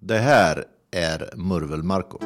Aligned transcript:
Det 0.00 0.18
här 0.18 0.64
är 0.90 1.30
Murvel-Marco. 1.36 2.18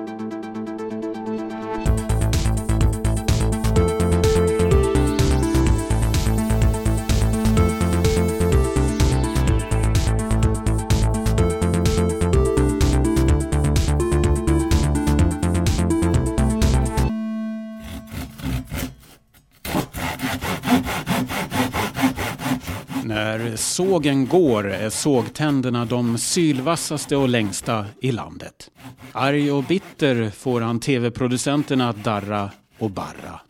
Sågen 23.56 24.26
går 24.26 24.70
är 24.70 24.90
sågtänderna 24.90 25.84
de 25.84 26.18
sylvassaste 26.18 27.16
och 27.16 27.28
längsta 27.28 27.86
i 28.00 28.12
landet. 28.12 28.70
Arg 29.12 29.52
och 29.52 29.64
bitter 29.64 30.30
får 30.30 30.60
han 30.60 30.80
tv-producenterna 30.80 31.88
att 31.88 32.04
darra 32.04 32.50
och 32.78 32.90
barra. 32.90 33.40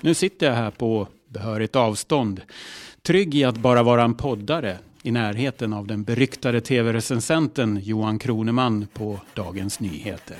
Nu 0.00 0.14
sitter 0.14 0.46
jag 0.46 0.54
här 0.54 0.70
på 0.70 1.08
behörigt 1.28 1.76
avstånd, 1.76 2.40
trygg 3.02 3.34
i 3.34 3.44
att 3.44 3.56
bara 3.56 3.82
vara 3.82 4.02
en 4.02 4.14
poddare 4.14 4.78
i 5.02 5.10
närheten 5.10 5.72
av 5.72 5.86
den 5.86 6.04
beryktade 6.04 6.60
tv-recensenten 6.60 7.80
Johan 7.82 8.18
Kroneman 8.18 8.86
på 8.92 9.20
Dagens 9.34 9.80
Nyheter. 9.80 10.36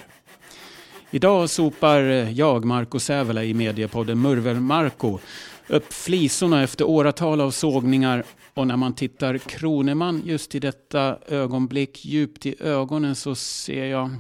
Idag 1.11 1.51
sopar 1.51 2.01
jag, 2.31 2.65
Marco 2.65 2.99
Sävela, 2.99 3.45
i 3.45 3.55
mediepodden 3.55 4.19
Murvel-Marco 4.27 5.19
upp 5.67 5.93
flisorna 5.93 6.63
efter 6.63 6.85
åratal 6.85 7.41
av 7.41 7.51
sågningar 7.51 8.25
och 8.55 8.67
när 8.67 8.77
man 8.77 8.95
tittar 8.95 9.39
Kroneman 9.39 10.23
just 10.25 10.55
i 10.55 10.59
detta 10.59 11.19
ögonblick 11.27 12.05
djupt 12.05 12.47
i 12.47 12.55
ögonen 12.63 13.17
så 13.17 13.35
ser 13.35 13.85
jag... 13.85 14.17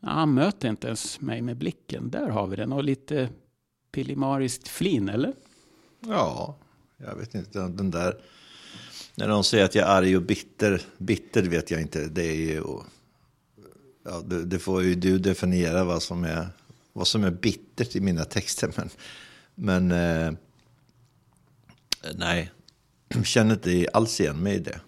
Han 0.00 0.34
möter 0.34 0.68
inte 0.68 0.86
ens 0.86 1.20
mig 1.20 1.42
med 1.42 1.56
blicken. 1.56 2.10
Där 2.10 2.28
har 2.28 2.46
vi 2.46 2.56
den. 2.56 2.72
Och 2.72 2.84
lite 2.84 3.28
pilimariskt 3.92 4.68
flin, 4.68 5.08
eller? 5.08 5.32
Ja, 6.00 6.56
jag 6.96 7.16
vet 7.16 7.34
inte. 7.34 7.58
Den 7.58 7.90
där... 7.90 8.16
När 9.14 9.28
de 9.28 9.44
säger 9.44 9.64
att 9.64 9.74
jag 9.74 9.88
är 9.88 9.92
arg 9.92 10.16
och 10.16 10.22
bitter. 10.22 10.82
Bitter 10.98 11.42
vet 11.42 11.70
jag 11.70 11.80
inte. 11.80 12.08
Det 12.08 12.24
är 12.24 12.34
ju... 12.34 12.62
Ja, 14.04 14.20
det, 14.24 14.44
det 14.44 14.58
får 14.58 14.82
ju 14.82 14.94
du 14.94 15.18
definiera 15.18 15.84
vad 15.84 16.02
som 16.02 16.24
är, 16.24 16.48
vad 16.92 17.06
som 17.06 17.24
är 17.24 17.30
bittert 17.30 17.96
i 17.96 18.00
mina 18.00 18.24
texter. 18.24 18.72
Men, 18.76 18.90
men 19.54 19.92
eh, 19.92 20.32
nej, 22.14 22.50
känner 23.24 23.54
inte 23.54 23.88
alls 23.92 24.20
igen 24.20 24.36
mig 24.36 24.54
i 24.54 24.58
det. 24.58 24.80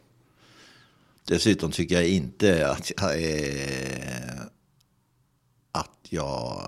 Dessutom 1.25 1.70
tycker 1.70 1.94
jag 1.94 2.08
inte 2.08 2.69
att 2.69 2.92
jag 2.97 3.22
är... 3.22 4.41
Att 5.72 5.98
jag 6.08 6.62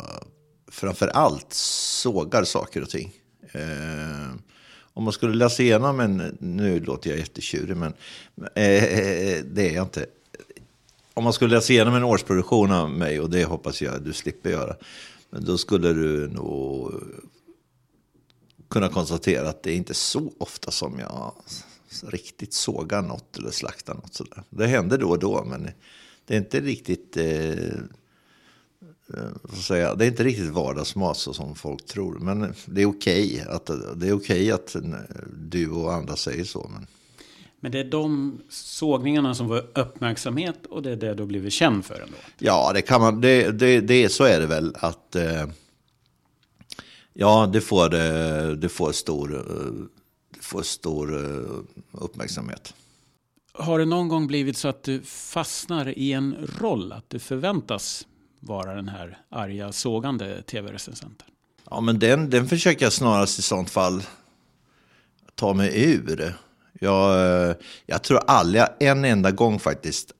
framför 0.69 1.09
allt 1.09 1.53
sågar 1.53 2.45
saker 2.45 2.83
och 2.83 2.91
ting. 2.91 3.13
Eh, 3.53 4.35
om 4.83 5.05
man 5.05 5.13
skulle 5.13 5.35
läsa 5.35 5.63
igenom 5.63 6.01
en... 6.01 6.37
Nu 6.41 6.81
låter 6.81 7.11
jag 7.11 7.19
jättetjurig, 7.19 7.77
men 7.77 7.93
eh, 8.55 8.85
eh 8.85 9.45
det 9.45 9.71
är 9.71 9.75
jag 9.75 9.85
inte. 9.85 10.07
Om 11.15 11.25
man 11.25 11.33
skulle 11.33 11.55
läsa 11.55 11.73
igenom 11.73 11.95
en 11.95 12.05
årsproduktion 12.05 12.73
av 12.73 12.91
mig, 12.91 13.21
och 13.21 13.31
det 13.31 13.45
hoppas 13.45 13.83
jag 13.83 14.03
du 14.03 14.13
slipper 14.13 14.51
göra, 14.51 14.77
men 15.31 15.45
då 15.45 15.59
skulle 15.59 15.93
du 15.93 16.29
nog 16.29 16.93
kunna 18.69 18.89
konstatera 18.89 19.49
att 19.49 19.63
det 19.63 19.73
är 19.73 19.77
inte 19.77 19.95
så 19.95 20.33
ofta 20.39 20.71
som 20.71 20.99
jag 20.99 21.33
riktigt 22.03 22.53
sågar 22.53 23.03
något 23.03 23.37
eller 23.39 23.51
slaktar 23.51 23.95
något. 23.95 24.15
Sådär. 24.15 24.43
Det 24.51 24.67
händer 24.67 24.99
då 24.99 25.09
och 25.09 25.19
då, 25.19 25.45
men 25.45 25.71
det 26.27 26.35
är 26.35 26.39
inte 26.39 26.61
riktigt... 26.61 27.17
Eh, 27.17 27.55
säga, 29.63 29.95
det 29.95 30.05
är 30.05 30.09
inte 30.09 30.25
riktigt 30.25 30.51
vardagsmat 30.51 31.17
så 31.17 31.33
som 31.33 31.55
folk 31.55 31.87
tror. 31.87 32.19
Men 32.19 32.55
det 32.67 32.83
är 32.83 32.87
okej 32.87 33.45
att, 33.49 33.71
det 33.97 34.09
är 34.09 34.53
att 34.55 34.77
du 35.37 35.71
och 35.71 35.95
andra 35.95 36.17
säger 36.17 36.45
så. 36.45 36.71
Men... 36.73 36.87
men 37.61 37.73
det 37.73 37.81
är 37.81 37.85
de 37.85 38.39
sågningarna 38.49 39.35
som 39.35 39.49
får 39.49 39.63
uppmärksamhet 39.75 40.67
och 40.67 40.83
det 40.83 40.91
är 40.91 40.97
det 40.97 41.15
du 41.15 41.27
blivit 41.27 41.53
känd 41.53 41.85
för 41.85 41.95
ändå? 41.95 42.17
Ja, 42.39 42.73
det 42.75 42.83
kan 42.83 43.01
man, 43.01 43.21
det, 43.21 43.51
det, 43.51 43.81
det, 43.81 44.09
så 44.09 44.25
är 44.25 44.41
det 44.41 44.47
väl. 44.47 44.77
att... 44.79 45.17
Eh, 45.17 45.47
Ja, 47.19 47.47
det 47.53 47.61
får, 47.61 47.89
det 48.57 48.69
får, 48.69 48.93
stor, 48.93 49.29
det 50.35 50.43
får 50.43 50.63
stor 50.63 51.25
eh, 51.25 52.01
uppmärksamhet. 52.03 52.75
Har 53.53 53.79
det 53.79 53.85
någon 53.85 54.09
gång 54.09 54.27
blivit 54.27 54.57
så 54.57 54.69
att 54.69 54.83
du 54.83 55.03
fastnar 55.03 55.99
i 55.99 56.13
en 56.13 56.37
roll? 56.61 56.93
Att 56.93 57.11
du 57.11 57.19
förväntas 57.19 58.07
vara 58.41 58.75
den 58.75 58.89
här 58.89 59.19
arga, 59.29 59.73
sågande 59.73 60.43
tv-recensenten? 60.43 61.29
Ja, 61.71 61.81
men 61.81 61.99
den, 61.99 62.31
den 62.31 62.49
försöker 62.49 62.87
jag 62.87 62.93
snarast 62.93 63.39
i 63.39 63.43
sånt 63.43 63.71
fall 63.71 64.03
ta 65.35 65.55
mig 65.55 65.93
ur. 65.93 66.35
Jag, 66.73 67.57
jag 67.87 68.03
tror 68.03 68.21
aldrig, 68.27 68.63
en 68.81 69.05
enda 69.05 69.31
gång 69.31 69.59
faktiskt, 69.59 70.13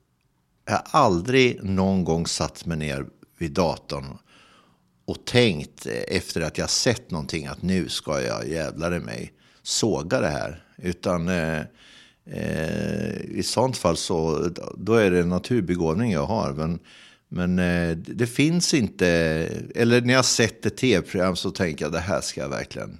jag 0.65 0.73
har 0.73 0.83
aldrig 1.01 1.63
någon 1.63 2.03
gång 2.03 2.27
satt 2.27 2.65
mig 2.65 2.77
ner 2.77 3.05
vid 3.37 3.51
datorn 3.51 4.17
och 5.07 5.25
tänkt 5.25 5.85
efter 6.07 6.41
att 6.41 6.57
jag 6.57 6.69
sett 6.69 7.11
någonting 7.11 7.45
att 7.45 7.61
nu 7.61 7.89
ska 7.89 8.21
jag 8.21 8.47
jävlar 8.47 8.95
i 8.95 8.99
mig 8.99 9.33
såga 9.63 10.21
det 10.21 10.27
här. 10.27 10.63
Utan 10.77 11.27
eh, 11.27 11.61
eh, 12.25 13.21
i 13.21 13.43
sånt 13.43 13.77
fall 13.77 13.97
så 13.97 14.49
då 14.77 14.93
är 14.93 15.11
det 15.11 15.19
en 15.19 15.29
naturbegåvning 15.29 16.11
jag 16.11 16.25
har. 16.25 16.53
Men, 16.53 16.79
men 17.27 17.59
eh, 17.59 17.97
det 17.97 18.27
finns 18.27 18.73
inte, 18.73 19.07
eller 19.75 20.01
när 20.01 20.13
jag 20.13 20.25
sett 20.25 20.65
ett 20.65 20.77
tv-program 20.77 21.35
så 21.35 21.51
tänker 21.51 21.85
jag 21.85 21.91
det 21.91 21.99
här 21.99 22.21
ska 22.21 22.41
jag 22.41 22.49
verkligen 22.49 22.99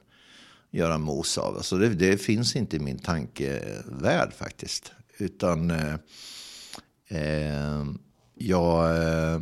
göra 0.72 0.98
mos 0.98 1.38
av. 1.38 1.56
Alltså 1.56 1.78
det, 1.78 1.90
det 1.90 2.18
finns 2.18 2.56
inte 2.56 2.76
i 2.76 2.80
min 2.80 3.00
tankevärld 3.00 4.34
faktiskt. 4.34 4.92
Utan 5.18 5.72
eh, 5.72 5.94
eh, 7.08 7.86
jag 8.36 9.04
eh, 9.04 9.42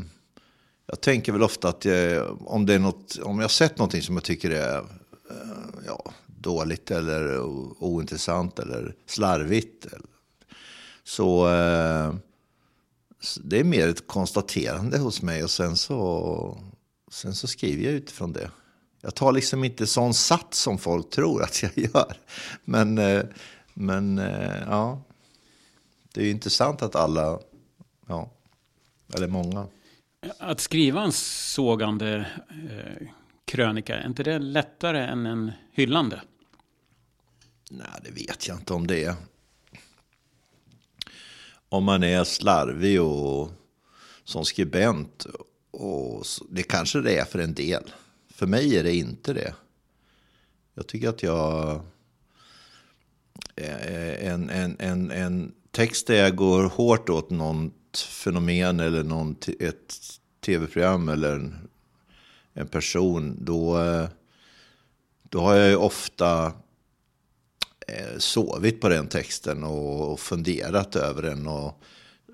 jag 0.85 1.01
tänker 1.01 1.31
väl 1.31 1.43
ofta 1.43 1.69
att 1.69 1.85
jag, 1.85 2.41
om, 2.47 2.65
det 2.65 2.73
är 2.73 2.79
något, 2.79 3.17
om 3.23 3.39
jag 3.39 3.51
sett 3.51 3.77
någonting 3.77 4.01
som 4.01 4.15
jag 4.15 4.23
tycker 4.23 4.51
är 4.51 4.77
eh, 4.77 4.83
ja, 5.85 6.13
dåligt 6.25 6.91
eller 6.91 7.39
ointressant 7.83 8.59
eller 8.59 8.95
slarvigt. 9.05 9.87
Så 11.03 11.47
eh, 11.47 12.15
det 13.43 13.59
är 13.59 13.63
mer 13.63 13.87
ett 13.87 14.07
konstaterande 14.07 14.97
hos 14.97 15.21
mig 15.21 15.43
och 15.43 15.51
sen 15.51 15.77
så, 15.77 16.57
sen 17.11 17.35
så 17.35 17.47
skriver 17.47 17.83
jag 17.83 17.93
utifrån 17.93 18.33
det. 18.33 18.49
Jag 19.01 19.15
tar 19.15 19.31
liksom 19.31 19.63
inte 19.63 19.87
sån 19.87 20.13
sats 20.13 20.59
som 20.59 20.77
folk 20.77 21.09
tror 21.09 21.43
att 21.43 21.63
jag 21.63 21.71
gör. 21.75 22.17
Men, 22.63 22.97
eh, 22.97 23.23
men 23.73 24.19
eh, 24.19 24.61
ja, 24.67 25.01
det 26.13 26.21
är 26.21 26.25
ju 26.25 26.31
intressant 26.31 26.81
att 26.81 26.95
alla, 26.95 27.39
ja, 28.07 28.29
eller 29.13 29.27
många, 29.27 29.67
att 30.39 30.59
skriva 30.59 31.03
en 31.03 31.11
sågande 31.11 32.27
eh, 32.49 33.07
krönika, 33.45 33.97
är 33.97 34.07
inte 34.07 34.23
det 34.23 34.39
lättare 34.39 34.99
än 34.99 35.25
en 35.25 35.51
hyllande? 35.71 36.21
Nej, 37.71 37.87
det 38.03 38.11
vet 38.11 38.47
jag 38.47 38.57
inte 38.57 38.73
om 38.73 38.87
det 38.87 39.03
är. 39.03 39.15
Om 41.69 41.83
man 41.83 42.03
är 42.03 42.23
slarvig 42.23 43.01
och 43.01 43.51
som 44.23 44.45
skribent, 44.45 45.25
och 45.71 46.25
det 46.49 46.63
kanske 46.63 47.01
det 47.01 47.17
är 47.17 47.25
för 47.25 47.39
en 47.39 47.53
del. 47.53 47.91
För 48.29 48.47
mig 48.47 48.77
är 48.77 48.83
det 48.83 48.95
inte 48.95 49.33
det. 49.33 49.53
Jag 50.73 50.87
tycker 50.87 51.09
att 51.09 51.23
jag... 51.23 51.81
Eh, 53.55 53.75
eh, 53.75 54.31
en, 54.31 54.49
en, 54.49 54.75
en, 54.79 55.11
en 55.11 55.53
text 55.71 56.07
där 56.07 56.15
jag 56.15 56.35
går 56.35 56.63
hårt 56.63 57.09
åt 57.09 57.29
någon 57.29 57.73
fenomen 57.97 58.79
eller 58.79 59.03
någon, 59.03 59.35
ett 59.59 59.95
tv-program 60.45 61.09
eller 61.09 61.33
en, 61.33 61.67
en 62.53 62.67
person, 62.67 63.37
då, 63.41 63.81
eh, 63.81 64.07
då 65.23 65.39
har 65.39 65.55
jag 65.55 65.69
ju 65.69 65.75
ofta 65.75 66.53
eh, 67.87 68.17
sovit 68.17 68.81
på 68.81 68.89
den 68.89 69.07
texten 69.07 69.63
och 69.63 70.19
funderat 70.19 70.95
över 70.95 71.21
den. 71.21 71.47
Och 71.47 71.83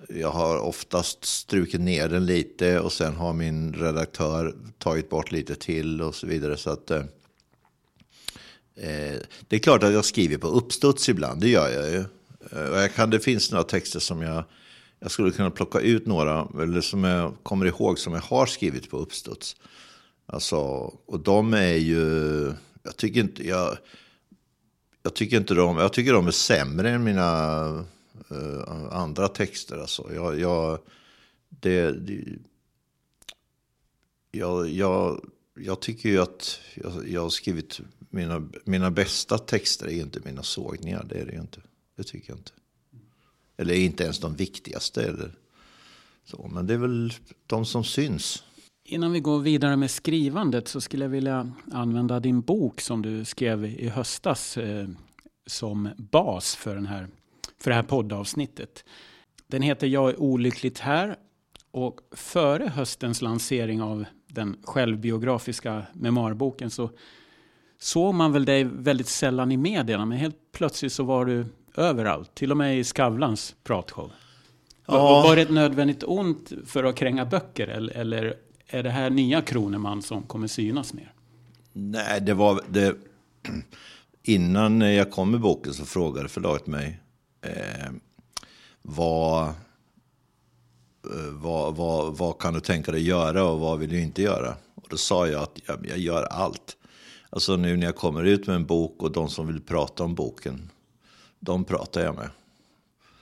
jag 0.09 0.31
har 0.31 0.57
oftast 0.57 1.25
strukit 1.25 1.81
ner 1.81 2.09
den 2.09 2.25
lite 2.25 2.80
och 2.80 2.94
sen 2.94 3.15
har 3.15 3.33
min 3.33 3.74
redaktör 3.74 4.56
tagit 4.77 5.09
bort 5.09 5.31
lite 5.31 5.56
till 5.56 6.01
och 6.01 6.15
så 6.15 6.27
vidare. 6.27 6.57
Så 6.57 6.69
att, 6.69 6.91
eh, 6.91 7.03
eh 8.75 9.19
det 9.47 9.56
är 9.56 9.59
klart 9.59 9.83
att 9.83 9.94
jag 9.94 10.06
skriver 10.06 10.38
på 10.38 10.47
uppstuds 10.47 11.09
ibland, 11.09 11.41
det 11.41 11.50
gör 11.50 11.69
jag 11.69 11.89
ju. 11.89 12.03
Eh, 12.51 12.69
och 12.69 12.77
jag 12.77 12.94
kan, 12.94 13.09
det 13.09 13.19
finns 13.19 13.51
några 13.51 13.63
texter 13.63 14.00
som 14.00 14.21
jag 14.21 14.44
jag 15.01 15.12
skulle 15.12 15.31
kunna 15.31 15.51
plocka 15.51 15.80
ut 15.80 16.06
några, 16.06 16.48
eller 16.62 16.81
som 16.81 17.03
jag 17.03 17.33
kommer 17.44 17.65
ihåg, 17.65 18.00
som 18.00 18.13
jag 18.13 18.21
har 18.21 18.45
skrivit 18.45 18.89
på 18.89 18.98
uppstuds. 18.98 19.56
Alltså, 20.25 20.57
och 21.06 21.19
de 21.19 21.53
är 21.53 21.75
ju, 21.75 22.45
jag 22.83 22.98
tycker 22.98 23.19
inte, 23.19 23.48
jag, 23.48 23.77
jag 25.03 25.13
tycker 25.13 25.38
inte 25.38 25.53
de, 25.53 25.77
jag 25.77 25.94
tycker 25.94 26.13
de 26.13 26.27
är 26.27 26.31
sämre 26.31 26.89
än 26.89 27.03
mina 27.03 27.68
uh, 28.31 28.88
andra 28.92 29.27
texter. 29.27 29.77
Alltså, 29.77 30.13
jag, 30.13 30.39
jag, 30.39 30.80
det, 31.50 31.92
det 31.92 32.24
jag, 34.31 34.69
jag, 34.69 35.25
jag 35.56 35.81
tycker 35.81 36.09
ju 36.09 36.21
att 36.21 36.59
jag, 36.75 37.09
jag 37.09 37.21
har 37.21 37.30
skrivit 37.30 37.80
mina, 38.09 38.50
mina 38.63 38.92
bästa 38.92 39.38
texter 39.38 39.88
är 39.88 40.01
inte 40.01 40.19
mina 40.25 40.44
sågningar. 40.44 41.06
Det 41.09 41.15
är 41.15 41.25
det 41.25 41.31
ju 41.31 41.42
inte. 41.42 41.62
Det 41.95 42.04
tycker 42.04 42.30
jag 42.30 42.38
inte. 42.38 42.51
Eller 43.61 43.73
inte 43.73 44.03
ens 44.03 44.19
de 44.19 44.35
viktigaste. 44.35 45.03
Eller 45.03 45.31
så. 46.23 46.49
Men 46.53 46.67
det 46.67 46.73
är 46.73 46.77
väl 46.77 47.13
de 47.47 47.65
som 47.65 47.83
syns. 47.83 48.43
Innan 48.83 49.11
vi 49.11 49.19
går 49.19 49.39
vidare 49.39 49.75
med 49.75 49.91
skrivandet 49.91 50.67
så 50.67 50.81
skulle 50.81 51.05
jag 51.05 51.09
vilja 51.09 51.51
använda 51.71 52.19
din 52.19 52.41
bok 52.41 52.81
som 52.81 53.01
du 53.01 53.25
skrev 53.25 53.65
i 53.65 53.89
höstas 53.89 54.57
eh, 54.57 54.87
som 55.45 55.89
bas 55.97 56.55
för, 56.55 56.75
den 56.75 56.85
här, 56.85 57.07
för 57.59 57.71
det 57.71 57.75
här 57.75 57.83
poddavsnittet. 57.83 58.85
Den 59.47 59.61
heter 59.61 59.87
Jag 59.87 60.09
är 60.09 60.21
olyckligt 60.21 60.79
här 60.79 61.15
och 61.71 61.99
före 62.11 62.67
höstens 62.67 63.21
lansering 63.21 63.81
av 63.81 64.05
den 64.27 64.57
självbiografiska 64.63 65.83
memoarboken 65.93 66.69
så 66.69 66.89
såg 67.79 68.13
man 68.13 68.31
väl 68.31 68.45
dig 68.45 68.63
väldigt 68.63 69.07
sällan 69.07 69.51
i 69.51 69.57
medierna 69.57 70.05
men 70.05 70.17
helt 70.17 70.51
plötsligt 70.51 70.93
så 70.93 71.03
var 71.03 71.25
du 71.25 71.45
överallt, 71.75 72.35
till 72.35 72.51
och 72.51 72.57
med 72.57 72.79
i 72.79 72.83
Skavlans 72.83 73.56
pratshow. 73.63 74.12
Ja. 74.85 75.21
Var 75.21 75.35
det 75.35 75.41
ett 75.41 75.51
nödvändigt 75.51 76.03
ont 76.03 76.51
för 76.65 76.83
att 76.83 76.95
kränga 76.95 77.25
böcker 77.25 77.68
eller, 77.68 77.94
eller 77.94 78.35
är 78.68 78.83
det 78.83 78.89
här 78.89 79.09
nya 79.09 79.41
Kroneman 79.41 80.01
som 80.01 80.23
kommer 80.23 80.47
synas 80.47 80.94
mer? 80.94 81.13
Nej, 81.73 82.21
det 82.21 82.33
var... 82.33 82.62
Det, 82.69 82.95
innan 84.23 84.81
jag 84.81 85.12
kom 85.12 85.31
med 85.31 85.39
boken 85.39 85.73
så 85.73 85.85
frågade 85.85 86.29
förlaget 86.29 86.68
mig 86.68 87.00
eh, 87.41 87.91
vad, 88.81 89.44
eh, 89.47 89.53
vad, 91.31 91.75
vad, 91.75 92.18
vad 92.18 92.39
kan 92.39 92.53
du 92.53 92.59
tänka 92.59 92.91
dig 92.91 93.07
göra 93.07 93.44
och 93.44 93.59
vad 93.59 93.79
vill 93.79 93.89
du 93.89 94.01
inte 94.01 94.21
göra? 94.21 94.56
Och 94.75 94.88
då 94.89 94.97
sa 94.97 95.27
jag 95.27 95.44
att 95.44 95.59
jag, 95.65 95.88
jag 95.89 95.97
gör 95.97 96.23
allt. 96.23 96.77
Alltså 97.29 97.56
nu 97.56 97.77
när 97.77 97.85
jag 97.85 97.95
kommer 97.95 98.23
ut 98.23 98.47
med 98.47 98.56
en 98.56 98.65
bok 98.65 99.03
och 99.03 99.12
de 99.12 99.29
som 99.29 99.47
vill 99.47 99.62
prata 99.62 100.03
om 100.03 100.15
boken, 100.15 100.69
de 101.41 101.63
pratade 101.63 102.05
jag 102.05 102.15
med. 102.15 102.29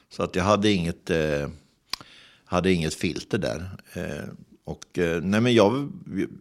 Så 0.09 0.23
att 0.23 0.35
jag 0.35 0.43
hade 0.43 0.71
inget, 0.71 1.09
eh, 1.09 1.49
hade 2.45 2.71
inget 2.71 2.93
filter 2.93 3.37
där. 3.37 3.69
Eh, 3.93 4.29
och 4.63 4.99
eh, 4.99 5.21
nej 5.21 5.41
men 5.41 5.53
jag, 5.53 5.91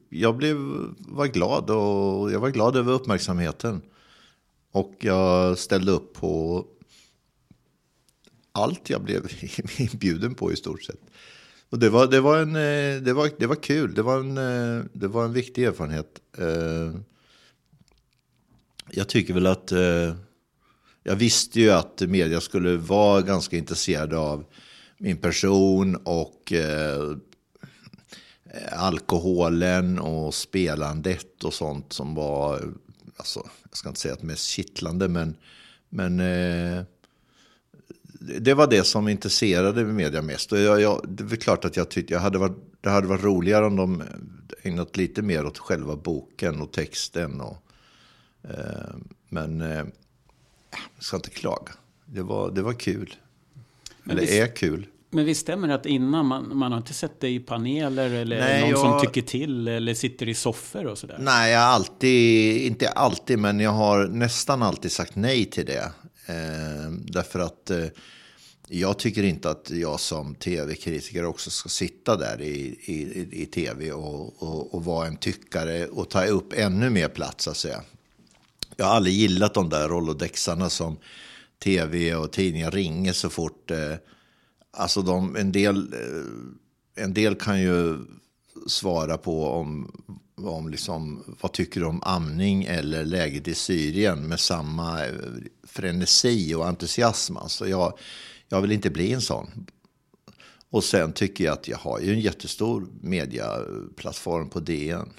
jag 0.09 0.37
blev, 0.37 0.57
var 0.99 1.27
glad 1.27 1.71
och 1.71 2.33
jag 2.33 2.41
var 2.41 2.51
glad 2.51 2.77
över 2.77 2.93
uppmärksamheten. 2.93 3.83
Och 4.73 4.95
jag 5.01 5.59
ställde 5.59 5.93
upp 5.93 6.15
på 6.15 6.65
allt 8.53 8.91
jag 8.91 9.03
blev 9.03 9.27
inbjuden 9.79 10.35
på 10.35 10.53
i 10.53 10.57
stort 10.57 10.83
sett. 10.83 11.01
Och 11.71 11.79
det 11.79 11.91
var, 11.91 12.07
det 12.07 12.21
var, 12.21 12.39
en, 12.39 12.57
eh, 12.57 13.03
det 13.03 13.13
var, 13.13 13.31
det 13.39 13.47
var 13.47 13.55
kul, 13.55 13.95
det 13.95 14.03
var, 14.03 14.21
en, 14.21 14.39
eh, 14.39 14.85
det 14.93 15.09
var 15.09 15.25
en 15.25 15.33
viktig 15.33 15.65
erfarenhet. 15.65 16.21
Eh, 16.39 17.01
jag 18.91 19.09
tycker 19.09 19.35
väl 19.35 19.47
att, 19.47 19.73
jag 21.09 21.17
visste 21.17 21.61
ju 21.61 21.71
att 21.71 22.01
media 22.01 22.41
skulle 22.41 22.77
vara 22.77 23.21
ganska 23.21 23.57
intresserade 23.57 24.19
av 24.19 24.45
min 24.99 25.17
person 25.17 25.97
och 25.97 26.53
Eh, 28.51 28.83
alkoholen 28.83 29.99
och 29.99 30.35
spelandet 30.35 31.45
och 31.45 31.55
sånt 31.55 31.93
som 31.93 32.15
var, 32.15 32.61
alltså, 33.17 33.49
jag 33.69 33.77
ska 33.77 33.89
inte 33.89 34.01
säga 34.01 34.15
att 34.15 34.23
mest 34.23 34.45
kittlande, 34.45 35.09
men, 35.09 35.37
men 35.89 36.21
eh, 36.21 36.83
det 38.41 38.55
var 38.55 38.67
det 38.67 38.85
som 38.85 39.09
intresserade 39.09 39.85
media 39.85 40.23
mest. 40.23 40.53
Och 40.53 40.59
jag, 40.59 40.81
jag, 40.81 41.05
det 41.09 41.35
är 41.35 41.37
klart 41.37 41.65
att 41.65 41.77
jag 41.77 41.89
tyckte 41.89 42.13
jag 42.13 42.21
hade 42.21 42.39
varit, 42.39 42.57
det 42.81 42.91
hade 42.91 43.07
varit 43.07 43.25
roligare 43.25 43.67
om 43.67 43.77
de 43.77 44.03
ägnat 44.63 44.97
lite 44.97 45.23
mer 45.23 45.47
åt 45.47 45.59
själva 45.59 45.97
boken 45.97 46.61
och 46.61 46.73
texten. 46.73 47.41
Och, 47.41 47.57
eh, 48.43 48.95
men 49.29 49.61
eh, 49.61 49.85
jag 50.71 51.05
ska 51.05 51.17
inte 51.17 51.31
klaga. 51.31 51.73
Det 52.07 52.23
var, 52.23 52.51
det 52.51 52.63
var 52.63 52.73
kul. 52.73 53.15
Eller 54.11 54.21
det 54.21 54.39
är 54.39 54.57
kul. 54.57 54.87
Men 55.11 55.25
visst 55.25 55.41
stämmer 55.41 55.69
det 55.69 55.75
att 55.75 55.87
innan 55.87 56.27
man, 56.27 56.57
man 56.57 56.73
har 56.73 56.79
inte 56.79 56.95
sett 56.95 57.21
dig 57.21 57.35
i 57.35 57.41
paneler 57.41 58.11
eller 58.11 58.41
Nej, 58.41 58.61
någon 58.61 58.71
jag... 58.71 58.79
som 58.79 59.01
tycker 59.01 59.23
till 59.23 59.69
eller 59.69 59.95
sitter 59.95 60.29
i 60.29 60.35
soffor 60.35 60.87
och 60.87 60.99
sådär? 60.99 61.17
Nej, 61.21 61.53
jag 61.53 61.61
har 61.61 61.67
alltid, 61.67 62.63
inte 62.67 62.89
alltid, 62.89 63.39
men 63.39 63.61
jag 63.61 63.71
har 63.71 64.07
nästan 64.07 64.63
alltid 64.63 64.93
sagt 64.93 65.17
nej 65.17 65.45
till 65.45 65.67
det. 65.67 65.93
Eh, 66.27 66.91
därför 66.91 67.39
att 67.39 67.71
eh, 67.71 67.87
jag 68.69 68.99
tycker 68.99 69.23
inte 69.23 69.51
att 69.51 69.71
jag 69.71 70.01
som 70.01 70.35
tv-kritiker 70.35 71.25
också 71.25 71.51
ska 71.51 71.69
sitta 71.69 72.17
där 72.17 72.41
i, 72.41 72.79
i, 72.85 73.29
i 73.43 73.47
tv 73.47 73.93
och, 73.93 74.43
och, 74.43 74.75
och, 74.75 74.85
vara 74.85 75.07
en 75.07 75.17
tyckare 75.17 75.87
och 75.87 76.11
ta 76.11 76.25
upp 76.25 76.53
ännu 76.53 76.91
mer 76.91 77.09
plats, 77.09 77.45
så 77.45 77.51
att 77.51 77.57
säga. 77.57 77.83
Jag 78.81 78.87
har 78.87 78.97
aldrig 78.97 79.15
gillat 79.15 79.55
de 79.55 79.69
där 79.69 79.89
rollodexarna 79.89 80.71
som 80.71 80.97
tv 81.63 82.15
och 82.15 82.33
tidningar 82.33 82.71
ringer 82.71 83.13
så 83.13 83.31
fort 83.31 83.71
eh, 83.71 83.95
Alltså 84.71 85.03
de, 85.03 85.37
en, 85.37 85.53
del, 85.53 85.93
eh, 85.93 87.05
en 87.05 87.15
del 87.15 87.35
kan 87.35 87.61
ju 87.61 87.99
svara 88.67 89.19
på 89.19 89.49
om, 89.49 89.93
om 90.37 90.69
liksom, 90.69 91.25
vad 91.41 91.53
tycker 91.53 91.81
du 91.81 91.87
om 91.87 92.03
amning 92.03 92.65
eller 92.65 93.05
läget 93.05 93.49
i 93.49 93.55
Syrien 93.55 94.29
med 94.29 94.41
samma 94.41 95.07
eh, 95.07 95.15
frenesi 95.63 96.55
och 96.55 96.67
entusiasm. 96.67 97.37
Alltså 97.37 97.69
jag, 97.69 97.99
jag 98.49 98.61
vill 98.61 98.73
inte 98.73 98.91
bli 98.91 99.13
en 99.13 99.21
sån. 99.21 99.67
Och 100.71 100.85
sen 100.85 101.13
tycker 101.13 101.45
jag 101.45 101.53
att 101.53 101.69
jag 101.69 101.79
har 101.79 102.01
ju 102.01 102.13
en 102.13 102.21
jättestor 102.21 102.89
mediaplattform 103.01 104.49
på 104.49 104.61
DN. 104.61 105.13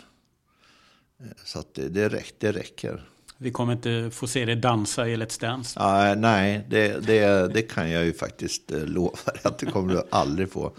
Eh, 1.20 1.26
så 1.46 1.60
att 1.60 1.74
det, 1.74 1.90
det, 1.90 2.24
det 2.40 2.52
räcker. 2.52 3.10
Vi 3.42 3.52
kommer 3.52 3.74
inte 3.74 4.10
få 4.12 4.28
se 4.28 4.46
dig 4.46 4.56
dansa 4.56 5.10
i 5.10 5.16
Let's 5.16 5.42
Dance. 5.42 5.80
Uh, 5.80 6.22
nej, 6.22 6.66
det, 6.70 7.06
det, 7.08 7.54
det, 7.54 7.62
kan 7.62 7.92
jag 7.92 8.06
ju 8.06 8.14
faktiskt 8.14 8.72
uh, 8.72 8.86
lova 8.86 9.18
att 9.44 9.60
det 9.60 9.66
kommer 9.66 9.94
du 9.94 10.04
aldrig 10.10 10.52
få. 10.52 10.72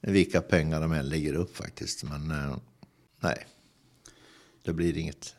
Vilka 0.00 0.40
pengar 0.40 0.80
de 0.80 0.92
än 0.92 1.08
lägger 1.08 1.34
upp 1.34 1.56
faktiskt. 1.56 2.04
Men 2.04 2.30
uh, 2.30 2.56
nej, 3.20 3.46
det 4.64 4.72
blir 4.72 4.98
inget. 4.98 5.34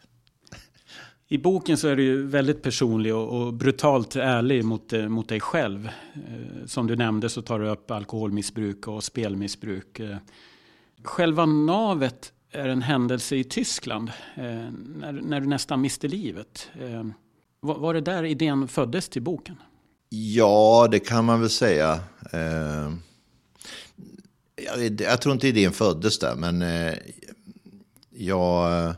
I 1.27 1.38
boken 1.38 1.77
så 1.77 1.88
är 1.88 1.95
du 1.95 2.04
ju 2.04 2.27
väldigt 2.27 2.62
personlig 2.62 3.15
och, 3.15 3.42
och 3.42 3.54
brutalt 3.54 4.15
ärlig 4.15 4.65
mot, 4.65 4.94
eh, 4.94 5.07
mot 5.07 5.30
dig 5.30 5.39
själv. 5.39 5.89
Som 6.65 6.88
du 6.88 6.95
nämnde 6.95 7.30
så 7.30 7.42
tar 7.42 7.59
du 7.59 7.69
upp 7.69 7.92
alkoholmissbruk 7.92 8.88
och 8.88 9.04
spelmissbruk. 9.04 10.01
Själva 11.04 11.45
navet 11.45 12.33
är 12.57 12.69
en 12.69 12.81
händelse 12.81 13.35
i 13.35 13.44
Tyskland 13.44 14.11
eh, 14.35 14.44
när, 14.95 15.11
när, 15.11 15.42
du 15.42 15.47
nästan 15.47 15.81
miste 15.81 16.07
livet. 16.07 16.69
Eh, 16.81 17.07
var, 17.59 17.80
var, 17.80 17.94
det 17.94 18.02
där 18.02 18.23
idén 18.23 18.68
föddes 18.68 19.09
till 19.09 19.21
boken? 19.21 19.56
Ja, 20.09 20.87
det 20.92 20.99
kan 20.99 21.26
man 21.26 21.42
väl 21.42 21.49
säga. 21.49 21.99
Eh, 22.31 22.94
jag, 24.56 25.02
jag, 25.02 25.21
tror 25.21 25.33
inte 25.33 25.47
idén 25.47 25.73
föddes 25.73 26.19
där, 26.19 26.35
men 26.35 26.61
eh, 26.61 26.94
jag... 28.09 28.85
Eh, 28.85 28.94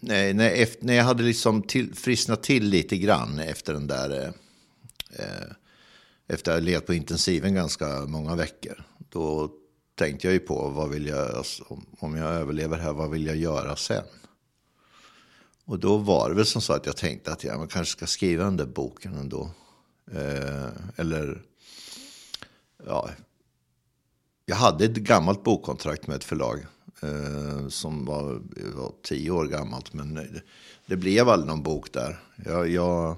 nej, 0.00 0.34
när, 0.34 0.50
efter, 0.50 0.86
när 0.86 0.94
jag 0.94 1.04
hade 1.04 1.22
liksom 1.22 1.62
till, 1.62 1.94
frisknat 1.94 2.42
till 2.42 2.64
lite 2.64 2.96
grann 2.96 3.38
efter 3.38 3.72
den 3.72 3.86
där... 3.86 4.10
Eh, 4.10 4.28
eh 5.24 5.52
efter 6.32 6.52
att 6.52 6.58
ha 6.58 6.64
legat 6.64 6.86
på 6.86 6.94
intensiven 6.94 7.54
ganska 7.54 8.06
många 8.06 8.36
veckor. 8.36 8.84
Då 9.08 9.50
tänkte 10.00 10.26
jag 10.26 10.34
ju 10.34 10.40
på 10.40 10.68
vad 10.68 10.90
vill 10.90 11.06
jag, 11.06 11.34
alltså, 11.36 11.64
om 11.98 12.16
jag 12.16 12.30
överlever 12.30 12.78
här, 12.78 12.92
vad 12.92 13.10
vill 13.10 13.26
jag 13.26 13.36
göra 13.36 13.76
sen? 13.76 14.04
Och 15.64 15.78
då 15.78 15.96
var 15.96 16.28
det 16.28 16.34
väl 16.34 16.46
som 16.46 16.62
så 16.62 16.72
att 16.72 16.86
jag 16.86 16.96
tänkte 16.96 17.32
att 17.32 17.44
jag 17.44 17.70
kanske 17.70 17.92
ska 17.92 18.06
skriva 18.06 18.44
den 18.44 18.56
där 18.56 18.66
boken 18.66 19.14
ändå. 19.14 19.50
Eh, 20.12 20.68
eller, 20.96 21.42
ja, 22.86 23.10
jag 24.46 24.56
hade 24.56 24.84
ett 24.84 24.96
gammalt 24.96 25.44
bokkontrakt 25.44 26.06
med 26.06 26.16
ett 26.16 26.24
förlag 26.24 26.66
eh, 27.02 27.68
som 27.68 28.04
var, 28.04 28.40
var, 28.74 28.92
tio 29.02 29.30
år 29.30 29.46
gammalt. 29.46 29.92
Men 29.92 30.14
det, 30.14 30.42
det 30.86 30.96
blev 30.96 31.28
aldrig 31.28 31.48
någon 31.48 31.62
bok 31.62 31.92
där. 31.92 32.18
Jag, 32.44 32.68
jag, 32.68 33.16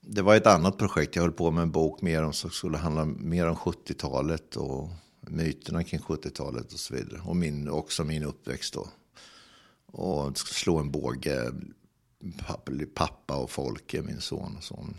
det 0.00 0.22
var 0.22 0.36
ett 0.36 0.46
annat 0.46 0.78
projekt. 0.78 1.16
Jag 1.16 1.22
höll 1.22 1.32
på 1.32 1.50
med 1.50 1.62
en 1.62 1.70
bok 1.70 2.02
mer 2.02 2.22
om, 2.22 2.32
som 2.32 2.50
skulle 2.50 2.78
handla 2.78 3.04
mer 3.04 3.48
om 3.48 3.56
70-talet 3.56 4.56
och 4.56 4.90
myterna 5.26 5.84
kring 5.84 6.00
70-talet 6.00 6.72
och 6.72 6.78
så 6.78 6.94
vidare. 6.94 7.20
Och 7.24 7.36
min, 7.36 7.68
också 7.68 8.04
min 8.04 8.22
uppväxt 8.22 8.74
då. 8.74 8.88
Och 9.86 10.38
slå 10.38 10.78
en 10.78 10.90
båge, 10.90 11.52
pappa 12.94 13.36
och 13.36 13.50
Folke, 13.50 14.02
min 14.02 14.20
son 14.20 14.56
och 14.56 14.64
son. 14.64 14.94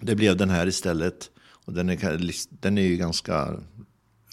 Det 0.00 0.14
blev 0.14 0.36
den 0.36 0.50
här 0.50 0.66
istället. 0.66 1.30
Och 1.40 1.72
den 1.72 1.90
är, 1.90 2.20
den 2.60 2.78
är 2.78 2.82
ju 2.82 2.96
ganska, 2.96 3.60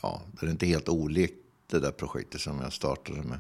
ja, 0.02 0.22
den 0.40 0.50
är 0.50 0.52
inte 0.52 0.66
helt 0.66 0.90
olik 0.90 1.34
det 1.68 1.80
där 1.80 1.92
projektet 1.92 2.42
som 2.42 2.60
jag 2.62 2.74
startade 2.74 3.24
med. 3.24 3.40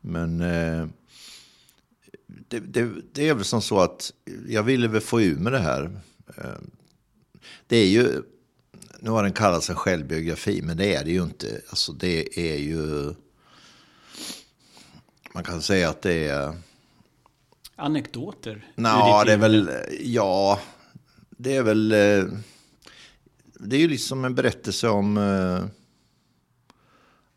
Men 0.00 0.40
eh, 0.40 0.88
det, 2.26 2.60
det, 2.60 2.92
det, 3.12 3.28
är 3.28 3.34
väl 3.34 3.44
som 3.44 3.62
så 3.62 3.80
att 3.80 4.12
jag 4.48 4.62
ville 4.62 4.88
väl 4.88 5.00
få 5.00 5.20
ur 5.20 5.36
med 5.36 5.52
det 5.52 5.58
här. 5.58 6.00
Eh, 6.36 6.60
det 7.66 7.76
är 7.76 7.88
ju 7.88 8.22
nu 9.02 9.10
har 9.10 9.22
den 9.22 9.32
kallats 9.32 9.70
en 9.70 9.76
självbiografi, 9.76 10.62
men 10.62 10.76
det 10.76 10.94
är 10.94 11.04
det 11.04 11.10
ju 11.10 11.22
inte. 11.22 11.60
Alltså 11.68 11.92
det 11.92 12.38
är 12.38 12.56
ju... 12.56 13.14
Man 15.34 15.44
kan 15.44 15.62
säga 15.62 15.88
att 15.88 16.02
det 16.02 16.28
är... 16.28 16.56
Anekdoter? 17.76 18.72
Ja, 18.74 19.24
det 19.26 19.32
är 19.32 19.36
väl... 19.36 19.70
Ja, 20.00 20.60
det 21.30 21.56
är 21.56 21.62
väl... 21.62 21.92
Eh, 21.92 22.24
det 23.60 23.76
är 23.76 23.80
ju 23.80 23.88
liksom 23.88 24.24
en 24.24 24.34
berättelse 24.34 24.88
om... 24.88 25.16
Eh, 25.16 25.64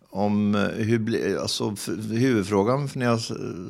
om 0.09 0.55
hur... 0.75 1.37
Alltså 1.37 1.75
huvudfrågan 2.11 2.89
när 2.93 3.05
jag 3.05 3.19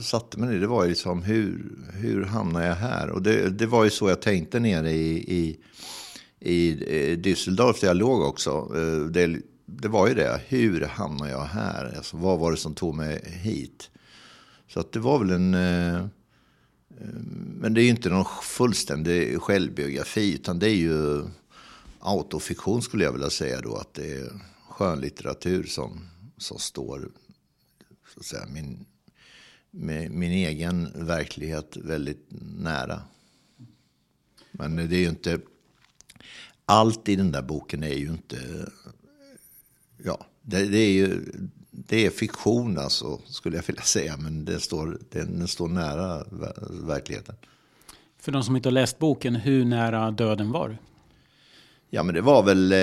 satte 0.03 0.39
mig 0.39 0.49
ner, 0.49 0.59
det 0.59 0.67
var 0.67 0.83
ju 0.83 0.89
liksom 0.89 1.23
hur, 1.23 1.71
hur 1.93 2.23
hamnar 2.23 2.67
jag 2.67 2.75
här? 2.75 3.09
Och 3.09 3.21
det, 3.21 3.49
det 3.49 3.65
var 3.65 3.83
ju 3.83 3.89
så 3.89 4.09
jag 4.09 4.21
tänkte 4.21 4.59
nere 4.59 4.91
i, 4.91 5.35
i 5.37 5.57
i 6.39 6.71
eh, 6.71 7.17
Düsseldorf 7.17 7.81
där 7.81 7.87
jag 7.87 7.97
låg 7.97 8.21
också. 8.21 8.49
Eh, 8.75 9.05
det, 9.05 9.41
det 9.65 9.87
var 9.87 10.07
ju 10.07 10.13
det, 10.13 10.41
hur 10.47 10.81
hamnade 10.81 11.31
jag 11.31 11.45
här? 11.45 11.93
Alltså, 11.97 12.17
vad 12.17 12.39
var 12.39 12.51
det 12.51 12.57
som 12.57 12.75
tog 12.75 12.95
mig 12.95 13.39
hit? 13.43 13.89
Så 14.67 14.79
att 14.79 14.91
det 14.91 14.99
var 14.99 15.19
väl 15.19 15.29
en... 15.29 15.53
Eh, 15.53 16.05
men 17.59 17.73
det 17.73 17.81
är 17.81 17.83
ju 17.83 17.89
inte 17.89 18.09
någon 18.09 18.25
fullständig 18.43 19.41
självbiografi, 19.41 20.33
utan 20.33 20.59
det 20.59 20.69
är 20.69 20.75
ju 20.75 21.23
autofiktion 21.99 22.81
skulle 22.81 23.03
jag 23.03 23.11
vilja 23.11 23.29
säga 23.29 23.61
då. 23.61 23.75
Att 23.75 23.93
det 23.93 24.13
är 24.13 24.31
skönlitteratur 24.69 25.63
som, 25.63 26.07
som 26.37 26.59
står 26.59 27.09
så 28.13 28.19
att 28.19 28.25
säga, 28.25 28.45
min, 28.47 28.85
min 30.11 30.31
egen 30.31 30.91
verklighet 30.95 31.77
väldigt 31.77 32.27
nära. 32.57 33.01
Men 34.51 34.75
det 34.75 34.95
är 34.95 34.99
ju 34.99 35.09
inte 35.09 35.39
allt 36.65 37.09
i 37.09 37.15
den 37.15 37.31
där 37.31 37.41
boken 37.41 37.83
är 37.83 37.95
ju 37.95 38.07
inte... 38.07 38.37
Ja, 40.03 40.25
det, 40.41 40.65
det 40.65 40.77
är 40.77 40.91
ju 40.91 41.21
det 41.77 42.05
är 42.05 42.09
fiktion 42.09 42.77
alltså, 42.77 43.21
skulle 43.25 43.55
jag 43.55 43.63
vilja 43.67 43.81
säga. 43.81 44.17
Men 44.17 44.45
det 44.45 44.59
står, 44.59 44.99
den 45.11 45.47
står 45.47 45.67
nära 45.67 46.25
verkligheten. 46.69 47.35
För 48.19 48.31
de 48.31 48.43
som 48.43 48.55
inte 48.55 48.69
har 48.69 48.73
läst 48.73 48.99
boken, 48.99 49.35
hur 49.35 49.65
nära 49.65 50.11
döden 50.11 50.51
var 50.51 50.69
du? 50.69 50.77
Ja, 51.89 52.03
men 52.03 52.15
det 52.15 52.21
var 52.21 52.43
väl... 52.43 52.71
Eh, 52.71 52.79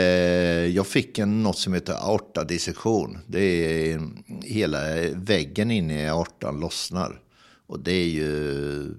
jag 0.76 0.86
fick 0.86 1.18
en, 1.18 1.42
något 1.42 1.58
som 1.58 1.74
heter 1.74 1.92
aortadissektion. 1.92 3.18
Det 3.26 3.40
är 3.40 4.00
hela 4.42 4.78
väggen 5.14 5.70
inne 5.70 6.02
i 6.02 6.08
aortan 6.08 6.60
lossnar. 6.60 7.20
Och 7.66 7.80
det 7.80 7.92
är 7.92 8.08
ju... 8.08 8.94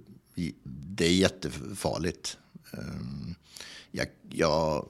Det 0.66 1.06
är 1.06 1.14
jättefarligt. 1.14 2.38
Um, 2.72 3.36
jag, 3.94 4.08
jag 4.30 4.88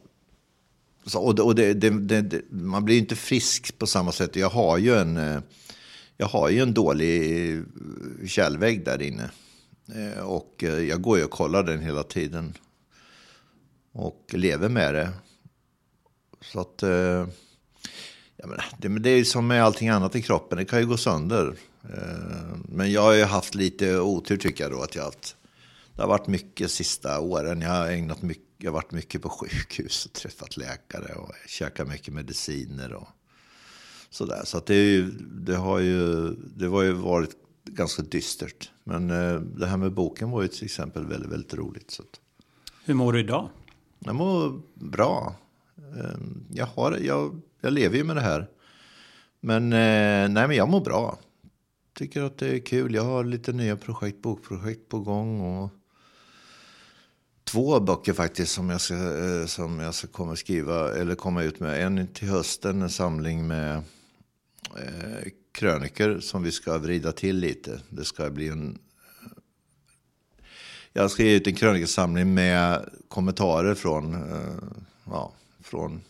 så, 1.06 1.20
och, 1.20 1.40
och 1.40 1.56
det, 1.56 1.74
det, 1.74 2.22
det, 2.22 2.42
man 2.52 2.86
blir 2.86 2.96
ju 2.96 3.02
inte 3.02 3.16
frisk 3.16 3.78
på 3.78 3.88
samma 3.88 4.12
sätt. 4.12 4.36
Jag 4.36 4.50
har 4.50 4.78
ju 4.78 4.96
en, 4.96 5.18
eh, 5.18 5.40
jag 6.18 6.28
har 6.28 6.50
ju 6.50 6.60
en 6.60 6.74
dålig 6.74 7.50
eh, 7.50 7.64
källvägg 8.28 8.86
där 8.86 9.02
inne. 9.02 9.30
Eh, 9.96 10.24
och 10.24 10.64
jag 10.64 11.02
går 11.02 11.18
ju 11.18 11.24
och 11.24 11.32
kollar 11.32 11.64
den 11.64 11.80
hela 11.80 12.04
tiden. 12.04 12.54
Och 13.92 14.26
lever 14.34 14.70
med 14.70 14.94
det. 14.94 15.10
Så 16.42 16.60
att... 16.60 16.84
Ja, 18.38 18.48
men 18.48 18.60
det, 18.78 19.00
det 19.00 19.10
är 19.10 19.24
som 19.24 19.48
med 19.48 19.64
allting 19.64 19.90
annat 19.90 20.16
i 20.16 20.22
kroppen, 20.22 20.58
det 20.58 20.66
kan 20.66 20.80
ju 20.80 20.86
gå 20.86 20.98
sönder. 20.98 21.56
Men 22.70 22.92
jag 22.92 23.02
har 23.02 23.14
ju 23.14 23.24
haft 23.24 23.56
lite 23.56 24.00
otur 24.00 24.38
tycker 24.38 24.64
jag 24.64 24.72
då. 24.72 24.82
Att 24.82 24.96
jag 24.96 25.04
haft, 25.04 25.36
det 25.96 26.02
har 26.02 26.10
varit 26.10 26.28
mycket 26.28 26.72
sista 26.72 27.20
åren. 27.20 27.62
Jag 27.62 27.70
har 27.70 27.88
ägnat 27.88 28.22
mycket 28.22 28.53
jag 28.64 28.72
har 28.72 28.74
varit 28.74 28.92
mycket 28.92 29.22
på 29.22 29.30
sjukhus 29.30 30.06
och 30.06 30.14
träffat 30.14 30.58
läkare 30.58 31.14
och 31.14 31.32
käkat 31.48 31.88
mycket 31.88 32.14
mediciner 32.14 32.94
och 32.94 33.08
sådär. 34.10 34.42
Så 34.46 34.58
att 34.58 34.66
det, 34.66 34.76
ju, 34.76 35.12
det, 35.22 35.56
har 35.56 35.80
ju, 35.80 36.30
det 36.56 36.68
har 36.68 36.84
ju 36.84 36.92
varit 36.92 37.36
ganska 37.66 38.02
dystert. 38.02 38.72
Men 38.84 39.10
eh, 39.10 39.40
det 39.40 39.68
här 39.68 39.78
med 39.78 39.94
boken 39.94 40.32
var 40.32 40.42
ju 40.42 40.48
till 40.48 40.66
exempel 40.66 41.06
väldigt, 41.06 41.32
väldigt 41.32 41.54
roligt. 41.54 41.92
Så 41.92 42.02
att. 42.02 42.20
Hur 42.86 42.94
mår 42.94 43.14
du 43.14 43.20
idag? 43.20 43.50
Jag 44.00 44.16
mår 44.16 44.62
bra. 44.74 45.36
Eh, 45.78 46.20
jag, 46.52 46.66
har, 46.66 46.98
jag, 47.02 47.42
jag 47.62 47.74
lever 47.74 47.98
ju 47.98 48.04
med 48.04 48.16
det 48.16 48.22
här. 48.22 48.50
Men, 49.40 49.64
eh, 49.74 50.30
nej, 50.30 50.48
men 50.48 50.56
jag 50.56 50.70
mår 50.70 50.82
bra. 50.82 51.20
Tycker 51.98 52.22
att 52.22 52.38
det 52.38 52.56
är 52.56 52.60
kul. 52.60 52.94
Jag 52.94 53.04
har 53.04 53.24
lite 53.24 53.54
nya 53.54 53.78
projekt, 53.78 54.22
bokprojekt 54.22 54.90
på 54.90 55.00
gång. 55.00 55.42
Och 55.42 55.70
två 57.44 57.80
böcker 57.80 58.14
faktiskt 58.14 58.52
som 58.52 58.70
jag 58.70 58.82
ska, 58.82 58.94
eh, 58.96 59.46
som 59.46 59.80
jag 59.80 59.94
ska 59.94 60.08
komma 60.08 60.36
skriva 60.36 60.94
eller 60.96 61.16
komma 61.16 61.44
ut 61.44 61.60
med. 61.60 61.86
En 61.86 62.08
till 62.08 62.28
hösten, 62.28 62.82
en 62.82 62.90
samling 62.90 63.48
med 63.48 63.76
eh, 64.78 65.30
kröniker 65.52 66.20
som 66.20 66.44
vi 66.44 66.52
ska 66.52 66.78
vrida 66.78 67.12
till 67.12 67.38
lite. 67.38 67.82
Det 67.90 68.06
ska 68.06 68.30
bli 68.30 68.48
en... 68.48 68.78
Jag 70.94 71.12
ska 71.12 71.24
ge 71.24 71.36
ut 71.36 71.48
en 71.48 71.56
krönikesamling 71.56 72.34
med 72.34 72.90
kommentarer 73.08 73.76
från, 73.76 74.14
eh, 74.14 74.80
ja, 75.06 75.32
från 75.64 76.02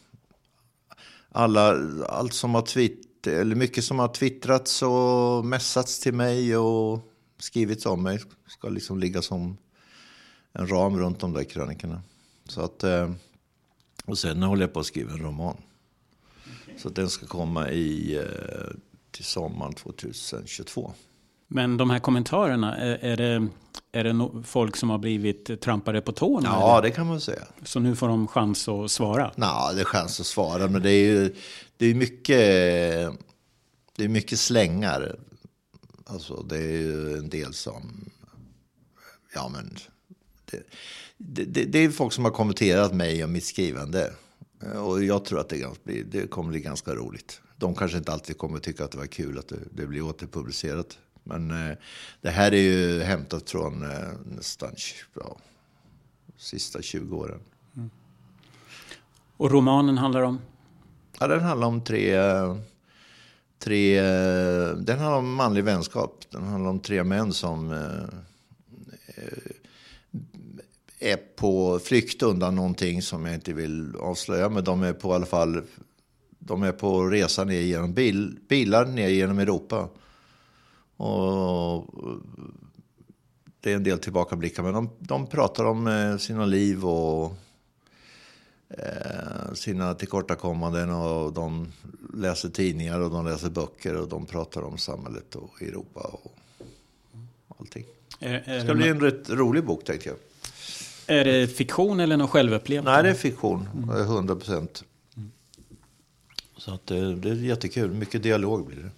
alla, 1.32 1.78
allt 2.06 2.34
som 2.34 2.56
har 2.56 2.62
twitt, 2.62 3.28
eller 3.28 3.56
mycket 3.56 3.84
som 3.84 4.00
har 4.00 4.08
twittrats 4.08 4.82
och 4.82 5.46
messats 5.46 6.00
till 6.00 6.14
mig 6.14 6.58
och 6.58 7.00
skrivits 7.40 7.86
om 7.86 8.04
mig. 8.04 8.20
Ska 8.48 8.70
liksom 8.70 9.00
ligga 9.00 9.22
som 9.22 9.58
en 10.54 10.68
ram 10.68 11.00
runt 11.00 11.20
de 11.20 11.34
där 11.34 11.44
krönikorna. 11.44 12.02
Så 12.46 12.62
att, 12.62 12.84
eh, 12.84 13.12
och 14.06 14.18
sen 14.18 14.44
håller 14.44 14.64
jag 14.64 14.74
på 14.74 14.80
att 14.80 14.86
skriva 14.86 15.12
en 15.12 15.20
roman. 15.20 15.58
Okay. 16.64 16.80
Så 16.80 16.90
den 16.90 17.10
ska 17.10 17.26
komma 17.26 17.70
i, 17.70 18.18
eh, 18.18 18.76
till 19.12 19.26
sommaren 19.26 19.74
2022. 19.74 20.94
Men 21.48 21.78
de 21.78 21.90
här 21.90 22.00
kommentarerna, 22.00 22.78
är 22.78 23.18
det, 23.18 23.48
är 23.92 24.04
det 24.04 24.44
folk 24.44 24.76
som 24.76 24.90
har 24.90 24.98
blivit 24.98 25.62
trampade 25.62 26.02
på 26.02 26.12
tårna? 26.12 26.50
Ja, 26.50 26.78
eller? 26.78 26.90
det 26.90 26.96
kan 26.96 27.08
man 27.08 27.22
säga. 27.22 27.44
Så 27.64 27.80
nu 27.80 27.96
får 27.96 28.08
de 28.08 28.28
chans 28.28 28.68
att 28.68 28.92
svara? 28.92 29.32
Ja, 29.36 29.72
det 29.74 29.82
är 29.82 29.86
chans 29.86 30.20
att 30.20 30.26
svara, 30.26 30.68
men 30.68 30.82
det 30.82 30.92
är 30.92 31.06
ju 31.06 31.36
det 31.78 31.86
är 31.86 31.96
mycket, 31.96 32.38
det 33.96 34.04
är 34.04 34.08
mycket 34.08 34.40
slängar. 34.40 35.16
Alltså, 36.06 36.44
det 36.44 36.58
är 36.58 36.78
ju 36.78 37.18
en 37.18 37.30
del 37.30 37.54
som, 37.54 38.10
ja 39.34 39.50
men 39.50 39.78
det, 41.18 41.44
det, 41.44 41.66
det, 41.66 41.80
är 41.80 41.90
folk 41.90 42.14
som 42.14 42.26
har 42.26 42.32
kommenterat 42.32 42.94
mig 42.94 43.24
och 43.24 43.30
mitt 43.30 43.46
skrivande. 43.46 44.14
Och 44.76 45.04
jag 45.04 45.26
tror 45.26 45.40
att 45.40 45.50
det, 45.50 46.04
det 46.04 46.28
kommer 46.30 46.50
bli 46.50 46.60
ganska 46.60 46.96
roligt. 46.96 47.42
De 47.58 47.76
kanske 47.76 47.98
inte 47.98 48.12
alltid 48.12 48.38
kommer 48.38 48.60
tycka 48.60 48.84
att 48.84 48.92
det 48.92 48.98
var 48.98 49.06
kul 49.06 49.40
att 49.40 49.48
det, 49.48 49.60
det 49.72 49.88
blir 49.88 50.02
återpublicerat. 50.02 50.98
Men 51.24 51.52
eh, 51.52 51.78
det 52.22 52.30
här 52.30 52.54
är 52.54 52.62
ju 52.62 53.02
hämtat 53.02 53.50
från 53.50 53.84
eh, 53.84 54.10
nästan 54.26 54.76
ja, 55.14 55.38
sista 56.38 56.82
20 56.82 57.18
åren. 57.18 57.40
Mm. 57.76 57.90
Och 59.38 59.52
romanen 59.52 59.98
handlar 59.98 60.22
om? 60.22 60.40
Ja, 61.20 61.28
den 61.28 61.40
handlar 61.40 61.68
om 61.68 61.82
tre... 61.82 62.18
tre 63.60 64.02
den 64.76 65.00
handlar 65.00 65.18
om 65.18 65.34
manlig 65.34 65.64
vänskap. 65.64 66.26
Den 66.30 66.44
handlar 66.44 66.70
om 66.70 66.80
tre 66.80 67.04
män 67.04 67.34
som 67.34 67.72
eh, 67.72 68.04
är 71.04 71.18
på 71.18 71.80
flykt 71.80 72.24
undan 72.24 72.56
någonting 72.56 73.02
som 73.02 73.26
jag 73.26 73.36
inte 73.36 73.54
vill 73.54 73.96
avslöja. 73.96 74.50
Men 74.50 74.64
de 74.64 74.84
är 74.84 74.94
på 74.94 75.10
i 75.10 75.14
alla 75.14 75.26
fall 75.26 75.62
de 76.40 76.64
är 76.64 76.72
på 76.72 77.06
resa 77.06 77.44
ner 77.44 77.62
genom 77.62 77.94
bil, 77.94 78.40
bilar 78.50 78.86
ner 78.86 79.10
genom 79.10 79.40
Europa. 79.40 79.90
Och 80.98 81.86
det 83.60 83.72
är 83.72 83.76
en 83.76 83.84
del 83.84 84.00
tillbakablickar. 84.00 84.64
Men 84.64 84.74
de, 84.74 84.90
de 85.00 85.28
pratar 85.28 85.64
om 85.66 85.88
eh, 85.88 86.18
sina 86.18 86.46
liv 86.46 86.86
och 86.86 87.36
eh, 88.70 89.54
sina 89.54 89.94
tillkortakommanden. 89.94 90.90
Och 90.90 91.34
de 91.34 91.72
läser 92.14 92.50
tidningar 92.50 93.00
och 93.00 93.12
de 93.12 93.26
läser 93.26 93.50
böcker. 93.50 93.96
Och 93.96 94.10
de 94.10 94.26
pratar 94.26 94.62
om 94.62 94.78
samhället 94.78 95.36
och 95.36 95.62
Europa 95.62 96.00
och 96.00 96.36
allting. 97.60 97.86
Är, 98.20 98.44
är 98.46 98.56
det 98.56 98.64
ska 98.64 98.74
bli 98.74 98.90
en 98.90 99.00
rätt 99.00 99.30
rolig 99.30 99.66
bok 99.66 99.86
tänkte 99.86 100.10
jag. 100.10 100.18
Är 101.08 101.26
det 101.26 101.48
fiktion 101.48 102.00
eller 102.00 102.18
något 102.18 102.30
självupplevt? 102.30 102.86
Nej, 102.86 103.04
det 103.04 103.10
är 103.10 103.14
fiktion. 103.14 103.68
100 104.00 104.36
procent. 104.36 104.84
Så 106.58 106.74
att 106.74 106.88
det, 106.88 106.98
eh, 106.98 107.10
det 107.10 107.30
är 107.30 107.36
jättekul. 107.36 107.92
Mycket 107.92 108.24
dialog 108.24 108.68
blir 108.68 108.78
det. 108.78 108.90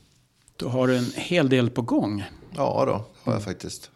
Då 0.55 0.69
har 0.69 0.87
du 0.87 0.97
en 0.97 1.11
hel 1.15 1.49
del 1.49 1.69
på 1.69 1.81
gång. 1.81 2.23
Ja, 2.55 2.83
då 2.85 3.05
har 3.23 3.33
jag 3.33 3.43
faktiskt. 3.43 3.91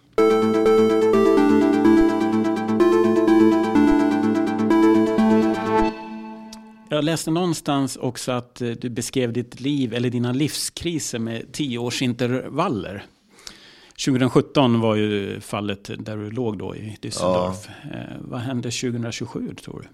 Jag 6.92 7.04
läste 7.04 7.32
någonstans 7.32 7.98
också 7.98 8.32
att 8.32 8.62
eh, 8.62 8.70
du 8.70 8.90
beskrev 8.90 9.34
ditt 9.34 9.60
liv 9.60 9.94
eller 9.94 10.10
dina 10.10 10.32
livskriser 10.32 11.20
med 11.20 11.52
tioårsintervaller. 11.52 13.06
2017 14.06 14.80
var 14.80 14.96
ju 14.96 15.42
fallet 15.42 15.90
där 16.00 16.18
du 16.18 16.32
låg 16.32 16.58
då 16.58 16.76
i 16.76 16.98
Düsseldorf. 17.02 17.70
Ja. 17.84 17.98
Eh, 17.98 18.18
vad 18.20 18.40
hände 18.40 18.72
2027 18.72 19.56
tror 19.56 19.82
du? 19.82 19.88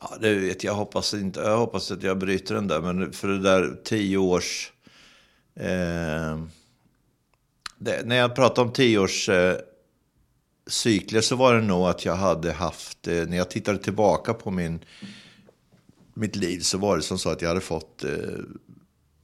Ja, 0.00 0.16
det 0.20 0.34
vet 0.34 0.64
jag. 0.64 0.72
Jag 0.72 0.76
hoppas, 0.76 1.14
inte, 1.14 1.40
jag 1.40 1.58
hoppas 1.58 1.90
att 1.90 2.02
jag 2.02 2.18
bryter 2.18 2.54
den 2.54 2.68
där. 2.68 2.80
Men 2.80 3.12
för 3.12 3.28
det 3.28 3.38
där 3.38 3.80
tio 3.84 4.18
års... 4.18 4.72
Eh, 5.54 6.44
det, 7.78 8.06
när 8.06 8.16
jag 8.16 8.36
pratar 8.36 8.62
om 8.62 8.72
tio 8.72 8.98
års 8.98 9.28
eh, 9.28 9.56
cykler 10.66 11.20
så 11.20 11.36
var 11.36 11.54
det 11.54 11.62
nog 11.62 11.86
att 11.86 12.04
jag 12.04 12.16
hade 12.16 12.52
haft... 12.52 13.08
Eh, 13.08 13.26
när 13.26 13.36
jag 13.36 13.50
tittade 13.50 13.78
tillbaka 13.78 14.34
på 14.34 14.50
min, 14.50 14.84
mitt 16.14 16.36
liv 16.36 16.60
så 16.60 16.78
var 16.78 16.96
det 16.96 17.02
som 17.02 17.18
så 17.18 17.30
att 17.30 17.42
jag 17.42 17.48
hade 17.48 17.60
fått... 17.60 18.04
Eh, 18.04 18.10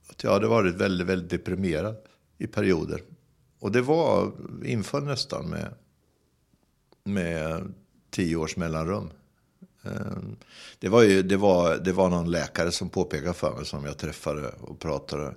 att 0.08 0.24
jag 0.24 0.32
hade 0.32 0.46
varit 0.46 0.74
väldigt, 0.74 1.06
väldigt 1.06 1.30
deprimerad 1.30 1.96
i 2.38 2.46
perioder. 2.46 3.00
Och 3.60 3.72
det 3.72 3.82
var 3.82 4.32
inför 4.64 5.00
nästan 5.00 5.48
med, 5.48 5.74
med 7.04 7.74
tio 8.10 8.36
års 8.36 8.56
mellanrum. 8.56 9.10
Ehm, 9.82 10.36
det 10.78 10.88
var, 10.88 11.02
ju, 11.02 11.22
det, 11.22 11.36
var, 11.36 11.76
det 11.76 11.92
var 11.92 12.08
någon 12.08 12.30
läkare 12.30 12.72
som 12.72 12.88
påpekade 12.88 13.34
för 13.34 13.56
mig 13.56 13.66
som 13.66 13.84
jag 13.84 13.98
träffade 13.98 14.48
och 14.48 14.78
pratade 14.78 15.34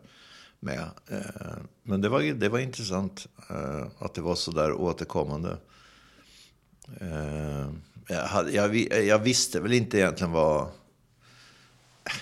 med. 0.59 0.89
Ehm, 1.09 1.67
men 1.83 2.01
det 2.01 2.09
var, 2.09 2.21
det 2.21 2.49
var 2.49 2.59
intressant 2.59 3.27
eh, 3.49 3.87
att 3.99 4.13
det 4.13 4.21
var 4.21 4.35
så 4.35 4.51
där 4.51 4.73
återkommande. 4.73 5.57
Ehm, 7.01 7.81
jag, 8.07 8.23
hade, 8.23 8.51
jag, 8.51 8.75
jag, 9.05 9.19
visste 9.19 9.59
väl 9.59 9.73
inte 9.73 9.97
egentligen 9.97 10.31
vad... 10.31 10.67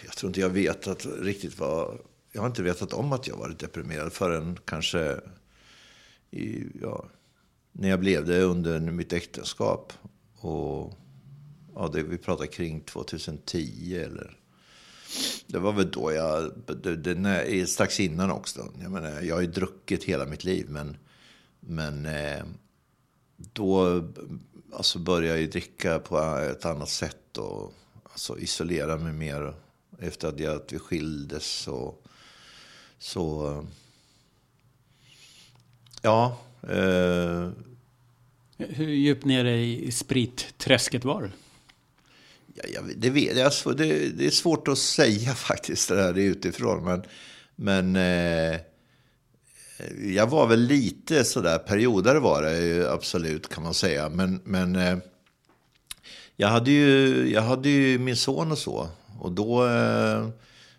Jag 0.06 0.14
tror 0.18 0.30
inte 0.30 0.42
jag 0.42 0.50
vet 0.50 0.88
att 0.88 1.06
riktigt 1.06 1.60
vad... 1.60 1.98
Jag 2.32 2.42
har 2.42 2.48
inte 2.48 2.64
vetat 2.64 2.94
om 2.94 3.14
att 3.14 3.28
jag 3.28 3.38
varit 3.38 3.60
deprimerad 3.60 4.14
förrän 4.14 4.60
kanske 4.66 5.20
i, 6.32 6.64
ja, 6.82 7.06
när 7.72 7.90
jag 7.90 8.00
blev 8.00 8.26
det 8.26 8.42
under 8.42 8.80
mitt 8.80 9.14
äktenskap. 9.14 9.94
Och 10.36 10.94
ja, 11.76 11.90
det, 11.94 12.04
vi 12.04 12.18
pratar 12.18 12.46
kring 12.46 12.82
2010 12.82 13.96
eller... 14.06 14.38
Det 15.48 15.60
var 15.60 15.74
väl 15.74 15.92
då 15.92 16.12
jag, 16.12 16.52
det, 16.84 16.96
det, 16.96 17.68
strax 17.68 18.00
innan 18.00 18.32
också. 18.32 18.68
Jag 18.82 18.92
menar, 18.92 19.22
jag 19.22 19.36
har 19.36 19.42
ju 19.42 19.48
druckit 19.48 20.04
hela 20.04 20.26
mitt 20.26 20.44
liv, 20.44 20.66
men, 20.70 20.98
men 21.60 22.06
eh, 22.06 22.44
då 23.38 24.04
alltså 24.74 25.00
började 25.00 25.28
jag 25.28 25.40
ju 25.40 25.48
dricka 25.48 26.00
på 26.00 26.20
ett 26.52 26.66
annat 26.66 26.90
sätt 26.90 27.38
och 27.38 27.74
alltså 28.04 28.40
isolera 28.40 28.98
mig 28.98 29.14
mer 29.14 29.54
efter 30.00 30.48
att 30.56 30.74
vi 30.74 30.80
skildes. 30.80 31.68
Och, 31.68 32.04
så, 33.00 33.66
ja. 36.02 36.38
Eh, 36.64 37.50
Hur 38.58 38.88
djupt 38.88 39.26
nere 39.26 39.58
i 39.58 39.92
spritträsket 39.92 41.06
var 41.06 41.22
du? 41.22 41.30
Ja, 42.54 42.64
jag, 42.74 42.84
det, 42.98 43.10
vet, 43.10 43.38
jag, 43.38 43.78
det, 43.78 44.10
det, 44.10 44.26
är 44.26 44.30
svårt 44.30 44.68
att 44.68 44.78
säga 44.78 45.34
faktiskt 45.36 45.90
det 45.90 46.04
här 46.04 46.18
utifrån. 46.18 46.84
Men, 46.84 47.04
men 47.56 47.96
eh, 47.96 48.60
jag 50.16 50.28
var 50.28 50.48
väl 50.48 50.60
lite 50.60 51.24
sådär, 51.24 51.58
perioder 51.58 52.16
var 52.16 52.42
det 52.44 52.92
absolut 52.92 53.50
kan 53.50 53.64
man 53.64 53.74
säga. 53.74 54.10
Men, 54.10 54.42
men 54.44 54.76
eh, 54.76 54.98
jag, 56.36 56.48
hade 56.48 56.72
ju, 56.72 57.30
jag 57.32 57.42
hade 57.42 57.70
ju 57.70 58.00
min 58.00 58.18
son 58.18 58.52
och 58.52 58.58
så. 58.58 58.90
Och 59.20 59.32
då, 59.32 59.68
eh, 59.68 60.28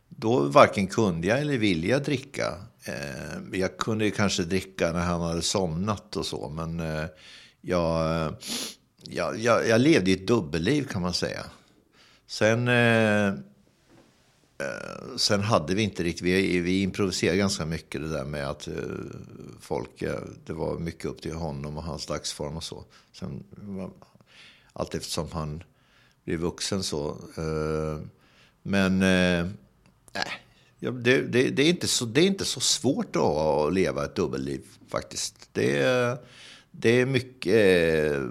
då 0.09 0.41
varken 0.41 0.87
kunde 0.87 1.27
jag 1.27 1.41
eller 1.41 1.59
ville 1.59 1.87
jag 1.87 2.03
dricka. 2.03 2.55
Eh, 2.85 3.61
jag 3.61 3.77
kunde 3.77 4.05
ju 4.05 4.11
kanske 4.11 4.43
dricka 4.43 4.93
när 4.93 5.01
han 5.01 5.21
hade 5.21 5.43
somnat 5.43 6.17
och 6.17 6.27
så. 6.27 6.49
Men 6.49 6.81
eh, 6.81 7.05
jag, 7.61 8.35
jag, 9.03 9.39
jag, 9.39 9.69
jag 9.69 9.81
levde 9.81 10.11
i 10.11 10.15
ett 10.15 10.27
dubbelliv 10.27 10.87
kan 10.87 11.03
man 11.03 11.15
säga. 11.15 11.45
Sen, 12.27 12.69
eh, 12.69 13.27
eh, 13.27 15.17
sen 15.17 15.41
hade 15.41 15.75
vi 15.75 15.83
inte 15.83 16.03
riktigt, 16.03 16.23
vi, 16.23 16.61
vi 16.61 16.83
improviserade 16.83 17.39
ganska 17.39 17.67
mycket 17.67 18.01
det 18.01 18.09
där 18.09 18.25
med 18.25 18.49
att 18.51 18.69
eh, 18.69 18.75
folk, 19.61 20.03
eh, 20.03 20.21
det 20.47 20.53
var 20.53 20.79
mycket 20.79 21.05
upp 21.05 21.23
till 21.23 21.35
honom 21.35 21.77
och 21.77 21.83
hans 21.83 22.07
dagsform 22.07 22.57
och 22.57 22.65
så. 22.65 22.85
Sen, 23.13 23.45
allt 24.73 24.95
eftersom 24.95 25.29
han 25.33 25.63
blev 26.25 26.39
vuxen 26.39 26.83
så. 26.83 27.09
Eh, 27.37 28.07
men 28.63 29.03
eh, 29.03 29.47
Ja, 30.85 30.91
det, 30.91 31.21
det, 31.21 31.51
det, 31.51 31.63
är 31.63 31.69
inte 31.69 31.89
så, 31.89 32.05
det 32.05 32.21
är 32.21 32.27
inte 32.27 32.45
så 32.45 32.61
svårt 32.61 33.17
att 33.17 33.75
leva 33.75 34.05
ett 34.05 34.17
dubbelliv 34.17 34.61
faktiskt. 34.89 35.49
Det, 35.53 36.19
det 36.71 37.01
är 37.01 37.07
mycket 37.07 38.13
eh, 38.13 38.23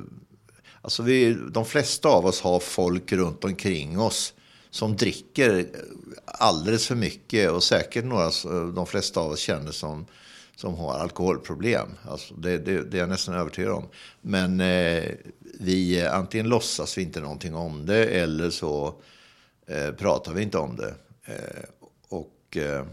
Alltså 0.82 1.04
vi, 1.04 1.38
de 1.52 1.66
flesta 1.66 2.10
av 2.10 2.26
oss 2.26 2.42
har 2.42 2.60
folk 2.60 3.12
runt 3.12 3.44
omkring 3.44 4.00
oss 4.00 4.34
som 4.70 4.96
dricker 4.96 5.66
alldeles 6.26 6.88
för 6.88 6.96
mycket 6.96 7.52
och 7.52 7.64
säkert 7.64 8.06
några, 8.06 8.32
de 8.72 8.88
flesta 8.88 9.20
av 9.20 9.32
oss 9.32 9.40
känner 9.40 9.72
som, 9.72 10.06
som 10.56 10.76
har 10.76 11.00
alkoholproblem. 11.00 11.88
Alltså 12.08 12.34
det, 12.34 12.58
det, 12.58 12.84
det 12.84 12.98
är 12.98 13.00
jag 13.00 13.10
nästan 13.10 13.36
övertygad 13.36 13.72
om. 13.72 13.86
Men 14.22 14.60
eh, 14.60 15.04
vi 15.60 16.02
eh, 16.02 16.16
antingen 16.16 16.50
låtsas 16.50 16.98
vi 16.98 17.02
inte 17.02 17.20
någonting 17.20 17.56
om 17.56 17.86
det 17.86 18.06
eller 18.06 18.50
så 18.50 18.94
eh, 19.68 19.92
pratar 19.92 20.34
vi 20.34 20.42
inte 20.42 20.58
om 20.58 20.76
det. 20.76 20.94
Eh, 21.26 21.81
och 22.52 22.58
eh, 22.58 22.86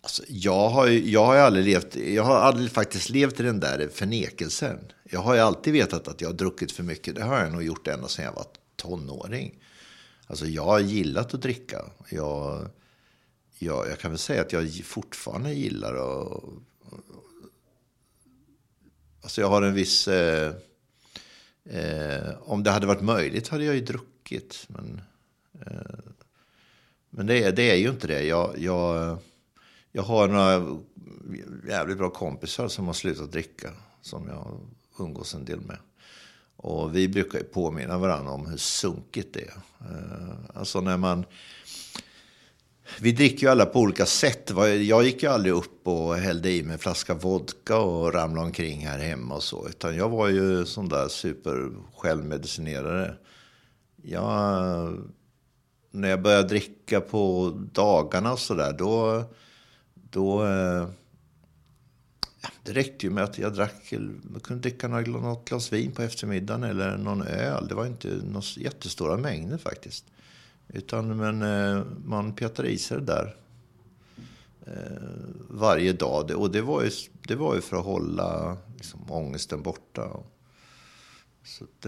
alltså, 0.00 0.22
jag 0.28 0.68
har 0.68 0.86
jag 0.86 1.26
har 1.26 1.36
aldrig 1.36 1.64
levt, 1.64 1.96
jag 1.96 2.24
har 2.24 2.36
aldrig 2.36 2.70
faktiskt 2.70 3.10
levt 3.10 3.40
i 3.40 3.42
den 3.42 3.60
där 3.60 3.88
förnekelsen. 3.92 4.78
Jag 5.04 5.20
har 5.20 5.34
ju 5.34 5.40
alltid 5.40 5.72
vetat 5.72 6.08
att 6.08 6.20
jag 6.20 6.28
har 6.28 6.34
druckit 6.34 6.72
för 6.72 6.82
mycket. 6.82 7.14
Det 7.14 7.22
har 7.22 7.40
jag 7.40 7.52
nog 7.52 7.62
gjort 7.62 7.88
ända 7.88 8.08
sedan 8.08 8.24
jag 8.24 8.32
var 8.32 8.46
tonåring. 8.76 9.58
Alltså 10.26 10.46
jag 10.46 10.64
har 10.64 10.80
gillat 10.80 11.34
att 11.34 11.42
dricka. 11.42 11.84
Jag, 12.08 12.68
jag, 13.58 13.88
jag 13.88 13.98
kan 13.98 14.10
väl 14.10 14.18
säga 14.18 14.42
att 14.42 14.52
jag 14.52 14.84
fortfarande 14.84 15.52
gillar 15.52 15.94
att... 15.94 16.42
Alltså 19.22 19.40
jag 19.40 19.48
har 19.48 19.62
en 19.62 19.74
viss... 19.74 20.08
Eh, 20.08 20.54
eh, 21.64 22.30
om 22.40 22.62
det 22.62 22.70
hade 22.70 22.86
varit 22.86 23.02
möjligt 23.02 23.48
hade 23.48 23.64
jag 23.64 23.74
ju 23.74 23.80
druckit. 23.80 24.66
Men, 24.68 25.00
eh, 25.66 26.09
men 27.10 27.26
det, 27.26 27.50
det 27.50 27.70
är 27.70 27.76
ju 27.76 27.90
inte 27.90 28.06
det. 28.06 28.22
Jag, 28.22 28.58
jag, 28.58 29.18
jag 29.92 30.02
har 30.02 30.28
några 30.28 30.80
jävligt 31.68 31.98
bra 31.98 32.10
kompisar 32.10 32.68
som 32.68 32.86
har 32.86 32.92
slutat 32.92 33.32
dricka. 33.32 33.70
Som 34.02 34.28
jag 34.28 34.60
umgås 34.98 35.34
en 35.34 35.44
del 35.44 35.60
med. 35.60 35.78
Och 36.56 36.96
vi 36.96 37.08
brukar 37.08 37.38
ju 37.38 37.44
påminna 37.44 37.98
varandra 37.98 38.32
om 38.32 38.46
hur 38.46 38.56
sunkigt 38.56 39.34
det 39.34 39.40
är. 39.40 39.60
Eh, 39.80 40.34
alltså 40.54 40.80
när 40.80 40.96
man... 40.96 41.24
Vi 43.00 43.12
dricker 43.12 43.46
ju 43.46 43.50
alla 43.50 43.66
på 43.66 43.80
olika 43.80 44.06
sätt. 44.06 44.50
Jag 44.86 45.04
gick 45.04 45.22
ju 45.22 45.28
aldrig 45.28 45.54
upp 45.54 45.86
och 45.88 46.16
hällde 46.16 46.50
i 46.50 46.62
mig 46.62 46.72
en 46.72 46.78
flaska 46.78 47.14
vodka 47.14 47.78
och 47.78 48.14
ramlade 48.14 48.46
omkring 48.46 48.86
här 48.86 48.98
hemma 48.98 49.34
och 49.34 49.42
så. 49.42 49.68
Utan 49.68 49.96
jag 49.96 50.08
var 50.08 50.28
ju 50.28 50.66
sån 50.66 50.88
där 50.88 51.08
super 51.08 51.70
självmedicinerare. 51.96 53.14
Jag, 54.02 54.94
när 55.90 56.08
jag 56.08 56.22
började 56.22 56.48
dricka 56.48 57.00
på 57.00 57.52
dagarna 57.72 58.32
och 58.32 58.38
sådär, 58.38 58.72
då, 58.78 59.24
då 59.94 60.46
eh, 60.46 60.88
ja, 62.42 62.48
det 62.62 62.72
räckte 62.72 63.06
ju 63.06 63.12
med 63.12 63.24
att 63.24 63.38
jag 63.38 63.54
drack, 63.54 63.92
jag 64.32 64.42
kunde 64.42 64.62
dricka 64.62 64.88
något 64.88 65.48
glas 65.48 65.72
vin 65.72 65.92
på 65.92 66.02
eftermiddagen 66.02 66.64
eller 66.64 66.96
någon 66.96 67.22
öl. 67.22 67.68
Det 67.68 67.74
var 67.74 67.86
inte 67.86 68.08
några 68.08 68.42
jättestora 68.56 69.16
mängder 69.16 69.58
faktiskt. 69.58 70.04
Utan 70.68 71.16
men, 71.16 71.42
eh, 71.42 71.84
man 72.04 72.32
petade 72.32 72.68
i 72.68 72.78
sig 72.78 72.98
det 72.98 73.04
där 73.04 73.36
eh, 74.66 75.02
varje 75.48 75.92
dag. 75.92 76.30
Och 76.30 76.50
det 76.50 76.62
var 76.62 76.82
ju, 76.82 76.90
det 77.28 77.34
var 77.34 77.54
ju 77.54 77.60
för 77.60 77.76
att 77.76 77.84
hålla 77.84 78.56
liksom, 78.76 79.10
ångesten 79.10 79.62
borta. 79.62 80.10
Så 81.44 81.64
att, 81.64 81.86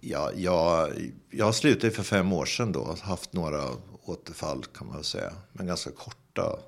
ja, 0.00 0.32
jag, 0.32 0.92
jag 1.30 1.54
slutade 1.54 1.90
för 1.90 2.02
fem 2.02 2.32
år 2.32 2.46
sedan 2.46 2.72
då. 2.72 2.96
Haft 3.02 3.32
några 3.32 3.64
återfall 4.04 4.64
kan 4.64 4.86
man 4.86 5.04
säga. 5.04 5.32
Men 5.52 5.66
ganska 5.66 5.90
korta 5.90 6.58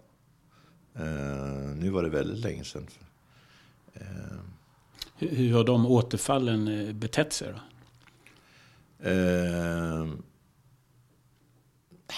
Uh, 0.97 1.77
nu 1.77 1.91
var 1.91 2.03
det 2.03 2.09
väldigt 2.09 2.39
länge 2.39 2.65
sedan. 2.65 2.87
Uh, 3.97 4.41
hur, 5.17 5.29
hur 5.29 5.53
har 5.53 5.65
de 5.65 5.87
återfallen 5.87 6.69
eh, 6.69 6.93
betett 6.95 7.33
sig 7.33 7.53
då? 7.53 7.61
Uh, 9.11 10.09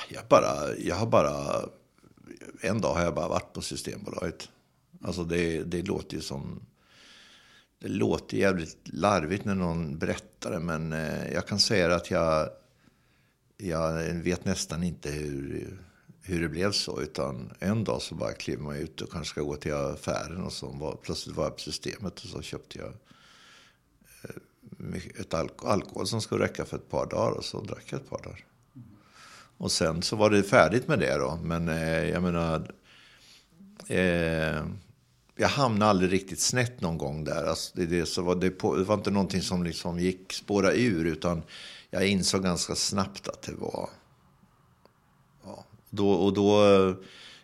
jag, 0.09 0.25
bara, 0.29 0.75
jag 0.79 0.97
har 0.97 1.07
bara... 1.07 1.63
En 2.61 2.81
dag 2.81 2.95
har 2.95 3.03
jag 3.03 3.15
bara 3.15 3.29
varit 3.29 3.53
på 3.53 3.63
Systembolaget. 3.63 4.49
Alltså 5.03 5.25
det, 5.25 5.63
det 5.63 5.83
låter 5.83 6.17
ju 6.17 6.23
som... 6.23 6.67
Det 7.83 7.89
låter 7.89 8.37
jävligt 8.37 8.79
larvigt 8.85 9.45
när 9.45 9.55
någon 9.55 9.99
berättar 9.99 10.51
det. 10.51 10.61
Men 10.61 10.93
eh, 10.93 11.33
jag 11.33 11.47
kan 11.47 11.59
säga 11.59 11.95
att 11.95 12.11
jag... 12.11 12.49
Jag 13.57 14.15
vet 14.15 14.45
nästan 14.45 14.83
inte 14.83 15.11
hur 15.11 15.79
hur 16.23 16.43
det 16.43 16.49
blev 16.49 16.73
så. 16.73 17.01
Utan 17.01 17.53
en 17.59 17.85
dag 17.85 18.03
så 18.03 18.15
bara 18.15 18.33
kliver 18.33 18.63
man 18.63 18.77
ut 18.77 19.01
och 19.01 19.13
kanske 19.13 19.31
ska 19.31 19.43
gå 19.43 19.57
till 19.57 19.75
affären 19.75 20.43
och 20.43 20.53
så 20.53 20.69
var, 20.69 20.97
plötsligt 21.03 21.37
var 21.37 21.45
jag 21.45 21.57
på 21.57 21.61
systemet 21.61 22.21
och 22.21 22.29
så 22.29 22.43
köpte 22.43 22.79
jag 22.79 22.93
eh, 24.23 25.21
ett 25.21 25.35
alko 25.35 25.67
alkohol 25.67 26.07
som 26.07 26.21
skulle 26.21 26.45
räcka 26.45 26.65
för 26.65 26.77
ett 26.77 26.91
par 26.91 27.07
dagar 27.07 27.33
och 27.33 27.45
så 27.45 27.61
drack 27.61 27.85
jag 27.87 28.01
ett 28.01 28.11
par 28.11 28.23
dagar. 28.23 28.45
Och 29.57 29.73
sen 29.73 30.03
så 30.03 30.17
var 30.17 30.31
det 30.31 30.43
färdigt 30.43 30.89
med 30.89 30.99
det 30.99 31.17
då. 31.17 31.39
Men 31.43 31.69
eh, 31.69 32.09
jag 32.11 32.23
menar, 32.23 32.75
eh, 33.89 34.65
jag 35.37 35.49
hamnade 35.49 35.91
aldrig 35.91 36.13
riktigt 36.13 36.41
snett 36.41 36.81
någon 36.81 36.99
gång 36.99 37.25
där. 37.25 37.45
Alltså 37.45 37.73
det, 37.75 37.87
det, 37.87 38.07
så 38.07 38.23
var 38.23 38.35
det, 38.35 38.51
på, 38.51 38.77
det 38.77 38.85
var 38.85 38.95
inte 38.95 39.11
någonting 39.11 39.43
som 39.43 39.65
liksom 39.65 39.99
gick 39.99 40.33
spåra 40.33 40.73
ur 40.73 41.05
utan 41.05 41.43
jag 41.91 42.09
insåg 42.09 42.43
ganska 42.43 42.75
snabbt 42.75 43.29
att 43.29 43.43
det 43.43 43.55
var... 43.55 43.91
Ja, 45.45 45.65
då, 45.91 46.11
och 46.13 46.33
då, 46.33 46.65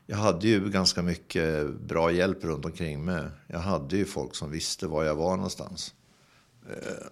jag 0.07 0.17
hade 0.17 0.49
ju 0.49 0.71
ganska 0.71 1.03
mycket 1.03 1.75
bra 1.81 2.13
hjälp 2.13 2.45
runt 2.45 2.65
omkring 2.65 3.05
mig. 3.05 3.25
Jag 3.47 3.59
hade 3.59 3.97
ju 3.97 4.05
folk 4.05 4.35
som 4.35 4.51
visste 4.51 4.87
var 4.87 5.05
jag 5.05 5.15
var 5.15 5.37
någonstans. 5.37 5.95
Eh, 6.71 7.07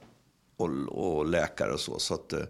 och, 0.57 0.71
och, 0.89 1.27
läkare 1.27 1.73
och 1.73 1.81
så. 1.81 1.99
så 1.99 2.15
att, 2.15 2.33
eh, 2.33 2.45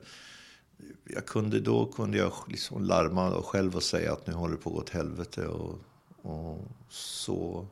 jag 1.05 1.27
kunde, 1.27 1.61
då 1.61 1.87
kunde 1.87 2.19
jag 2.19 2.33
liksom 2.49 2.85
larma 2.85 3.43
själv 3.43 3.77
och 3.77 3.83
säga 3.83 4.13
att 4.13 4.27
nu 4.27 4.33
håller 4.33 4.57
det 4.57 4.63
på 4.63 4.71
att 4.71 4.75
gå 4.75 4.81
åt 4.81 4.91
helvete. 4.91 5.47
Och, 5.47 5.79
och 6.23 6.61
så 6.89 7.67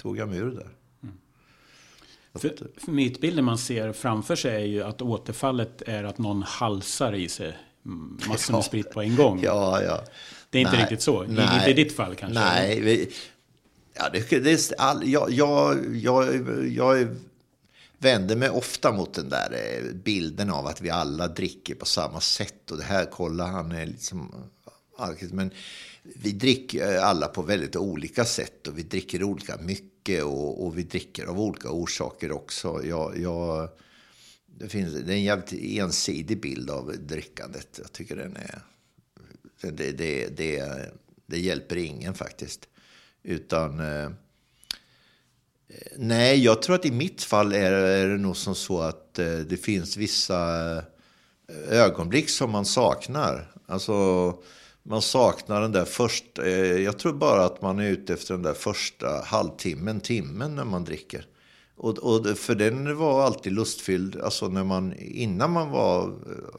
tog 0.00 0.18
jag 0.18 0.28
mig 0.28 0.38
ur 0.38 0.50
det 0.50 0.56
där. 0.56 0.70
Mm. 1.02 1.14
För, 2.34 2.80
för 2.80 2.92
mytbilden 2.92 3.44
man 3.44 3.58
ser 3.58 3.92
framför 3.92 4.36
sig 4.36 4.54
är 4.54 4.66
ju 4.66 4.82
att 4.82 5.02
återfallet 5.02 5.82
är 5.86 6.04
att 6.04 6.18
någon 6.18 6.42
halsar 6.42 7.14
i 7.14 7.28
sig 7.28 7.56
massor 7.82 8.52
med 8.52 8.58
ja. 8.58 8.62
sprit 8.62 8.90
på 8.90 9.02
en 9.02 9.16
gång. 9.16 9.40
Ja, 9.42 9.82
ja. 9.82 10.04
Det 10.50 10.58
är 10.58 10.62
inte 10.62 10.72
nej, 10.72 10.82
riktigt 10.82 11.02
så? 11.02 11.22
Nej, 11.22 11.58
inte 11.58 11.70
i 11.70 11.84
ditt 11.84 11.96
fall 11.96 12.14
kanske? 12.14 12.40
Nej, 12.40 12.80
vi, 12.80 13.12
ja, 13.94 14.08
det, 14.12 14.44
det, 14.44 14.72
all, 14.78 15.08
jag, 15.08 15.30
jag, 15.30 15.96
jag, 15.96 16.46
jag 16.68 17.16
vänder 17.98 18.36
mig 18.36 18.50
ofta 18.50 18.92
mot 18.92 19.14
den 19.14 19.28
där 19.28 19.52
eh, 19.52 19.94
bilden 19.94 20.50
av 20.50 20.66
att 20.66 20.80
vi 20.80 20.90
alla 20.90 21.28
dricker 21.28 21.74
på 21.74 21.86
samma 21.86 22.20
sätt. 22.20 22.70
Och 22.70 22.76
det 22.76 22.84
här, 22.84 23.04
kolla, 23.04 23.46
han 23.46 23.72
är 23.72 23.86
liksom... 23.86 24.34
Men 25.30 25.50
vi 26.02 26.32
dricker 26.32 26.98
alla 26.98 27.26
på 27.26 27.42
väldigt 27.42 27.76
olika 27.76 28.24
sätt 28.24 28.66
och 28.66 28.78
vi 28.78 28.82
dricker 28.82 29.22
olika 29.22 29.56
mycket 29.56 29.89
och, 30.08 30.66
och 30.66 30.78
vi 30.78 30.82
dricker 30.82 31.26
av 31.26 31.40
olika 31.40 31.70
orsaker 31.70 32.32
också. 32.32 32.80
Jag, 32.84 33.18
jag, 33.18 33.68
det, 34.46 34.68
finns, 34.68 34.94
det 34.94 35.12
är 35.12 35.16
en 35.16 35.22
jävligt 35.22 35.52
ensidig 35.52 36.40
bild 36.40 36.70
av 36.70 36.94
drickandet. 36.98 37.78
Jag 37.82 37.92
tycker 37.92 38.16
den 38.16 38.36
är... 38.36 38.62
Det, 39.60 39.92
det, 39.92 40.36
det, 40.36 40.64
det 41.26 41.38
hjälper 41.38 41.76
ingen 41.76 42.14
faktiskt. 42.14 42.68
Utan... 43.22 43.80
Eh, 43.80 44.10
nej, 45.96 46.44
jag 46.44 46.62
tror 46.62 46.76
att 46.76 46.86
i 46.86 46.90
mitt 46.90 47.22
fall 47.22 47.52
är, 47.52 47.72
är 47.72 48.08
det 48.08 48.18
nog 48.18 48.36
som 48.36 48.54
så 48.54 48.80
att 48.80 49.18
eh, 49.18 49.38
det 49.38 49.56
finns 49.56 49.96
vissa 49.96 50.76
eh, 50.76 50.82
ögonblick 51.68 52.30
som 52.30 52.50
man 52.50 52.64
saknar. 52.64 53.54
Alltså 53.66 54.34
man 54.82 55.02
saknar 55.02 55.60
den 55.60 55.72
där 55.72 55.84
första, 55.84 56.46
eh, 56.46 56.80
jag 56.80 56.98
tror 56.98 57.12
bara 57.12 57.44
att 57.44 57.62
man 57.62 57.78
är 57.78 57.90
ute 57.90 58.12
efter 58.12 58.34
den 58.34 58.42
där 58.42 58.54
första 58.54 59.22
halvtimmen, 59.24 60.00
timmen 60.00 60.56
när 60.56 60.64
man 60.64 60.84
dricker. 60.84 61.26
Och, 61.74 61.98
och 61.98 62.38
för 62.38 62.54
den 62.54 62.96
var 62.96 63.22
alltid 63.22 63.52
lustfylld, 63.52 64.20
alltså 64.20 64.48
när 64.48 64.64
man, 64.64 64.94
innan 64.98 65.50
man 65.50 65.70
var, 65.70 66.04
eh, 66.08 66.58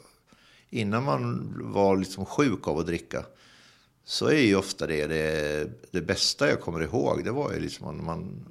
innan 0.70 1.04
man 1.04 1.54
var 1.74 1.98
liksom 1.98 2.26
sjuk 2.26 2.68
av 2.68 2.78
att 2.78 2.88
dricka. 2.88 3.26
Så 4.04 4.26
är 4.28 4.42
ju 4.42 4.56
ofta 4.56 4.88
det, 4.88 5.08
det 5.08 5.70
det 5.92 6.02
bästa 6.02 6.50
jag 6.50 6.62
kommer 6.62 6.82
ihåg. 6.82 7.24
Det 7.24 7.32
var 7.32 7.54
ju 7.54 7.60
liksom 7.60 7.98
när 7.98 8.04
man 8.04 8.46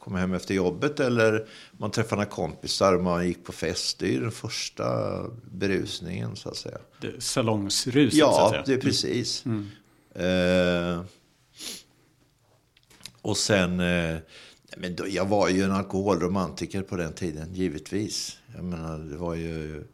kom 0.00 0.14
hem 0.14 0.34
efter 0.34 0.54
jobbet 0.54 1.00
eller 1.00 1.48
man 1.72 1.90
träffade 1.90 2.16
några 2.16 2.30
kompisar 2.30 2.94
och 2.94 3.02
man 3.02 3.26
gick 3.26 3.44
på 3.44 3.52
fest. 3.52 3.98
Det 3.98 4.06
är 4.06 4.12
ju 4.12 4.20
den 4.20 4.30
första 4.30 5.16
berusningen 5.52 6.36
så 6.36 6.48
att 6.48 6.56
säga. 6.56 6.78
Det, 7.00 7.22
salongsruset 7.22 8.18
ja, 8.18 8.32
så 8.32 8.40
att 8.40 8.50
säga. 8.50 8.60
Ja, 8.60 8.64
det 8.66 8.74
är 8.74 8.80
precis. 8.80 9.44
Mm. 9.44 9.68
Eh, 10.14 11.04
och 13.22 13.36
sen, 13.36 13.80
eh, 13.80 14.16
men 14.76 14.96
då, 14.96 15.08
jag 15.08 15.26
var 15.26 15.48
ju 15.48 15.62
en 15.62 15.72
alkoholromantiker 15.72 16.82
på 16.82 16.96
den 16.96 17.12
tiden, 17.12 17.54
givetvis. 17.54 18.38
Jag 18.54 18.64
menar, 18.64 18.98
det 18.98 19.16
var 19.16 19.34
ju, 19.34 19.84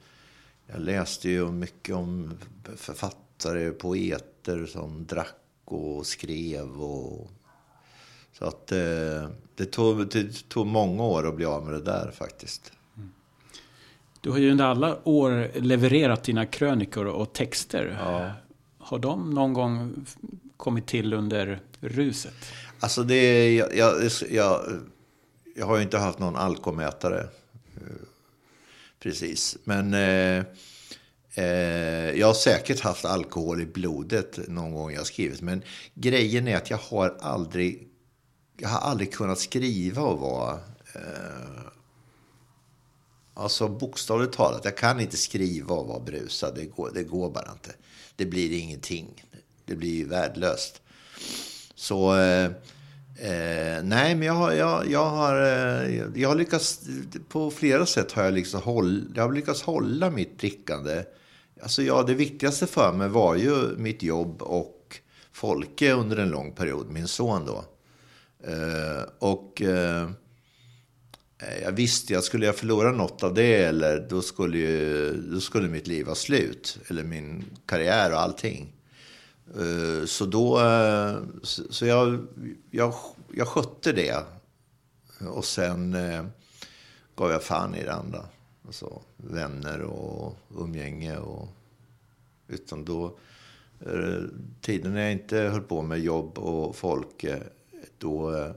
jag 0.66 0.80
läste 0.80 1.28
ju 1.30 1.52
mycket 1.52 1.94
om 1.94 2.38
författare, 2.76 3.70
poeter 3.70 4.66
som 4.66 5.06
drack 5.06 5.34
och 5.64 6.06
skrev 6.06 6.82
och 6.82 7.30
så 8.38 8.44
att 8.44 8.72
eh, 8.72 9.28
det, 9.54 9.64
tog, 9.64 10.08
det 10.08 10.48
tog 10.48 10.66
många 10.66 11.02
år 11.02 11.28
att 11.28 11.36
bli 11.36 11.44
av 11.44 11.64
med 11.64 11.72
det 11.72 11.82
där 11.82 12.10
faktiskt. 12.10 12.72
Mm. 12.96 13.10
Du 14.20 14.30
har 14.30 14.38
ju 14.38 14.50
under 14.50 14.64
alla 14.64 14.98
år 15.08 15.60
levererat 15.60 16.24
dina 16.24 16.46
krönikor 16.46 17.06
och 17.06 17.32
texter. 17.32 17.96
Ja. 18.00 18.32
Har 18.78 18.98
de 18.98 19.30
någon 19.30 19.52
gång 19.52 20.06
kommit 20.56 20.86
till 20.86 21.12
under 21.12 21.60
ruset? 21.80 22.34
Alltså 22.80 23.02
det, 23.02 23.54
jag, 23.54 23.76
jag, 23.76 24.10
jag, 24.30 24.60
jag 25.56 25.66
har 25.66 25.76
ju 25.76 25.82
inte 25.82 25.98
haft 25.98 26.18
någon 26.18 26.36
alkomätare. 26.36 27.20
Eh, 27.76 28.06
precis. 29.00 29.58
Men 29.64 29.94
eh, 29.94 30.44
eh, 31.34 32.10
jag 32.10 32.26
har 32.26 32.34
säkert 32.34 32.80
haft 32.80 33.04
alkohol 33.04 33.60
i 33.60 33.66
blodet 33.66 34.48
någon 34.48 34.72
gång 34.72 34.92
jag 34.92 35.06
skrivit. 35.06 35.42
Men 35.42 35.62
grejen 35.94 36.48
är 36.48 36.56
att 36.56 36.70
jag 36.70 36.78
har 36.78 37.16
aldrig 37.20 37.88
jag 38.56 38.68
har 38.68 38.78
aldrig 38.78 39.12
kunnat 39.12 39.38
skriva 39.38 40.02
och 40.02 40.20
vara... 40.20 40.52
Eh, 40.94 41.66
alltså 43.34 43.68
bokstavligt 43.68 44.32
talat, 44.32 44.64
jag 44.64 44.76
kan 44.76 45.00
inte 45.00 45.16
skriva 45.16 45.74
och 45.74 45.86
vara 45.86 46.00
brusad. 46.00 46.54
Det 46.54 46.64
går, 46.64 46.90
det 46.94 47.04
går 47.04 47.30
bara 47.30 47.52
inte. 47.52 47.74
Det 48.16 48.26
blir 48.26 48.58
ingenting. 48.58 49.24
Det 49.64 49.76
blir 49.76 49.94
ju 49.94 50.08
värdelöst. 50.08 50.82
Så... 51.74 52.16
Eh, 52.16 52.50
Eh, 53.18 53.82
nej, 53.82 54.14
men 54.14 54.22
jag 54.22 54.34
har, 54.34 54.52
jag, 54.52 54.90
jag, 54.90 55.04
har, 55.10 55.42
eh, 55.42 56.04
jag 56.14 56.28
har 56.28 56.36
lyckats, 56.36 56.80
på 57.28 57.50
flera 57.50 57.86
sätt 57.86 58.12
har 58.12 58.24
jag, 58.24 58.34
liksom 58.34 58.62
håll, 58.62 59.04
jag 59.14 59.22
har 59.22 59.32
lyckats 59.32 59.62
hålla 59.62 60.10
mitt 60.10 60.38
drickande. 60.38 61.04
Alltså 61.62 61.82
ja, 61.82 62.02
det 62.02 62.14
viktigaste 62.14 62.66
för 62.66 62.92
mig 62.92 63.08
var 63.08 63.34
ju 63.34 63.76
mitt 63.76 64.02
jobb 64.02 64.42
och 64.42 65.00
Folke 65.32 65.92
under 65.92 66.16
en 66.16 66.28
lång 66.28 66.52
period, 66.52 66.86
min 66.90 67.08
son 67.08 67.46
då. 67.46 67.64
Eh, 68.46 69.02
och 69.18 69.62
eh, 69.62 70.10
jag 71.62 71.72
visste 71.72 72.18
att 72.18 72.24
skulle 72.24 72.46
jag 72.46 72.56
förlora 72.56 72.92
något 72.92 73.22
av 73.22 73.34
det 73.34 73.64
eller 73.64 74.06
då 74.10 74.22
skulle, 74.22 74.58
ju, 74.58 75.12
då 75.32 75.40
skulle 75.40 75.68
mitt 75.68 75.86
liv 75.86 76.06
vara 76.06 76.14
slut. 76.14 76.78
Eller 76.88 77.04
min 77.04 77.44
karriär 77.66 78.12
och 78.12 78.20
allting. 78.20 78.72
Eh, 79.56 80.06
så 80.06 80.26
då, 80.26 80.60
så 81.42 81.86
jag, 81.86 82.26
jag, 82.70 82.94
jag 83.32 83.48
skötte 83.48 83.92
det. 83.92 84.16
Och 85.20 85.44
sen 85.44 85.96
gav 87.16 87.30
jag 87.30 87.42
fan 87.42 87.74
i 87.74 87.84
det 87.84 87.92
andra. 87.92 88.24
Alltså 88.66 89.02
vänner 89.16 89.80
och 89.80 90.36
umgänge 90.58 91.16
och 91.16 91.48
utan 92.48 92.84
då 92.84 93.18
tiden 94.60 94.94
när 94.94 95.02
jag 95.02 95.12
inte 95.12 95.36
höll 95.36 95.62
på 95.62 95.82
med 95.82 96.00
jobb 96.00 96.38
och 96.38 96.76
folk 96.76 97.24
då 97.98 98.36
eh, 98.36 98.52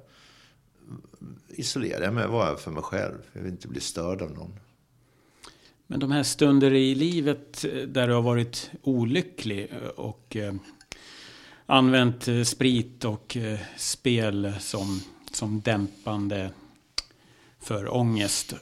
isolerar 1.49 2.03
jag 2.03 2.13
mig 2.13 2.27
bara 2.27 2.57
för 2.57 2.71
mig 2.71 2.83
själv. 2.83 3.17
Jag 3.33 3.41
vill 3.41 3.51
inte 3.51 3.67
bli 3.67 3.81
störd 3.81 4.21
av 4.21 4.31
någon. 4.31 4.59
Men 5.87 5.99
de 5.99 6.11
här 6.11 6.23
stunder 6.23 6.73
i 6.73 6.95
livet 6.95 7.65
eh, 7.65 7.81
där 7.81 8.07
du 8.07 8.13
har 8.13 8.21
varit 8.21 8.71
olycklig 8.81 9.73
och 9.95 10.35
eh, 10.35 10.53
använt 11.65 12.27
eh, 12.27 12.43
sprit 12.43 13.05
och 13.05 13.37
eh, 13.37 13.59
spel 13.77 14.53
som, 14.59 15.01
som 15.31 15.61
dämpande 15.61 16.51
för 17.59 17.93
ångest 17.95 18.53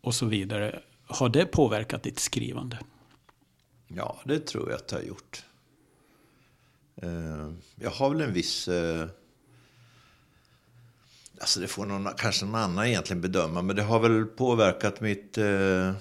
och 0.00 0.14
så 0.14 0.26
vidare. 0.26 0.82
Har 1.06 1.28
det 1.28 1.46
påverkat 1.46 2.02
ditt 2.02 2.18
skrivande? 2.18 2.78
Ja, 3.88 4.20
det 4.24 4.38
tror 4.46 4.70
jag 4.70 4.76
att 4.76 4.88
det 4.88 4.96
har 4.96 5.02
gjort. 5.02 5.44
Jag 7.74 7.90
har 7.90 8.10
väl 8.10 8.20
en 8.20 8.32
viss 8.32 8.68
Alltså 11.44 11.60
det 11.60 11.68
får 11.68 11.86
någon, 11.86 12.08
kanske 12.16 12.44
någon 12.44 12.54
annan 12.54 12.86
egentligen 12.86 13.20
bedöma. 13.20 13.62
Men 13.62 13.76
det 13.76 13.82
har 13.82 14.00
väl 14.00 14.24
påverkat 14.24 15.00
mitt... 15.00 15.38
Eh, 15.38 15.88
eh, 15.88 15.94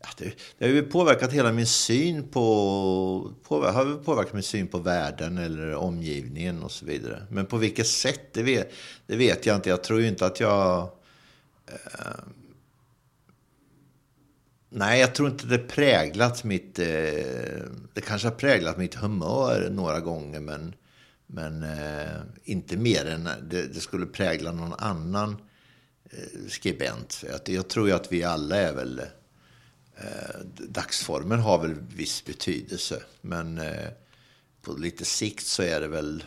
ja, 0.00 0.08
det, 0.18 0.34
det, 0.58 0.64
har 0.64 0.72
ju 0.72 0.82
påverkat 0.82 1.32
hela 1.32 1.52
min 1.52 1.66
syn 1.66 2.28
på... 2.28 3.32
Påver, 3.42 3.72
har 3.72 4.04
påverkat 4.04 4.32
min 4.32 4.42
syn 4.42 4.68
på 4.68 4.78
världen 4.78 5.38
eller 5.38 5.74
omgivningen 5.74 6.62
och 6.62 6.72
så 6.72 6.86
vidare. 6.86 7.26
Men 7.30 7.46
på 7.46 7.56
vilket 7.56 7.86
sätt, 7.86 8.32
det 8.32 8.42
vet, 8.42 8.72
det 9.06 9.16
vet 9.16 9.46
jag 9.46 9.56
inte. 9.56 9.70
Jag 9.70 9.82
tror 9.82 10.00
ju 10.00 10.08
inte 10.08 10.26
att 10.26 10.40
jag... 10.40 10.90
Eh, 11.66 12.22
Nej, 14.68 15.00
jag 15.00 15.14
tror 15.14 15.28
inte 15.28 15.46
det 15.46 15.58
präglat 15.58 16.44
mitt... 16.44 16.78
Eh, 16.78 16.84
det 17.92 18.00
kanske 18.04 18.28
har 18.28 18.34
präglat 18.34 18.78
mitt 18.78 18.94
humör 18.94 19.68
några 19.70 20.00
gånger, 20.00 20.40
men 20.40 20.74
men 21.34 21.62
eh, 21.62 22.20
inte 22.44 22.76
mer 22.76 23.06
än 23.06 23.24
det, 23.24 23.66
det, 23.66 23.80
skulle 23.80 24.06
prägla 24.06 24.52
någon 24.52 24.72
annan 24.72 25.36
eh, 26.04 26.48
skribent. 26.48 27.24
Jag 27.46 27.68
tror 27.68 27.88
ju 27.88 27.94
att 27.94 28.12
vi 28.12 28.24
alla 28.24 28.56
är 28.56 28.72
väl... 28.72 28.98
Eh, 29.96 30.40
dagsformen 30.68 31.40
har 31.40 31.58
väl 31.58 31.74
viss 31.74 32.24
betydelse. 32.24 33.02
Men 33.20 33.58
eh, 33.58 33.88
på 34.62 34.72
lite 34.72 35.04
sikt 35.04 35.46
så 35.46 35.62
är 35.62 35.80
det 35.80 35.88
väl... 35.88 36.24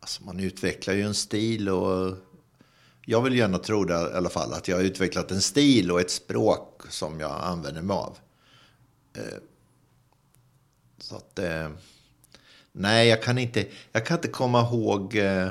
Alltså 0.00 0.24
man 0.24 0.40
utvecklar 0.40 0.94
ju 0.94 1.02
en 1.02 1.14
stil 1.14 1.68
och... 1.68 2.16
Jag 3.04 3.22
vill 3.22 3.36
gärna 3.36 3.58
tro 3.58 3.84
det 3.84 3.94
i 3.94 4.16
alla 4.16 4.30
fall, 4.30 4.52
att 4.52 4.68
jag 4.68 4.76
har 4.76 4.84
utvecklat 4.84 5.30
en 5.30 5.42
stil 5.42 5.90
och 5.90 6.00
ett 6.00 6.10
språk 6.10 6.82
som 6.88 7.20
jag 7.20 7.40
använder 7.42 7.82
mig 7.82 7.94
av. 7.94 8.18
Eh, 9.12 9.38
så 10.98 11.16
att... 11.16 11.38
Eh, 11.38 11.70
Nej, 12.80 13.08
jag 13.08 13.22
kan 13.22 13.38
inte, 13.38 13.66
jag 13.92 14.06
kan 14.06 14.16
inte 14.16 14.28
komma 14.28 14.60
ihåg... 14.60 15.16
Eh, 15.16 15.50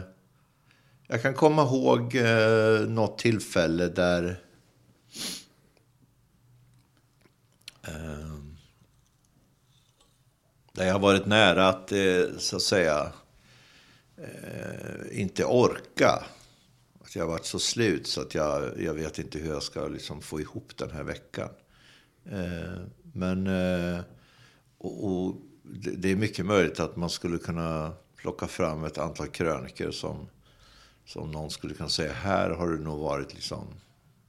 jag 1.08 1.22
kan 1.22 1.34
komma 1.34 1.62
ihåg 1.62 2.16
eh, 2.16 2.80
något 2.88 3.18
tillfälle 3.18 3.88
där... 3.88 4.42
Eh, 7.88 8.36
där 10.74 10.86
jag 10.86 10.94
har 10.94 11.00
varit 11.00 11.26
nära 11.26 11.68
att, 11.68 11.92
eh, 11.92 12.24
så 12.38 12.56
att 12.56 12.62
säga, 12.62 13.12
eh, 14.18 15.22
inte 15.22 15.46
orka. 15.46 16.24
Att 17.02 17.16
jag 17.16 17.24
har 17.24 17.32
varit 17.32 17.46
så 17.46 17.60
slut 17.60 18.08
så 18.08 18.22
att 18.22 18.36
jag, 18.36 18.82
jag 18.82 18.94
vet 18.94 19.20
inte 19.20 19.40
hur 19.40 19.50
jag 19.50 19.64
ska 19.64 19.88
liksom 19.88 20.22
få 20.22 20.42
ihop 20.42 20.78
den 20.78 20.92
här 20.92 21.04
veckan. 21.04 21.50
Eh, 22.26 22.82
men... 23.14 23.48
Eh, 23.48 24.00
och, 24.78 25.06
och 25.06 25.36
det 25.72 26.12
är 26.12 26.16
mycket 26.16 26.46
möjligt 26.46 26.80
att 26.80 26.96
man 26.96 27.10
skulle 27.10 27.38
kunna 27.38 27.94
plocka 28.16 28.48
fram 28.48 28.84
ett 28.84 28.98
antal 28.98 29.28
kröniker 29.28 29.92
som, 29.92 30.30
som 31.06 31.32
någon 31.32 31.52
skulle 31.52 31.74
kunna 31.74 31.90
säga, 31.90 32.14
här 32.14 32.50
har 32.50 32.68
du 32.68 32.80
nog 32.80 33.00
varit 33.00 33.34
liksom 33.34 33.68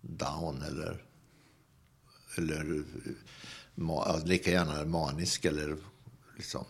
down 0.01 0.63
eller, 0.63 1.05
eller 2.37 2.85
lika 4.25 4.51
gärna 4.51 4.85
manisk 4.85 5.45
eller 5.45 5.77
liksom. 6.37 6.65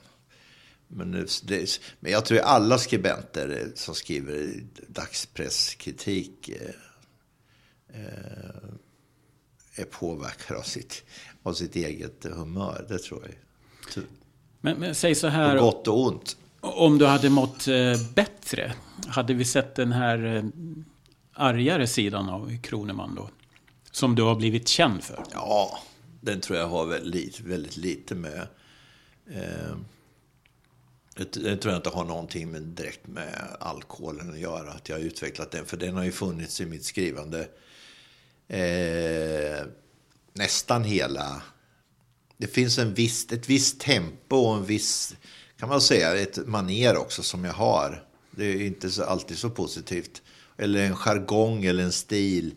Men, 0.88 1.26
det, 1.42 1.80
men 2.00 2.12
jag 2.12 2.24
tror 2.24 2.38
alla 2.38 2.78
skribenter 2.78 3.72
som 3.74 3.94
skriver 3.94 4.64
dagspresskritik 4.88 6.48
eh, 6.48 6.74
eh, 8.00 8.70
är 9.74 9.84
påverkade 9.84 10.60
av 10.60 10.62
sitt, 10.62 11.04
av 11.42 11.54
sitt 11.54 11.76
eget 11.76 12.24
humör. 12.24 12.86
Det 12.88 12.98
tror 12.98 13.22
jag. 13.22 13.34
Men, 14.60 14.76
men 14.76 14.94
säg 14.94 15.14
så 15.14 15.28
här. 15.28 15.58
På 15.58 15.64
gott 15.64 15.88
och 15.88 16.06
ont. 16.06 16.36
Om 16.60 16.98
du 16.98 17.06
hade 17.06 17.30
mått 17.30 17.68
eh, 17.68 17.92
bättre, 18.14 18.72
hade 19.06 19.34
vi 19.34 19.44
sett 19.44 19.74
den 19.74 19.92
här 19.92 20.36
eh, 20.36 20.44
argare 21.34 21.86
sidan 21.86 22.28
av 22.28 22.58
Kroneman 22.62 23.14
då? 23.14 23.30
Som 23.90 24.14
du 24.14 24.22
har 24.22 24.34
blivit 24.34 24.68
känd 24.68 25.04
för? 25.04 25.24
Ja, 25.32 25.78
den 26.20 26.40
tror 26.40 26.58
jag 26.58 26.68
har 26.68 26.86
väldigt, 26.86 27.40
väldigt 27.40 27.76
lite 27.76 28.14
med... 28.14 28.46
Eh, 29.30 29.76
det 31.14 31.56
tror 31.56 31.72
jag 31.72 31.78
inte 31.78 31.88
har 31.88 32.04
någonting 32.04 32.50
med, 32.50 32.62
direkt 32.62 33.06
med 33.06 33.56
alkoholen 33.60 34.30
att 34.30 34.38
göra. 34.38 34.70
Att 34.70 34.88
jag 34.88 34.96
har 34.96 35.02
utvecklat 35.02 35.50
den. 35.50 35.66
För 35.66 35.76
den 35.76 35.96
har 35.96 36.04
ju 36.04 36.12
funnits 36.12 36.60
i 36.60 36.66
mitt 36.66 36.84
skrivande 36.84 37.48
eh, 38.48 39.66
nästan 40.32 40.84
hela 40.84 41.42
det 42.40 42.46
finns 42.46 42.78
en 42.78 42.94
viss, 42.94 43.32
ett 43.32 43.48
visst 43.48 43.80
tempo 43.80 44.36
och 44.36 44.56
en 44.56 44.64
viss, 44.64 45.14
kan 45.58 45.68
man 45.68 45.80
säga, 45.80 46.16
ett 46.16 46.46
maner 46.46 46.96
också 46.96 47.22
som 47.22 47.44
jag 47.44 47.52
har. 47.52 48.04
Det 48.30 48.44
är 48.44 48.60
inte 48.60 48.90
så, 48.90 49.02
alltid 49.02 49.38
så 49.38 49.50
positivt. 49.50 50.22
Eller 50.56 50.80
en 50.80 50.96
jargong 50.96 51.64
eller 51.64 51.82
en 51.82 51.92
stil 51.92 52.54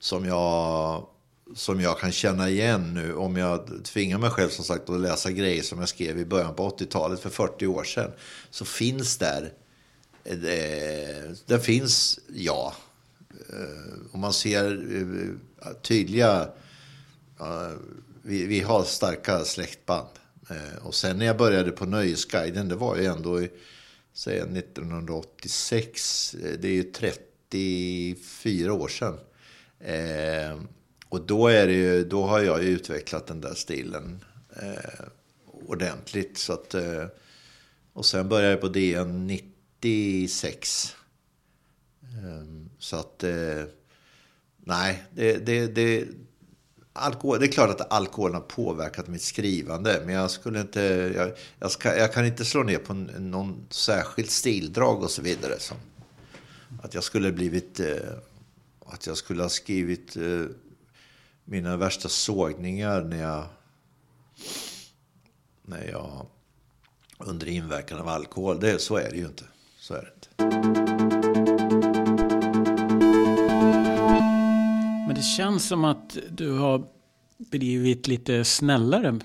som 0.00 0.24
jag, 0.24 1.06
som 1.54 1.80
jag 1.80 1.98
kan 1.98 2.12
känna 2.12 2.48
igen 2.48 2.94
nu. 2.94 3.14
Om 3.14 3.36
jag 3.36 3.84
tvingar 3.84 4.18
mig 4.18 4.30
själv 4.30 4.48
som 4.48 4.64
sagt 4.64 4.90
att 4.90 5.00
läsa 5.00 5.30
grejer 5.30 5.62
som 5.62 5.78
jag 5.78 5.88
skrev 5.88 6.18
i 6.18 6.24
början 6.24 6.54
på 6.54 6.68
80-talet 6.68 7.20
för 7.20 7.30
40 7.30 7.66
år 7.66 7.84
sedan. 7.84 8.10
Så 8.50 8.64
finns 8.64 9.18
där, 9.18 9.52
eh, 10.24 10.36
det, 10.36 11.46
det 11.46 11.60
finns, 11.60 12.20
ja. 12.28 12.74
Eh, 13.48 14.12
om 14.12 14.20
man 14.20 14.32
ser 14.32 14.96
eh, 15.62 15.72
tydliga 15.82 16.48
vi, 18.30 18.46
vi 18.46 18.60
har 18.60 18.84
starka 18.84 19.44
släktband. 19.44 20.08
Eh, 20.50 20.86
och 20.86 20.94
sen 20.94 21.18
när 21.18 21.26
jag 21.26 21.36
började 21.36 21.70
på 21.70 21.86
Nöjesguiden, 21.86 22.68
det 22.68 22.74
var 22.74 22.96
ju 22.96 23.04
ändå 23.04 23.42
i, 23.42 23.50
säg 24.12 24.38
1986, 24.38 26.34
eh, 26.34 26.58
det 26.58 26.68
är 26.68 26.72
ju 26.72 26.82
34 26.82 28.72
år 28.72 28.88
sedan. 28.88 29.18
Eh, 29.80 30.60
och 31.08 31.26
då, 31.26 31.48
är 31.48 31.66
det 31.66 31.72
ju, 31.72 32.04
då 32.04 32.26
har 32.26 32.40
jag 32.40 32.62
ju 32.62 32.68
utvecklat 32.68 33.26
den 33.26 33.40
där 33.40 33.54
stilen 33.54 34.24
eh, 34.62 35.04
ordentligt. 35.52 36.38
Så 36.38 36.52
att, 36.52 36.74
eh, 36.74 37.04
och 37.92 38.06
sen 38.06 38.28
började 38.28 38.50
jag 38.50 38.60
på 38.60 38.68
DN 38.68 39.26
96. 39.26 40.96
Eh, 42.02 42.44
så 42.78 42.96
att, 42.96 43.24
eh, 43.24 43.64
nej, 44.56 45.02
det, 45.10 45.46
det, 45.46 45.66
det 45.66 46.08
alkohol, 47.00 47.38
det 47.38 47.46
är 47.46 47.52
klart 47.52 47.80
att 47.80 47.92
alkoholen 47.92 48.34
har 48.34 48.40
påverkat 48.40 49.08
mitt 49.08 49.22
skrivande. 49.22 50.02
Men 50.06 50.14
jag, 50.14 50.30
skulle 50.30 50.60
inte, 50.60 50.80
jag, 51.16 51.32
jag, 51.58 51.70
ska, 51.70 51.96
jag 51.96 52.12
kan 52.12 52.26
inte 52.26 52.44
slå 52.44 52.62
ner 52.62 52.78
på 52.78 52.94
någon 52.94 53.66
särskilt 53.70 54.30
stildrag 54.30 55.02
och 55.02 55.10
så 55.10 55.22
vidare. 55.22 55.58
Som 55.58 55.76
att 56.82 56.94
jag 56.94 57.04
skulle 57.04 57.32
blivit... 57.32 57.80
Eh, 57.80 57.96
att 58.86 59.06
jag 59.06 59.16
skulle 59.16 59.42
ha 59.42 59.48
skrivit 59.48 60.16
eh, 60.16 60.44
mina 61.44 61.76
värsta 61.76 62.08
sågningar 62.08 63.02
när 63.02 63.22
jag... 63.22 63.44
När 65.62 65.90
jag... 65.90 66.26
Under 67.18 67.48
inverkan 67.48 67.98
av 67.98 68.08
alkohol. 68.08 68.60
Det, 68.60 68.78
så 68.78 68.96
är 68.96 69.10
det 69.10 69.16
ju 69.16 69.26
inte. 69.26 69.44
Så 69.78 69.94
är 69.94 70.12
det 70.38 70.44
inte. 70.44 70.99
Det 75.20 75.24
känns 75.24 75.68
som 75.68 75.84
att 75.84 76.18
du 76.30 76.50
har 76.52 76.84
blivit 77.38 78.06
lite 78.06 78.44
snällare 78.44 79.20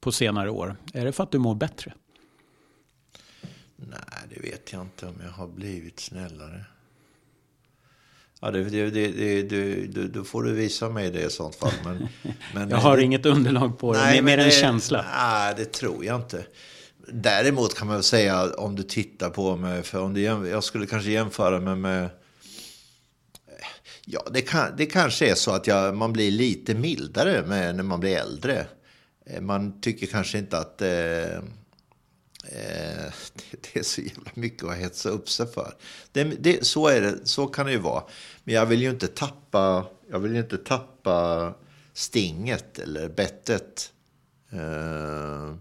på 0.00 0.12
senare 0.12 0.50
år. 0.50 0.76
Är 0.92 1.04
det 1.04 1.12
för 1.12 1.22
att 1.22 1.32
du 1.32 1.38
mår 1.38 1.54
bättre? 1.54 1.92
Nej, 3.76 3.98
det 4.34 4.40
vet 4.40 4.72
jag 4.72 4.82
inte 4.82 5.06
om 5.06 5.14
jag 5.24 5.30
har 5.30 5.48
blivit 5.48 6.00
snällare. 6.00 6.64
Ja, 8.40 8.50
det, 8.50 8.64
det, 8.64 8.90
det, 8.90 9.42
det, 9.42 10.08
då 10.08 10.24
får 10.24 10.42
du 10.42 10.52
visa 10.52 10.88
mig 10.88 11.10
det 11.10 11.22
i 11.22 11.30
sånt 11.30 11.54
fall. 11.54 11.72
Men, 11.84 12.08
men 12.54 12.70
jag 12.70 12.76
har 12.76 12.96
det, 12.96 13.02
inget 13.02 13.26
underlag 13.26 13.78
på 13.78 13.92
det, 13.92 13.98
nej, 13.98 14.22
mer 14.22 14.38
en 14.38 14.50
känsla. 14.50 15.04
Nej, 15.16 15.54
det 15.56 15.72
tror 15.72 16.04
jag 16.04 16.16
inte. 16.16 16.46
Däremot 17.12 17.74
kan 17.74 17.86
man 17.86 17.96
väl 17.96 18.04
säga 18.04 18.54
om 18.54 18.76
du 18.76 18.82
tittar 18.82 19.30
på 19.30 19.56
mig, 19.56 19.82
för 19.82 20.00
om 20.00 20.14
du, 20.14 20.20
jag 20.22 20.64
skulle 20.64 20.86
kanske 20.86 21.10
jämföra 21.10 21.60
mig 21.60 21.76
med 21.76 22.10
Ja, 24.10 24.26
det, 24.30 24.42
kan, 24.42 24.76
det 24.76 24.86
kanske 24.86 25.30
är 25.30 25.34
så 25.34 25.50
att 25.50 25.66
jag, 25.66 25.96
man 25.96 26.12
blir 26.12 26.30
lite 26.30 26.74
mildare 26.74 27.46
med, 27.46 27.76
när 27.76 27.82
man 27.82 28.00
blir 28.00 28.16
äldre. 28.16 28.66
Eh, 29.26 29.40
man 29.40 29.80
tycker 29.80 30.06
kanske 30.06 30.38
inte 30.38 30.58
att 30.58 30.82
eh, 30.82 31.34
eh, 31.34 31.42
det 33.50 33.76
är 33.76 33.82
så 33.82 34.00
jävla 34.00 34.30
mycket 34.34 34.64
att 34.64 34.76
hetsa 34.76 35.08
upp 35.08 35.30
sig 35.30 35.46
för. 35.46 35.74
Det, 36.12 36.24
det, 36.24 36.66
så, 36.66 36.88
är 36.88 37.00
det, 37.00 37.18
så 37.24 37.46
kan 37.46 37.66
det 37.66 37.72
ju 37.72 37.78
vara. 37.78 38.02
Men 38.44 38.54
jag 38.54 38.66
vill 38.66 38.82
ju 38.82 38.90
inte 38.90 39.06
tappa, 39.06 39.86
jag 40.10 40.18
vill 40.18 40.36
inte 40.36 40.58
tappa 40.58 41.54
stinget 41.92 42.78
eller 42.78 43.08
bettet. 43.08 43.92
Eh, 44.50 45.54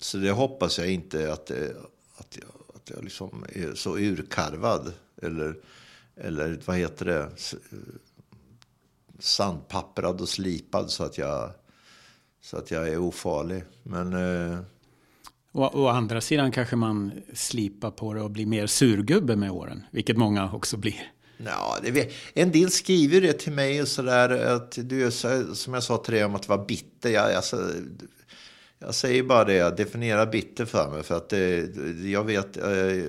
så 0.00 0.18
det 0.18 0.30
hoppas 0.30 0.78
jag 0.78 0.90
inte 0.90 1.32
att, 1.32 1.50
eh, 1.50 1.56
att 2.16 2.38
jag, 2.40 2.76
att 2.76 2.90
jag 2.90 3.04
liksom 3.04 3.44
är 3.48 3.74
så 3.74 3.98
urkarvad. 3.98 4.92
Eller 5.22 5.56
eller 6.16 6.60
vad 6.64 6.76
heter 6.76 7.04
det, 7.04 7.30
sandpapprad 9.18 10.20
och 10.20 10.28
slipad 10.28 10.90
så 10.90 11.04
att 11.04 11.18
jag, 11.18 11.50
så 12.42 12.56
att 12.56 12.70
jag 12.70 12.88
är 12.88 12.98
ofarlig. 12.98 13.64
Men... 13.82 14.12
Eh... 14.12 14.58
Och 15.52 15.80
å 15.80 15.88
andra 15.88 16.20
sidan 16.20 16.52
kanske 16.52 16.76
man 16.76 17.12
slipar 17.34 17.90
på 17.90 18.14
det 18.14 18.22
och 18.22 18.30
blir 18.30 18.46
mer 18.46 18.66
surgubbe 18.66 19.36
med 19.36 19.50
åren, 19.50 19.84
vilket 19.90 20.16
många 20.16 20.52
också 20.52 20.76
blir. 20.76 21.12
Ja, 21.44 21.78
en 22.34 22.52
del 22.52 22.70
skriver 22.70 23.20
det 23.20 23.32
till 23.32 23.52
mig 23.52 23.82
och 23.82 23.88
sådär, 23.88 24.54
att 24.56 24.78
du, 24.82 25.10
som 25.54 25.74
jag 25.74 25.82
sa 25.82 25.96
till 25.96 26.14
dig 26.14 26.24
om 26.24 26.34
att 26.34 26.48
vara 26.48 26.64
bitter. 26.64 27.10
Jag, 27.10 27.34
alltså, 27.34 27.70
jag 28.84 28.94
säger 28.94 29.22
bara 29.22 29.44
det, 29.44 29.76
definiera 29.76 30.26
bitter 30.26 30.64
för 30.64 30.90
mig. 30.90 31.02
För 31.02 31.16
att 31.16 31.28
det, 31.28 31.76
jag, 32.04 32.24
vet, 32.24 32.56
eh, 32.56 33.04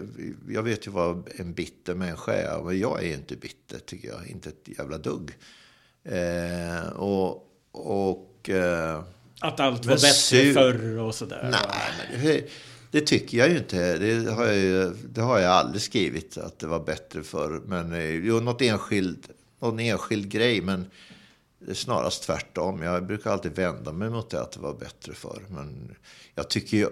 jag 0.47 0.63
vet 0.63 0.87
ju 0.87 0.91
vad 0.91 1.29
en 1.35 1.53
bitter 1.53 1.95
människa 1.95 2.33
är. 2.33 2.63
Men 2.63 2.79
jag 2.79 3.03
är 3.03 3.13
inte 3.13 3.35
bitter, 3.35 3.79
tycker 3.79 4.07
jag. 4.07 4.27
Inte 4.27 4.49
ett 4.49 4.77
jävla 4.77 4.97
dugg. 4.97 5.31
Eh, 6.03 6.87
och... 6.89 7.49
och 7.71 8.49
eh, 8.49 9.03
att 9.39 9.59
allt 9.59 9.85
var 9.85 9.95
bättre 9.95 10.53
förr 10.53 10.97
och 10.99 11.15
sådär? 11.15 11.49
Nej, 11.51 12.21
det, 12.23 12.49
det, 12.91 13.07
tycker 13.07 13.37
jag 13.37 13.49
ju 13.49 13.57
inte. 13.57 13.97
Det 13.97 14.31
har 14.31 14.45
jag, 14.45 14.93
det 15.09 15.21
har 15.21 15.39
jag 15.39 15.51
aldrig 15.51 15.81
skrivit, 15.81 16.37
att 16.37 16.59
det 16.59 16.67
var 16.67 16.79
bättre 16.79 17.23
förr. 17.23 17.61
Men 17.65 17.93
eh, 17.93 18.09
jo, 18.09 18.39
något 18.39 18.61
enskilt, 18.61 19.29
någon 19.59 19.79
enskild 19.79 20.31
grej, 20.31 20.61
men 20.61 20.85
snarast 21.73 22.23
tvärtom. 22.23 22.81
Jag 22.81 23.05
brukar 23.05 23.31
alltid 23.31 23.55
vända 23.55 23.91
mig 23.91 24.09
mot 24.09 24.29
det 24.29 24.41
att 24.41 24.51
det 24.51 24.59
var 24.59 24.73
bättre 24.73 25.13
för. 25.13 25.45
Men 25.49 25.95
jag 26.35 26.49
tycker 26.49 26.77
ju, 26.77 26.89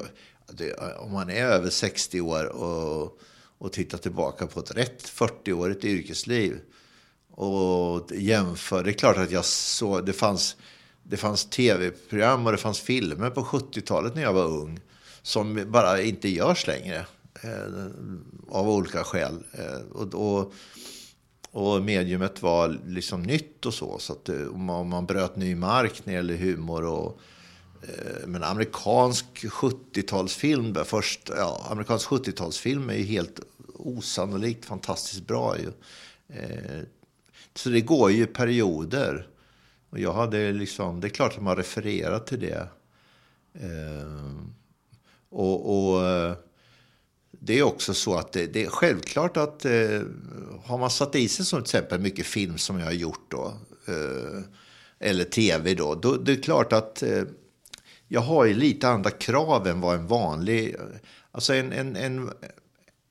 det, 0.52 0.74
om 1.00 1.12
man 1.12 1.30
är 1.30 1.46
över 1.46 1.70
60 1.70 2.22
år 2.22 2.46
och, 2.46 3.20
och 3.58 3.74
tittar 3.74 3.98
tillbaka 3.98 4.48
på 4.48 4.60
ett 4.60 4.76
rätt 4.76 5.04
40-årigt 5.04 5.86
yrkesliv 5.86 6.60
och 7.32 8.12
jämför. 8.12 8.84
Det 8.84 8.90
är 8.90 8.94
klart 8.94 9.18
att 9.18 9.32
jag 9.32 9.46
såg, 9.46 10.06
det 10.06 10.14
fanns, 10.14 10.56
det 11.04 11.18
fanns 11.18 11.46
tv-program 11.46 12.46
och 12.46 12.52
det 12.52 12.58
fanns 12.58 12.80
filmer 12.80 13.30
på 13.30 13.44
70-talet 13.44 14.16
när 14.16 14.22
jag 14.22 14.34
var 14.34 14.46
ung 14.46 14.80
som 15.22 15.66
bara 15.68 16.02
inte 16.02 16.30
görs 16.30 16.68
längre. 16.68 17.06
Eh, 17.44 17.88
av 18.50 18.70
olika 18.70 19.04
skäl. 19.04 19.44
Eh, 19.52 19.82
och, 19.92 20.14
och, 20.14 20.54
och 21.52 21.82
mediumet 21.82 22.42
var 22.42 22.80
liksom 22.86 23.24
nytt 23.24 23.66
och 23.66 23.74
så. 23.74 24.00
Så 24.00 24.14
att 24.14 24.30
eh, 24.30 24.36
man, 24.36 24.90
man 24.90 25.06
bröt 25.06 25.36
ny 25.36 25.56
mark 25.56 26.06
när 26.06 26.14
det 26.14 26.18
gäller 26.18 26.36
humor. 26.36 26.86
Och, 26.86 27.20
eh, 27.82 28.28
men 28.28 28.44
amerikansk 28.44 29.26
70-talsfilm, 29.36 30.84
först, 30.84 31.32
ja, 31.38 31.68
amerikansk 31.70 32.10
70-talsfilm 32.10 32.92
är 32.92 32.96
ju 32.96 33.04
helt 33.04 33.40
osannolikt 33.74 34.66
fantastiskt 34.66 35.28
bra. 35.28 35.56
Ju. 35.58 35.72
Eh, 36.38 36.82
så 37.56 37.70
det 37.70 37.82
går 37.82 38.12
ju 38.12 38.26
perioder. 38.26 39.28
Och 39.90 40.00
jag 40.00 40.14
hade 40.14 40.52
liksom, 40.52 41.02
det 41.02 41.08
är 41.08 41.10
klart 41.10 41.38
att 41.38 41.44
man 41.44 41.56
refererar 41.56 42.20
till 42.20 42.40
det. 42.40 42.68
och, 45.30 45.94
och 45.94 46.02
det 47.44 47.60
är 47.60 47.64
också 47.64 47.94
så 47.94 48.16
att 48.16 48.32
det, 48.32 48.48
det 48.48 48.64
är 48.64 48.70
självklart 48.70 49.38
att 49.38 49.66
eh, 49.66 50.02
har 50.64 50.78
man 50.78 50.90
satt 50.90 51.16
i 51.16 51.28
sig 51.28 51.46
som 51.46 51.60
till 51.60 51.64
exempel 51.64 52.00
mycket 52.00 52.26
film 52.26 52.58
som 52.58 52.80
jag 52.80 52.86
har 52.86 52.94
gjort 52.94 53.32
då, 53.32 53.54
eh, 53.88 54.44
eller 55.00 55.24
tv 55.24 55.74
då, 55.74 55.96
då 55.96 56.16
det 56.16 56.32
är 56.32 56.42
klart 56.42 56.74
att 56.74 57.04
eh, 57.04 57.24
jag 58.08 58.22
har 58.22 58.46
ju 58.46 58.54
lite 58.54 58.90
andra 58.90 59.12
krav 59.12 59.68
än 59.68 59.82
vad 59.82 59.96
en 59.96 60.08
vanlig, 60.08 60.76
alltså 61.32 61.54
en, 61.54 61.72
en, 61.72 61.96
en, 61.96 62.32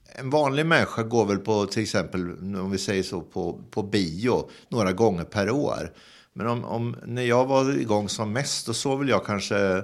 en 0.05 0.31
vanlig 0.31 0.67
människa 0.67 1.03
går 1.03 1.27
väl 1.27 1.39
på 1.39 1.67
till 1.67 1.83
exempel, 1.83 2.31
om 2.57 2.71
vi 2.71 2.79
säger 2.79 3.03
så, 3.03 3.21
på, 3.21 3.63
på 3.71 3.83
bio 3.83 4.51
några 4.69 4.93
gånger 4.93 5.25
per 5.25 5.51
år. 5.51 5.93
Men 6.33 6.47
om, 6.47 6.65
om, 6.65 6.97
när 7.07 7.23
jag 7.23 7.47
var 7.47 7.79
igång 7.81 8.09
som 8.09 8.33
mest, 8.33 8.67
då 8.67 8.75
såg 8.75 8.99
väl 8.99 9.09
jag 9.09 9.27
kanske 9.27 9.59
eh, 9.59 9.83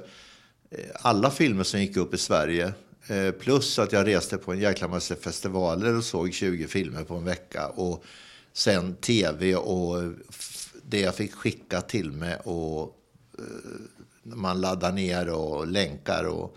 alla 0.95 1.31
filmer 1.31 1.65
som 1.65 1.81
gick 1.81 1.97
upp 1.97 2.15
i 2.15 2.19
Sverige 2.19 2.73
Eh, 3.09 3.31
plus 3.31 3.79
att 3.79 3.93
jag 3.93 4.07
reste 4.07 4.39
på 4.39 4.53
en 4.53 4.59
jäkla 4.59 4.89
massa 4.89 5.17
festivaler 5.17 5.97
och 5.97 6.05
såg 6.05 6.33
20 6.33 6.67
filmer 6.67 7.05
på 7.05 7.15
en 7.15 7.25
vecka. 7.25 7.69
Och 7.69 8.05
sen 8.53 8.95
tv 8.95 9.57
och 9.57 10.13
det 10.83 11.01
jag 11.01 11.15
fick 11.15 11.35
skicka 11.35 11.81
till 11.81 12.13
mig 12.13 12.37
och 12.45 12.97
eh, 13.39 13.45
man 14.23 14.61
laddar 14.61 14.93
ner 14.93 15.31
och 15.31 15.67
länkar. 15.67 16.25
Och, 16.25 16.57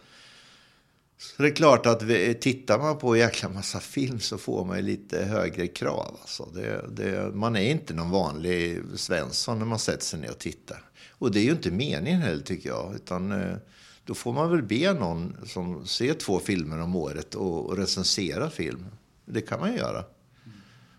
så 1.17 1.43
det 1.43 1.49
är 1.49 1.55
klart 1.55 1.85
att 1.85 2.01
vi, 2.01 2.33
tittar 2.33 2.79
man 2.79 2.97
på 2.97 3.13
en 3.13 3.19
jäkla 3.19 3.49
massa 3.49 3.79
film 3.79 4.19
så 4.19 4.38
får 4.38 4.65
man 4.65 4.77
ju 4.77 4.83
lite 4.83 5.23
högre 5.25 5.67
krav. 5.67 6.17
Alltså 6.21 6.45
det, 6.45 6.85
det, 6.91 7.35
man 7.35 7.55
är 7.55 7.71
inte 7.71 7.93
någon 7.93 8.09
vanlig 8.09 8.81
Svensson 8.95 9.59
när 9.59 9.65
man 9.65 9.79
sätter 9.79 10.05
sig 10.05 10.19
ner 10.19 10.29
och 10.29 10.39
tittar. 10.39 10.83
Och 11.09 11.31
det 11.31 11.39
är 11.39 11.43
ju 11.43 11.51
inte 11.51 11.71
meningen 11.71 12.21
heller 12.21 12.43
tycker 12.43 12.69
jag. 12.69 12.95
Utan, 12.95 13.31
eh, 13.31 13.57
då 14.09 14.15
får 14.15 14.33
man 14.33 14.51
väl 14.51 14.63
be 14.63 14.93
någon 14.93 15.37
som 15.45 15.85
ser 15.85 16.13
två 16.13 16.39
filmer 16.39 16.81
om 16.81 16.95
året 16.95 17.35
och, 17.35 17.77
recensera 17.77 18.49
film. 18.49 18.85
Det 19.25 19.41
kan 19.41 19.59
man 19.59 19.71
ju 19.71 19.77
göra. 19.77 20.03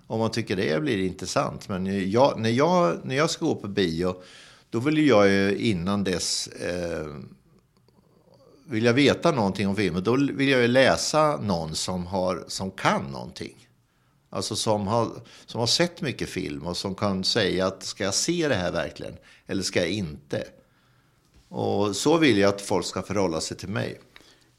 Om 0.07 0.19
man 0.19 0.31
tycker 0.31 0.57
det 0.57 0.83
blir 0.83 0.99
intressant. 0.99 1.69
Men 1.69 2.11
jag, 2.11 2.41
när, 2.41 2.51
jag, 2.51 3.01
när 3.05 3.17
jag 3.17 3.31
ska 3.31 3.45
gå 3.45 3.55
på 3.55 3.69
bio, 3.69 4.23
då 4.71 4.81
vill 4.81 5.07
jag 5.07 5.29
ju 5.29 5.57
innan 5.57 6.05
dess... 6.05 6.47
Eh, 6.47 7.07
vill 8.65 8.85
jag 8.85 8.95
veta 8.95 9.31
någonting 9.31 9.69
om 9.69 9.77
filmen, 9.77 10.05
då 10.05 10.17
vill 10.17 10.49
jag 10.49 10.61
ju 10.61 10.69
läsa 10.69 11.37
någon 11.37 11.75
som, 11.75 12.07
har, 12.07 12.45
som 12.49 12.71
kan 12.71 13.05
någonting. 13.05 13.69
Alltså 14.29 14.57
som 14.57 14.87
har, 14.87 15.11
som 15.47 15.61
har 15.61 15.67
sett 15.67 16.01
mycket 16.01 16.29
film 16.29 16.67
och 16.67 16.77
som 16.77 16.95
kan 16.95 17.25
säga 17.25 17.67
att 17.67 17.83
ska 17.83 18.05
jag 18.05 18.15
se 18.15 18.49
det 18.49 18.55
här 18.55 18.73
verkligen? 18.73 19.17
Eller 19.47 19.63
ska 19.63 19.81
jag 19.81 19.89
inte? 19.89 20.45
Och 21.51 21.97
så 21.97 22.19
vill 22.19 22.39
jag 22.39 22.49
att 22.49 22.61
folk 22.61 22.87
ska 22.87 23.03
förhålla 23.03 23.41
sig 23.41 23.57
till 23.57 23.69
mig. 23.69 24.01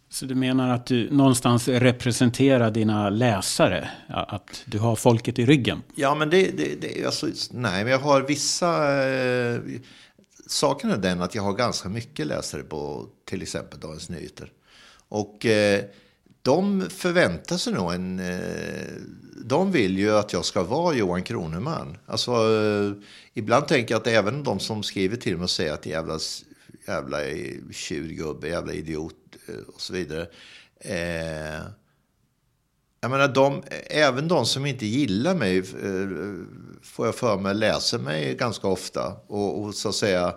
Så 0.09 0.25
du 0.25 0.35
menar 0.35 0.69
att 0.69 0.85
du 0.85 1.09
någonstans 1.11 1.67
representerar 1.67 2.71
dina 2.71 3.09
läsare? 3.09 3.89
Att 4.07 4.63
du 4.65 4.79
har 4.79 4.95
folket 4.95 5.39
i 5.39 5.45
ryggen? 5.45 5.83
Ja, 5.95 6.15
men 6.15 6.29
det, 6.29 6.57
det, 6.57 6.81
det 6.81 7.05
alltså, 7.05 7.27
nej, 7.51 7.83
men 7.83 7.91
jag 7.91 7.99
har 7.99 8.21
vissa... 8.21 9.01
Eh, 9.03 9.59
saken 10.47 10.91
är 10.91 10.97
den 10.97 11.21
att 11.21 11.35
jag 11.35 11.43
har 11.43 11.53
ganska 11.53 11.89
mycket 11.89 12.27
läsare 12.27 12.63
på 12.63 13.05
till 13.25 13.41
exempel 13.41 13.79
Dagens 13.79 14.09
Nyheter. 14.09 14.51
Och 15.09 15.45
eh, 15.45 15.81
de 16.41 16.89
förväntar 16.89 17.57
sig 17.57 17.73
nog 17.73 17.93
en... 17.93 18.19
Eh, 18.19 18.39
de 19.45 19.71
vill 19.71 19.97
ju 19.97 20.17
att 20.17 20.33
jag 20.33 20.45
ska 20.45 20.63
vara 20.63 20.95
Johan 20.95 21.23
Kroneman. 21.23 21.97
Alltså, 22.05 22.31
eh, 22.31 22.91
ibland 23.33 23.67
tänker 23.67 23.93
jag 23.93 24.01
att 24.01 24.07
även 24.07 24.43
de 24.43 24.59
som 24.59 24.83
skriver 24.83 25.17
till 25.17 25.37
mig 25.37 25.43
och 25.43 25.49
säger 25.49 25.73
att 25.73 25.85
jävlas 25.85 26.43
jävla 26.87 27.17
tjurgubbe, 27.71 28.47
jävla 28.47 28.73
idiot 28.73 29.15
eh, 29.47 29.55
och 29.73 29.81
så 29.81 29.93
vidare. 29.93 30.27
Eh, 30.79 31.61
jag 33.01 33.11
menar, 33.11 33.27
de, 33.27 33.63
även 33.87 34.27
de 34.27 34.45
som 34.45 34.65
inte 34.65 34.85
gillar 34.85 35.35
mig, 35.35 35.57
eh, 35.57 36.45
får 36.81 37.05
jag 37.05 37.15
för 37.15 37.37
mig, 37.37 37.55
läser 37.55 37.99
mig 37.99 38.35
ganska 38.35 38.67
ofta. 38.67 39.15
Och, 39.27 39.61
och 39.61 39.75
så 39.75 39.89
att 39.89 39.95
säga, 39.95 40.35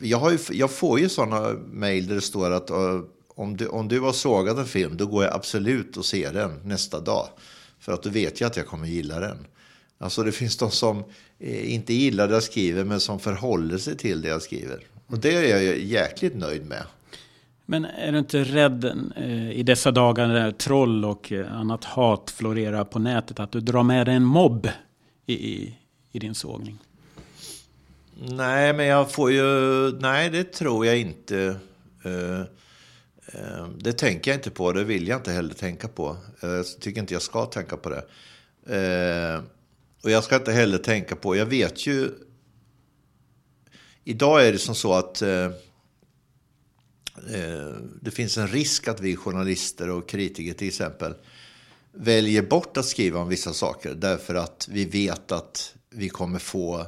jag, 0.00 0.18
har 0.18 0.30
ju, 0.30 0.38
jag 0.50 0.70
får 0.70 1.00
ju 1.00 1.08
sådana 1.08 1.52
mejl 1.52 2.06
där 2.06 2.14
det 2.14 2.20
står 2.20 2.50
att 2.50 2.70
uh, 2.70 3.00
om, 3.28 3.56
du, 3.56 3.66
om 3.66 3.88
du 3.88 4.00
har 4.00 4.12
sågat 4.12 4.58
en 4.58 4.66
film, 4.66 4.96
då 4.96 5.06
går 5.06 5.24
jag 5.24 5.34
absolut 5.34 5.96
och 5.96 6.04
ser 6.04 6.32
den 6.32 6.60
nästa 6.64 7.00
dag. 7.00 7.28
För 7.78 7.92
att 7.92 8.02
då 8.02 8.10
vet 8.10 8.40
jag 8.40 8.48
att 8.48 8.56
jag 8.56 8.66
kommer 8.66 8.86
gilla 8.86 9.20
den. 9.20 9.46
Alltså 9.98 10.22
det 10.22 10.32
finns 10.32 10.56
de 10.56 10.70
som 10.70 11.04
eh, 11.38 11.74
inte 11.74 11.94
gillar 11.94 12.28
det 12.28 12.34
jag 12.34 12.42
skriver, 12.42 12.84
men 12.84 13.00
som 13.00 13.20
förhåller 13.20 13.78
sig 13.78 13.96
till 13.96 14.22
det 14.22 14.28
jag 14.28 14.42
skriver. 14.42 14.80
Och 15.06 15.18
det 15.18 15.34
är 15.34 15.66
jag 15.66 15.78
jäkligt 15.78 16.34
nöjd 16.34 16.66
med. 16.66 16.82
Men 17.66 17.84
är 17.84 18.12
du 18.12 18.18
inte 18.18 18.44
rädd 18.44 18.84
eh, 19.16 19.50
i 19.50 19.62
dessa 19.62 19.90
dagar 19.90 20.26
när 20.26 20.50
troll 20.50 21.04
och 21.04 21.32
eh, 21.32 21.52
annat 21.52 21.84
hat 21.84 22.30
florerar 22.30 22.84
på 22.84 22.98
nätet 22.98 23.40
att 23.40 23.52
du 23.52 23.60
drar 23.60 23.82
med 23.82 24.06
dig 24.06 24.14
en 24.14 24.24
mobb 24.24 24.68
i, 25.26 25.34
i, 25.34 25.78
i 26.12 26.18
din 26.18 26.34
sågning? 26.34 26.78
Nej, 28.28 28.72
men 28.72 28.86
jag 28.86 29.12
får 29.12 29.32
ju... 29.32 29.42
Nej, 30.00 30.30
det 30.30 30.52
tror 30.52 30.86
jag 30.86 30.98
inte. 30.98 31.56
Uh, 32.06 32.40
uh, 33.34 33.68
det 33.78 33.92
tänker 33.92 34.30
jag 34.30 34.38
inte 34.38 34.50
på. 34.50 34.72
Det 34.72 34.84
vill 34.84 35.08
jag 35.08 35.18
inte 35.18 35.32
heller 35.32 35.54
tänka 35.54 35.88
på. 35.88 36.16
Uh, 36.44 36.50
jag 36.50 36.66
tycker 36.80 37.00
inte 37.00 37.14
jag 37.14 37.22
ska 37.22 37.46
tänka 37.46 37.76
på 37.76 37.88
det. 37.90 38.04
och 40.02 40.10
jag 40.10 40.24
ska 40.24 40.36
inte 40.36 40.52
heller 40.52 40.78
tänka 40.78 41.16
på... 41.16 41.36
Jag 41.36 41.46
vet 41.46 41.86
ju 41.86 42.10
Idag 44.04 44.46
är 44.46 44.52
det 44.52 44.58
som 44.58 44.74
så 44.74 44.94
att 44.94 45.22
eh, 45.22 45.44
eh, 47.30 47.74
det 48.00 48.10
finns 48.10 48.38
en 48.38 48.48
risk 48.48 48.88
att 48.88 49.00
vi 49.00 49.16
journalister 49.16 49.90
och 49.90 50.08
kritiker 50.08 50.54
till 50.54 50.68
exempel 50.68 51.14
väljer 51.92 52.42
bort 52.42 52.76
att 52.76 52.86
skriva 52.86 53.20
om 53.20 53.28
vissa 53.28 53.52
saker 53.52 53.94
därför 53.94 54.34
att 54.34 54.68
vi 54.70 54.84
vet 54.84 55.32
att 55.32 55.74
vi 55.90 56.08
kommer 56.08 56.38
få 56.38 56.86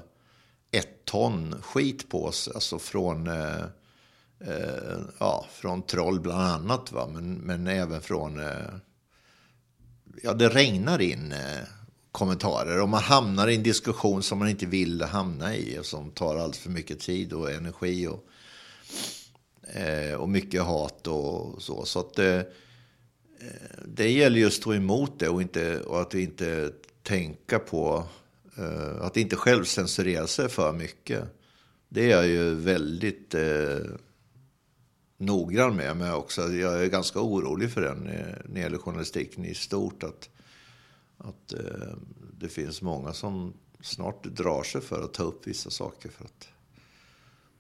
ett 0.71 1.05
ton 1.05 1.63
skit 1.63 2.09
på 2.09 2.25
oss, 2.25 2.49
alltså 2.55 2.79
från, 2.79 3.27
eh, 3.27 3.65
eh, 4.41 4.99
ja, 5.19 5.47
från 5.53 5.83
troll 5.83 6.21
bland 6.21 6.43
annat, 6.43 6.93
va? 6.93 7.09
Men, 7.13 7.35
men 7.35 7.67
även 7.67 8.01
från, 8.01 8.41
eh, 8.41 8.75
ja 10.23 10.33
det 10.33 10.49
regnar 10.49 11.01
in 11.01 11.33
eh, 11.33 11.63
kommentarer. 12.17 12.83
Och 12.83 12.89
man 12.89 13.03
hamnar 13.03 13.49
i 13.49 13.57
en 13.57 13.63
diskussion 13.63 14.23
som 14.23 14.39
man 14.39 14.49
inte 14.49 14.67
vill 14.67 15.03
hamna 15.03 15.57
i 15.57 15.79
och 15.79 15.87
som 15.87 16.11
tar 16.11 16.37
allt 16.37 16.57
för 16.57 16.71
mycket 16.71 17.01
tid 17.01 17.33
och 17.33 17.51
energi 17.51 18.07
och, 18.07 18.25
eh, 19.77 20.15
och 20.15 20.29
mycket 20.29 20.63
hat 20.63 21.07
och 21.07 21.63
så. 21.63 21.85
Så 21.85 22.01
att 22.01 22.19
eh, 22.19 22.41
det 23.85 24.11
gäller 24.11 24.39
ju 24.39 24.47
att 24.47 24.53
stå 24.53 24.75
emot 24.75 25.19
det 25.19 25.29
och, 25.29 25.43
inte, 25.43 25.81
och 25.81 26.01
att 26.01 26.15
inte 26.15 26.73
tänka 27.03 27.59
på 27.59 28.05
eh, 28.57 29.03
att 29.03 29.17
inte 29.17 29.37
själv 29.37 29.65
censurera 29.65 30.27
sig 30.27 30.49
för 30.49 30.73
mycket. 30.73 31.25
Det 31.89 32.05
är 32.05 32.11
jag 32.11 32.27
ju 32.27 32.55
väldigt 32.55 33.35
eh, 33.35 33.79
noggrann 35.19 35.77
med. 35.77 35.97
Men 35.97 36.13
också, 36.13 36.53
jag 36.53 36.83
är 36.83 36.87
ganska 36.87 37.21
orolig 37.21 37.71
för 37.71 37.81
den 37.81 38.07
eh, 38.07 38.27
när 38.45 38.55
det 38.55 38.61
gäller 38.61 38.79
journalistiken 38.79 39.45
i 39.45 39.55
stort. 39.55 40.03
Att, 40.03 40.29
att 41.19 41.53
eh, 41.53 41.97
det 42.39 42.49
finns 42.49 42.83
många 42.83 43.13
som 43.13 43.53
snart 43.81 44.25
drar 44.25 44.63
sig 44.63 44.81
för 44.81 45.05
att 45.05 45.15
ta 45.15 45.23
upp 45.23 45.47
vissa 45.47 45.71
saker 45.71 46.09
för 46.09 46.25
att 46.25 46.49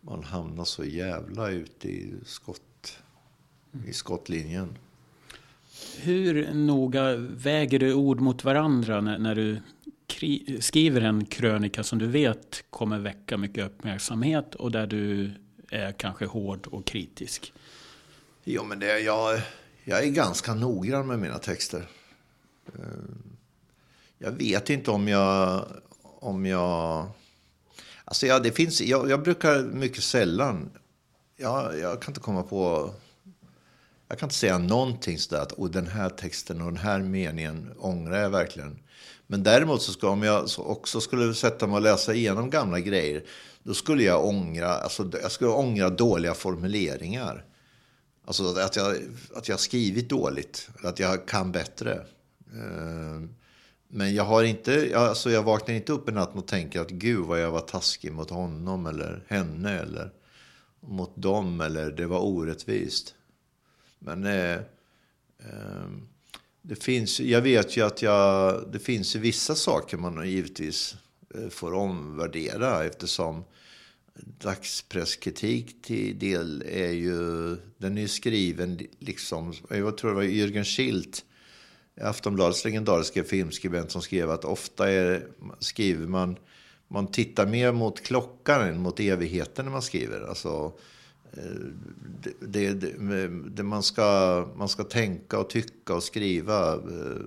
man 0.00 0.24
hamnar 0.24 0.64
så 0.64 0.84
jävla 0.84 1.50
ute 1.50 1.88
i, 1.88 2.14
skott, 2.24 2.98
i 3.86 3.92
skottlinjen. 3.92 4.78
Hur 5.96 6.54
noga 6.54 7.16
väger 7.16 7.78
du 7.78 7.94
ord 7.94 8.20
mot 8.20 8.44
varandra 8.44 9.00
när, 9.00 9.18
när 9.18 9.34
du 9.34 9.60
skriver 10.60 11.00
en 11.00 11.24
krönika 11.24 11.84
som 11.84 11.98
du 11.98 12.06
vet 12.06 12.64
kommer 12.70 12.98
väcka 12.98 13.36
mycket 13.36 13.66
uppmärksamhet 13.66 14.54
och 14.54 14.72
där 14.72 14.86
du 14.86 15.32
är 15.70 15.92
kanske 15.92 16.26
hård 16.26 16.66
och 16.66 16.84
kritisk? 16.84 17.52
Jo, 18.44 18.64
men 18.64 18.78
det, 18.78 18.98
jag, 18.98 19.40
jag 19.84 20.04
är 20.04 20.10
ganska 20.10 20.54
noggrann 20.54 21.06
med 21.06 21.18
mina 21.18 21.38
texter. 21.38 21.88
Jag 24.18 24.30
vet 24.30 24.70
inte 24.70 24.90
om 24.90 25.08
jag... 25.08 25.66
Om 26.02 26.46
jag 26.46 27.08
alltså 28.04 28.26
ja, 28.26 28.38
det 28.38 28.52
finns, 28.52 28.80
jag, 28.80 29.10
jag 29.10 29.22
brukar 29.22 29.62
mycket 29.62 30.04
sällan... 30.04 30.70
Jag, 31.36 31.78
jag 31.78 32.02
kan 32.02 32.10
inte 32.10 32.20
komma 32.20 32.42
på... 32.42 32.94
Jag 34.08 34.18
kan 34.18 34.26
inte 34.26 34.38
säga 34.38 34.58
någonting 34.58 35.18
sådär 35.18 35.42
att 35.42 35.52
oh, 35.52 35.70
den 35.70 35.86
här 35.86 36.10
texten 36.10 36.60
och 36.60 36.66
den 36.66 36.76
här 36.76 36.98
meningen 36.98 37.72
ångrar 37.78 38.16
jag 38.16 38.30
verkligen. 38.30 38.78
Men 39.26 39.42
däremot 39.42 39.82
så 39.82 39.92
ska, 39.92 40.08
om 40.08 40.22
jag 40.22 40.48
också 40.58 41.00
skulle 41.00 41.34
sätta 41.34 41.66
mig 41.66 41.76
och 41.76 41.82
läsa 41.82 42.14
igenom 42.14 42.50
gamla 42.50 42.80
grejer, 42.80 43.24
då 43.62 43.74
skulle 43.74 44.02
jag 44.02 44.24
ångra, 44.24 44.68
alltså, 44.68 45.10
jag 45.22 45.32
skulle 45.32 45.50
ångra 45.50 45.90
dåliga 45.90 46.34
formuleringar. 46.34 47.44
Alltså 48.24 48.58
att 48.58 48.76
jag, 48.76 48.96
att 49.34 49.48
jag 49.48 49.60
skrivit 49.60 50.08
dåligt, 50.08 50.68
att 50.82 50.98
jag 50.98 51.26
kan 51.26 51.52
bättre. 51.52 52.06
Ehm, 52.52 53.34
men 53.88 54.14
jag 54.14 54.24
har 54.24 54.42
inte, 54.42 54.92
alltså 54.98 55.30
jag 55.30 55.42
vaknar 55.42 55.74
inte 55.74 55.92
upp 55.92 56.08
en 56.08 56.14
natt 56.14 56.36
och 56.36 56.48
tänker 56.48 56.80
att 56.80 56.90
gud 56.90 57.24
vad 57.24 57.40
jag 57.40 57.50
var 57.50 57.60
taskig 57.60 58.12
mot 58.12 58.30
honom 58.30 58.86
eller 58.86 59.24
henne 59.28 59.70
eller 59.70 60.10
mot 60.80 61.16
dem 61.16 61.60
eller 61.60 61.90
det 61.90 62.06
var 62.06 62.20
orättvist. 62.20 63.14
Men 63.98 64.24
eh, 64.24 64.54
eh, 65.38 65.88
det 66.62 66.82
finns, 66.82 67.20
jag 67.20 67.42
vet 67.42 67.76
ju 67.76 67.86
att 67.86 68.02
jag, 68.02 68.62
det 68.72 68.78
finns 68.78 69.14
vissa 69.14 69.54
saker 69.54 69.96
man 69.96 70.30
givetvis 70.30 70.96
eh, 71.34 71.48
får 71.48 71.74
omvärdera 71.74 72.84
eftersom 72.84 73.44
dagspresskritik 74.38 75.82
till 75.82 76.18
del 76.18 76.62
är 76.66 76.92
ju, 76.92 77.56
den 77.78 77.98
är 77.98 78.06
skriven 78.06 78.80
liksom, 78.98 79.54
jag 79.68 79.98
tror 79.98 80.10
det 80.10 80.16
var 80.16 80.22
Jürgen 80.22 80.64
Schilt, 80.64 81.24
Aftonbladets 82.00 82.64
legendariska 82.64 83.24
filmskribent 83.24 83.90
som 83.90 84.02
skrev 84.02 84.30
att 84.30 84.44
ofta 84.44 84.90
är, 84.90 85.26
skriver 85.58 86.06
man, 86.06 86.36
man 86.88 87.06
tittar 87.06 87.46
mer 87.46 87.72
mot 87.72 88.02
klockan 88.02 88.62
än 88.62 88.80
mot 88.80 89.00
evigheten 89.00 89.64
när 89.64 89.72
man 89.72 89.82
skriver. 89.82 90.28
Alltså, 90.28 90.72
eh, 91.32 91.42
det, 92.40 92.72
det, 92.72 93.28
det, 93.28 93.62
man, 93.62 93.82
ska, 93.82 94.48
man 94.56 94.68
ska 94.68 94.84
tänka 94.84 95.38
och 95.38 95.50
tycka 95.50 95.94
och 95.94 96.02
skriva. 96.02 96.74
Eh, 96.74 97.22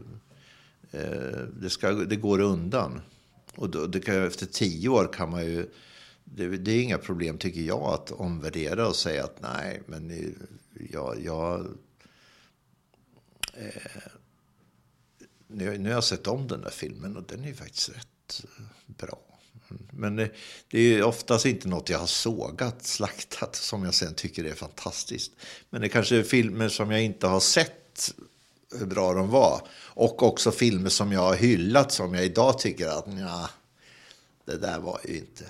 eh, 0.92 1.40
det, 1.62 1.70
ska, 1.70 1.92
det 1.92 2.16
går 2.16 2.40
undan. 2.40 3.02
Och 3.56 3.70
då, 3.70 3.86
det 3.86 4.00
kan, 4.00 4.24
efter 4.24 4.46
tio 4.46 4.90
år 4.90 5.14
kan 5.14 5.30
man 5.32 5.46
ju 5.46 5.70
det, 6.24 6.48
det, 6.48 6.72
är 6.72 6.84
inga 6.84 6.98
problem, 6.98 7.38
tycker 7.38 7.62
jag, 7.62 7.84
att 7.84 8.12
omvärdera 8.12 8.88
och 8.88 8.96
säga 8.96 9.24
att 9.24 9.42
nej, 9.42 9.82
men 9.86 10.36
jag... 10.92 11.22
jag 11.24 11.60
eh, 13.54 14.12
nu, 15.50 15.78
nu 15.78 15.90
har 15.90 15.96
jag 15.96 16.04
sett 16.04 16.28
om 16.28 16.48
den 16.48 16.62
där 16.62 16.70
filmen 16.70 17.18
och 17.18 17.24
den 17.24 17.46
är 17.46 17.54
faktiskt 17.54 17.90
rätt 17.90 18.44
eh, 18.44 18.64
bra. 18.86 19.20
Men 19.92 20.16
det, 20.16 20.32
det 20.68 20.80
är 20.80 21.04
oftast 21.04 21.46
inte 21.46 21.68
något 21.68 21.90
jag 21.90 22.00
har 22.00 22.08
sågat, 22.08 22.84
slaktat, 22.84 23.56
som 23.56 23.84
jag 23.84 23.94
sen 23.94 24.14
tycker 24.14 24.44
är 24.44 24.54
fantastiskt. 24.54 25.32
Men 25.70 25.82
det 25.82 25.90
kanske 25.90 26.18
är 26.18 26.24
filmer 26.24 26.70
som 26.70 26.92
jag 26.92 27.04
inte 27.04 27.28
har 27.28 27.40
sett 27.40 28.14
hur 28.80 28.86
bra 28.86 29.14
de 29.14 29.30
var. 29.30 29.62
Och 29.72 30.24
också 30.24 30.52
filmer 30.52 30.90
som 30.90 31.12
jag 31.12 31.22
har 31.22 31.36
hyllat 31.36 31.92
som 31.92 32.14
jag 32.14 32.26
idag 32.26 32.60
tycker 32.60 32.88
att 32.88 33.06
ja, 33.20 33.50
det 34.46 34.58
där 34.58 34.80
var 34.80 35.00
ju 35.06 35.18
inte 35.18 35.46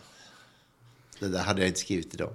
det 1.19 1.27
där 1.27 1.39
hade 1.39 1.61
jag 1.61 1.67
inte 1.67 1.79
skrivit 1.79 2.13
idag. 2.13 2.33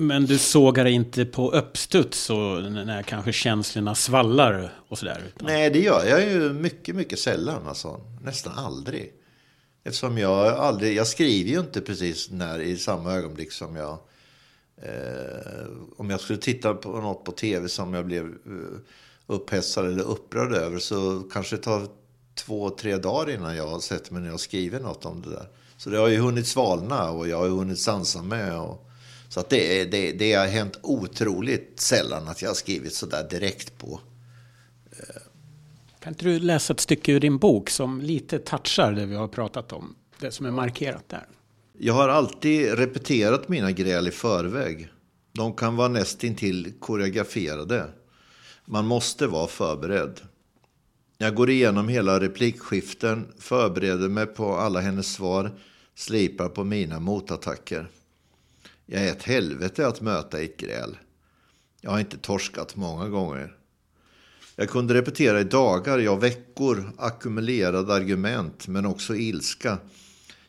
Men 0.00 0.26
du 0.26 0.38
sågar 0.38 0.84
inte 0.84 1.24
på 1.24 1.50
uppstuds 1.50 2.30
och 2.30 2.72
när 2.72 3.02
kanske 3.02 3.32
känslorna 3.32 3.94
svallar 3.94 4.72
och 4.88 4.98
sådär? 4.98 5.22
Utan... 5.26 5.46
Nej, 5.46 5.70
det 5.70 5.78
gör 5.78 6.06
jag 6.06 6.30
ju 6.30 6.52
mycket, 6.52 6.96
mycket 6.96 7.18
sällan. 7.18 7.68
Alltså. 7.68 8.00
Nästan 8.22 8.52
aldrig. 8.58 9.12
Eftersom 9.84 10.18
jag 10.18 10.46
aldrig, 10.46 10.96
jag 10.96 11.06
skriver 11.06 11.50
ju 11.50 11.60
inte 11.60 11.80
precis 11.80 12.30
när 12.30 12.60
i 12.60 12.76
samma 12.76 13.12
ögonblick 13.12 13.52
som 13.52 13.76
jag 13.76 13.98
eh, 14.82 15.66
om 15.96 16.10
jag 16.10 16.20
skulle 16.20 16.38
titta 16.38 16.74
på 16.74 16.88
något 16.88 17.24
på 17.24 17.32
tv 17.32 17.68
som 17.68 17.94
jag 17.94 18.06
blev 18.06 18.24
eh, 18.26 18.78
upphetsad 19.26 19.86
eller 19.86 20.04
upprörd 20.04 20.52
över 20.52 20.78
så 20.78 21.22
kanske 21.32 21.56
det 21.56 21.62
tar 21.62 21.86
två, 22.34 22.70
tre 22.70 22.96
dagar 22.96 23.34
innan 23.34 23.56
jag 23.56 23.82
sätter 23.82 24.12
mig 24.12 24.22
ner 24.22 24.32
och 24.32 24.40
skriver 24.40 24.80
något 24.80 25.04
om 25.04 25.22
det 25.22 25.30
där. 25.30 25.48
Så 25.76 25.90
det 25.90 25.98
har 25.98 26.08
ju 26.08 26.18
hunnit 26.18 26.46
svalna 26.46 27.10
och 27.10 27.28
jag 27.28 27.36
har 27.36 27.46
ju 27.46 27.52
hunnit 27.52 27.78
sansa 27.78 28.22
med. 28.22 28.58
Och, 28.58 28.87
så 29.28 29.40
att 29.40 29.50
det, 29.50 29.84
det, 29.84 30.12
det 30.12 30.32
har 30.32 30.46
hänt 30.46 30.78
otroligt 30.82 31.80
sällan 31.80 32.28
att 32.28 32.42
jag 32.42 32.50
har 32.50 32.54
skrivit 32.54 32.94
så 32.94 33.06
där 33.06 33.28
direkt 33.28 33.78
på. 33.78 34.00
Eh. 34.92 35.22
Kan 36.00 36.12
inte 36.12 36.24
du 36.24 36.38
läsa 36.38 36.72
ett 36.72 36.80
stycke 36.80 37.12
ur 37.12 37.20
din 37.20 37.38
bok 37.38 37.70
som 37.70 38.00
lite 38.00 38.38
touchar 38.38 38.92
det 38.92 39.06
vi 39.06 39.14
har 39.14 39.28
pratat 39.28 39.72
om? 39.72 39.94
Det 40.20 40.30
som 40.30 40.46
är 40.46 40.50
markerat 40.50 41.08
där. 41.08 41.26
Jag 41.78 41.94
har 41.94 42.08
alltid 42.08 42.72
repeterat 42.72 43.48
mina 43.48 43.72
gräl 43.72 44.08
i 44.08 44.10
förväg. 44.10 44.88
De 45.32 45.52
kan 45.52 45.76
vara 45.76 45.88
nästintill 45.88 46.72
koreograferade. 46.80 47.86
Man 48.64 48.86
måste 48.86 49.26
vara 49.26 49.46
förberedd. 49.46 50.20
Jag 51.18 51.34
går 51.34 51.50
igenom 51.50 51.88
hela 51.88 52.20
replikskiften, 52.20 53.26
förbereder 53.38 54.08
mig 54.08 54.26
på 54.26 54.54
alla 54.54 54.80
hennes 54.80 55.12
svar, 55.12 55.58
slipar 55.94 56.48
på 56.48 56.64
mina 56.64 57.00
motattacker. 57.00 57.88
Jag 58.90 59.02
är 59.02 59.12
ett 59.12 59.22
helvete 59.22 59.86
att 59.86 60.00
möta 60.00 60.40
i 60.42 60.44
ett 60.44 60.56
gräl. 60.56 60.96
Jag 61.80 61.90
har 61.90 62.00
inte 62.00 62.16
torskat 62.18 62.76
många 62.76 63.08
gånger. 63.08 63.56
Jag 64.56 64.68
kunde 64.68 64.94
repetera 64.94 65.40
i 65.40 65.44
dagar, 65.44 65.98
ja 65.98 66.16
veckor, 66.16 66.92
ackumulerade 66.98 67.94
argument, 67.94 68.68
men 68.68 68.86
också 68.86 69.16
ilska. 69.16 69.78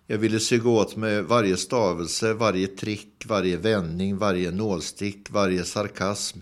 Jag 0.07 0.17
ville 0.17 0.39
suga 0.39 0.69
åt 0.69 0.95
mig 0.95 1.21
varje 1.21 1.57
stavelse, 1.57 2.33
varje 2.33 2.67
trick, 2.67 3.23
varje 3.25 3.57
vändning, 3.57 4.17
varje 4.17 4.51
nålstick, 4.51 5.29
varje 5.29 5.63
sarkasm, 5.63 6.39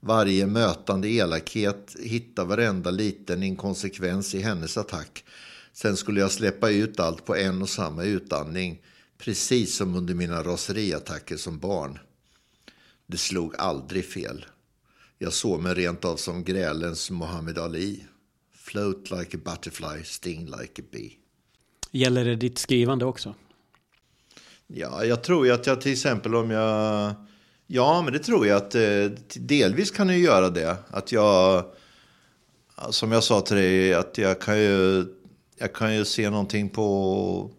varje 0.00 0.46
mötande 0.46 1.08
elakhet, 1.08 1.96
hitta 2.02 2.44
varenda 2.44 2.90
liten 2.90 3.42
inkonsekvens 3.42 4.34
i 4.34 4.40
hennes 4.40 4.78
attack. 4.78 5.24
Sen 5.72 5.96
skulle 5.96 6.20
jag 6.20 6.30
släppa 6.30 6.70
ut 6.70 7.00
allt 7.00 7.24
på 7.24 7.36
en 7.36 7.62
och 7.62 7.68
samma 7.68 8.04
utandning, 8.04 8.80
precis 9.18 9.76
som 9.76 9.94
under 9.94 10.14
mina 10.14 10.42
raseriattacker 10.42 11.36
som 11.36 11.58
barn. 11.58 11.98
Det 13.06 13.16
slog 13.16 13.54
aldrig 13.58 14.04
fel. 14.04 14.46
Jag 15.18 15.32
såg 15.32 15.60
mig 15.60 15.74
rent 15.74 16.04
av 16.04 16.16
som 16.16 16.44
grälens 16.44 17.10
Muhammad 17.10 17.58
Ali. 17.58 18.04
Float 18.54 19.10
like 19.10 19.36
a 19.36 19.40
butterfly, 19.44 20.04
sting 20.04 20.46
like 20.46 20.82
a 20.82 20.84
bee. 20.92 21.12
Gäller 21.90 22.24
det 22.24 22.36
ditt 22.36 22.58
skrivande 22.58 23.04
också? 23.04 23.34
Ja, 24.66 25.04
jag 25.04 25.24
tror 25.24 25.46
ju 25.46 25.52
att 25.52 25.66
jag 25.66 25.80
till 25.80 25.92
exempel 25.92 26.34
om 26.34 26.50
jag 26.50 27.14
Ja, 27.70 28.02
men 28.02 28.12
det 28.12 28.18
tror 28.18 28.46
jag 28.46 28.56
att 28.56 28.74
eh, 28.74 29.04
delvis 29.34 29.90
kan 29.90 30.08
jag 30.08 30.18
göra 30.18 30.50
det. 30.50 30.76
Att 30.88 31.12
jag, 31.12 31.64
som 32.90 33.12
jag 33.12 33.24
sa 33.24 33.40
till 33.40 33.56
dig, 33.56 33.94
att 33.94 34.18
jag 34.18 34.40
kan 34.40 34.58
ju, 34.58 35.06
jag 35.58 35.72
kan 35.72 35.94
ju 35.94 36.04
se 36.04 36.30
någonting 36.30 36.68
på 36.68 37.50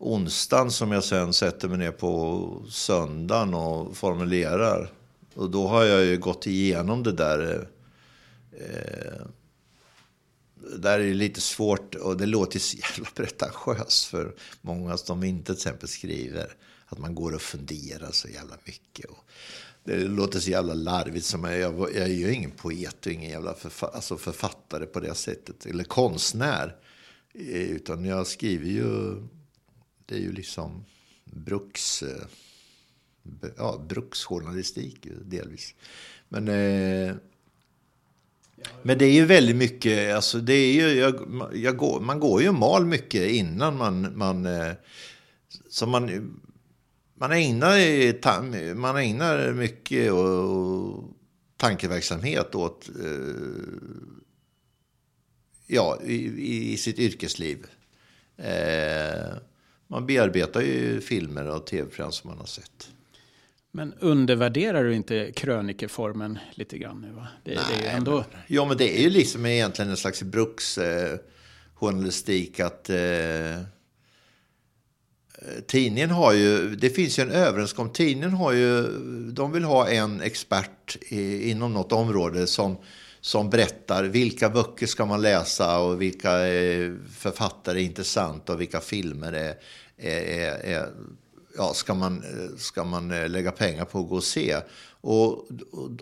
onsdagen 0.00 0.70
som 0.70 0.92
jag 0.92 1.04
sen 1.04 1.32
sätter 1.32 1.68
mig 1.68 1.78
ner 1.78 1.92
på 1.92 2.62
söndagen 2.70 3.54
och 3.54 3.96
formulerar. 3.96 4.92
Och 5.34 5.50
då 5.50 5.68
har 5.68 5.84
jag 5.84 6.04
ju 6.04 6.18
gått 6.18 6.46
igenom 6.46 7.02
det 7.02 7.12
där. 7.12 7.68
Eh, 8.52 9.26
det 10.54 10.78
där 10.78 11.00
är 11.00 11.14
lite 11.14 11.40
svårt 11.40 11.94
och 11.94 12.16
det 12.16 12.26
låter 12.26 12.58
så 12.58 12.76
jävla 12.76 13.10
pretentiöst 13.14 14.04
för 14.04 14.34
många 14.60 14.96
som 14.96 15.24
inte 15.24 15.44
till 15.44 15.54
exempel 15.54 15.88
skriver. 15.88 16.56
Att 16.86 16.98
man 16.98 17.14
går 17.14 17.34
och 17.34 17.42
funderar 17.42 18.12
så 18.12 18.28
jävla 18.28 18.56
mycket. 18.64 19.04
Och 19.04 19.24
det 19.84 19.98
låter 19.98 20.40
så 20.40 20.50
jävla 20.50 20.74
larvigt. 20.74 21.26
Som 21.26 21.44
jag, 21.44 21.58
jag, 21.58 21.80
jag 21.80 21.96
är 21.96 22.06
ju 22.06 22.34
ingen 22.34 22.50
poet 22.50 23.06
och 23.06 23.12
ingen 23.12 23.30
jävla 23.30 23.54
förfa, 23.54 23.86
alltså 23.86 24.16
författare 24.16 24.86
på 24.86 25.00
det 25.00 25.14
sättet. 25.14 25.66
Eller 25.66 25.84
konstnär. 25.84 26.76
Eh, 27.34 27.70
utan 27.70 28.04
jag 28.04 28.26
skriver 28.26 28.66
ju... 28.66 29.16
Det 30.10 30.16
är 30.16 30.20
ju 30.20 30.32
liksom 30.32 30.84
bruks... 31.24 32.02
Eh, 32.02 32.26
ja, 33.56 33.84
bruksjournalistik 33.88 35.06
delvis. 35.24 35.74
Men... 36.28 36.48
Eh, 36.48 37.14
men 38.82 38.98
det 38.98 39.04
är 39.04 39.12
ju 39.12 39.24
väldigt 39.24 39.56
mycket, 39.56 40.14
alltså 40.14 40.38
det 40.38 40.52
är 40.52 40.72
ju, 40.72 40.98
jag, 40.98 41.14
jag 41.54 41.76
går, 41.76 42.00
man 42.00 42.20
går 42.20 42.42
ju 42.42 42.48
och 42.48 42.54
mal 42.54 42.86
mycket 42.86 43.30
innan 43.30 43.76
man, 43.76 44.18
man 44.18 44.46
eh, 44.46 44.72
så 45.68 45.86
man, 45.86 46.34
man 47.14 47.32
ägnar, 47.32 48.74
man 48.74 48.96
ägnar 48.96 49.52
mycket 49.52 50.12
och 50.12 51.04
tankeverksamhet 51.56 52.54
åt 52.54 52.90
eh, 53.04 53.34
ja, 55.66 55.98
i, 56.04 56.72
i 56.72 56.76
sitt 56.76 56.98
yrkesliv. 56.98 57.66
Eh, 58.36 59.36
man 59.90 60.06
bearbetar 60.06 60.60
ju 60.60 61.00
filmer 61.00 61.46
och 61.46 61.66
tv-program 61.66 62.12
som 62.12 62.30
man 62.30 62.38
har 62.38 62.46
sett. 62.46 62.90
Men 63.72 63.94
undervärderar 63.94 64.84
du 64.84 64.94
inte 64.94 65.32
krönikeformen 65.32 66.38
lite 66.54 66.78
grann 66.78 67.00
nu? 67.00 67.10
Va? 67.10 67.28
Det, 67.44 67.54
Nej, 67.54 67.64
det 67.82 67.86
är 67.86 67.96
ändå... 67.96 68.16
men, 68.16 68.24
ja, 68.46 68.64
men 68.64 68.76
det 68.76 68.98
är 68.98 69.02
ju 69.02 69.10
liksom 69.10 69.46
egentligen 69.46 69.90
en 69.90 69.96
slags 69.96 70.22
bruksjournalistik 70.22 72.58
eh, 72.58 72.66
att 72.66 72.90
eh, 72.90 73.58
tidningen 75.66 76.10
har 76.10 76.32
ju, 76.32 76.76
det 76.76 76.90
finns 76.90 77.18
ju 77.18 77.22
en 77.22 77.30
överenskommelse, 77.30 77.96
tidningen 77.96 78.32
har 78.32 78.52
ju, 78.52 78.82
de 79.32 79.52
vill 79.52 79.64
ha 79.64 79.88
en 79.88 80.20
expert 80.20 80.96
i, 81.08 81.50
inom 81.50 81.72
något 81.72 81.92
område 81.92 82.46
som, 82.46 82.76
som 83.20 83.50
berättar 83.50 84.04
vilka 84.04 84.50
böcker 84.50 84.86
ska 84.86 85.06
man 85.06 85.22
läsa 85.22 85.78
och 85.78 86.02
vilka 86.02 86.48
eh, 86.48 86.92
författare 87.18 87.80
är 87.80 87.84
intressanta 87.84 88.52
och 88.52 88.60
vilka 88.60 88.80
filmer 88.80 89.32
är, 89.32 89.54
är, 90.00 90.20
är, 90.20 90.74
är 90.74 90.88
ja, 91.56 91.74
ska, 91.74 91.94
man, 91.94 92.24
ska 92.58 92.84
man 92.84 93.10
eh, 93.10 93.28
lägga 93.28 93.52
pengar 93.52 93.84
på 93.84 93.98
att 93.98 94.08
gå 94.08 94.16
och 94.16 94.24
se. 94.24 94.56
Och, 95.00 95.50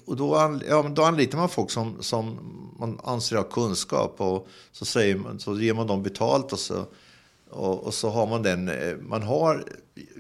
och, 0.05 0.17
då, 0.17 0.59
ja, 0.69 0.83
då 0.83 1.03
anlitar 1.03 1.39
man 1.39 1.49
folk 1.49 1.71
som, 1.71 2.03
som 2.03 2.39
man 2.79 3.01
anser 3.05 3.37
har 3.37 3.45
kunskap 3.45 4.15
och 4.21 4.49
så, 4.73 4.85
säger 4.85 5.17
man, 5.17 5.41
så 5.41 5.61
ger 5.61 5.75
man 5.75 5.87
dem 5.87 6.03
betalt 6.03 6.53
och 6.53 6.59
så, 6.59 6.85
och, 7.51 7.87
och, 7.87 7.95
så 7.95 8.09
har 8.11 8.27
man 8.27 8.43
den. 8.43 8.69
Eh, 8.69 8.97
man 8.97 9.23
har, 9.23 9.65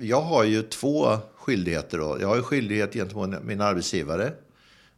jag 0.01 0.21
har 0.21 0.45
ju 0.45 0.63
två 0.63 1.19
skyldigheter. 1.35 1.99
Då. 1.99 2.17
Jag 2.21 2.29
har 2.29 2.37
ju 2.37 2.43
skyldighet 2.43 2.93
gentemot 2.93 3.45
min 3.45 3.61
arbetsgivare. 3.61 4.33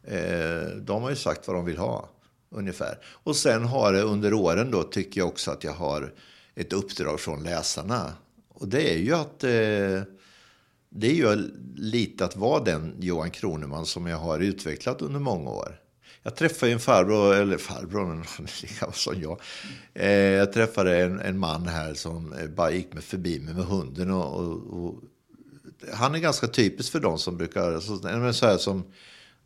Eh, 0.05 0.76
de 0.76 1.03
har 1.03 1.11
ju 1.11 1.16
sagt 1.16 1.47
vad 1.47 1.57
de 1.57 1.64
vill 1.64 1.78
ha, 1.78 2.09
ungefär. 2.51 2.99
Och 3.05 3.37
sen 3.37 3.64
har 3.64 3.93
det 3.93 4.03
under 4.03 4.35
åren 4.35 4.70
då 4.70 4.83
tycker 4.83 5.20
jag 5.20 5.28
också 5.28 5.51
att 5.51 5.64
jag 5.64 5.72
har 5.72 6.12
ett 6.55 6.72
uppdrag 6.72 7.20
från 7.20 7.43
läsarna. 7.43 8.12
Och 8.61 8.69
det 8.69 8.95
är 8.95 8.99
ju 8.99 9.15
att 9.15 9.45
eh, 9.45 10.03
det 10.89 11.07
är 11.07 11.15
ju 11.15 11.51
lite 11.77 12.25
att 12.25 12.37
vara 12.37 12.65
den 12.65 12.97
Johan 13.01 13.31
Kroneman 13.31 13.87
som 13.87 14.07
jag 14.07 14.19
har 14.19 14.39
utvecklat 14.39 15.03
under 15.03 15.21
många 15.21 15.51
år. 15.51 15.81
Jag 16.23 16.37
träffade 16.37 16.73
en 16.73 16.81
farbror, 16.81 17.35
eller 17.35 17.59
farbror, 17.59 18.07
men 18.07 18.25
han 18.27 18.47
är 18.47 18.63
lika 18.63 18.81
gammal 18.81 18.95
som 18.95 19.23
jag. 19.23 19.41
Eh, 19.95 20.11
jag 20.11 20.53
träffade 20.53 21.01
en, 21.01 21.21
en 21.21 21.39
man 21.39 21.67
här 21.67 21.95
som 21.95 22.33
eh, 22.33 22.49
bara 22.49 22.71
gick 22.71 22.95
med 22.95 23.05
förbi 23.05 23.41
mig 23.41 23.55
med 23.55 23.65
hunden. 23.65 24.11
Och, 24.11 24.41
och, 24.41 24.85
och 24.85 24.95
han 25.93 26.15
är 26.15 26.19
ganska 26.19 26.47
typisk 26.47 26.93
för 26.93 27.01
de 27.01 27.19
som 27.19 27.37
brukar, 27.37 27.73
alltså, 27.73 27.97
så, 27.97 28.33
så 28.33 28.47
här 28.47 28.57
som, 28.57 28.85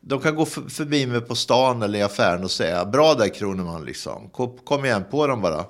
de 0.01 0.19
kan 0.19 0.35
gå 0.35 0.45
förbi 0.45 1.05
mig 1.05 1.21
på 1.21 1.35
stan 1.35 1.81
eller 1.81 1.99
i 1.99 2.01
affären 2.01 2.43
och 2.43 2.51
säga 2.51 2.85
bra 2.85 3.13
där 3.13 3.27
Kroneman 3.27 3.85
liksom. 3.85 4.29
Kom, 4.29 4.57
kom 4.57 4.85
igen 4.85 5.03
på 5.11 5.27
dem 5.27 5.41
bara. 5.41 5.65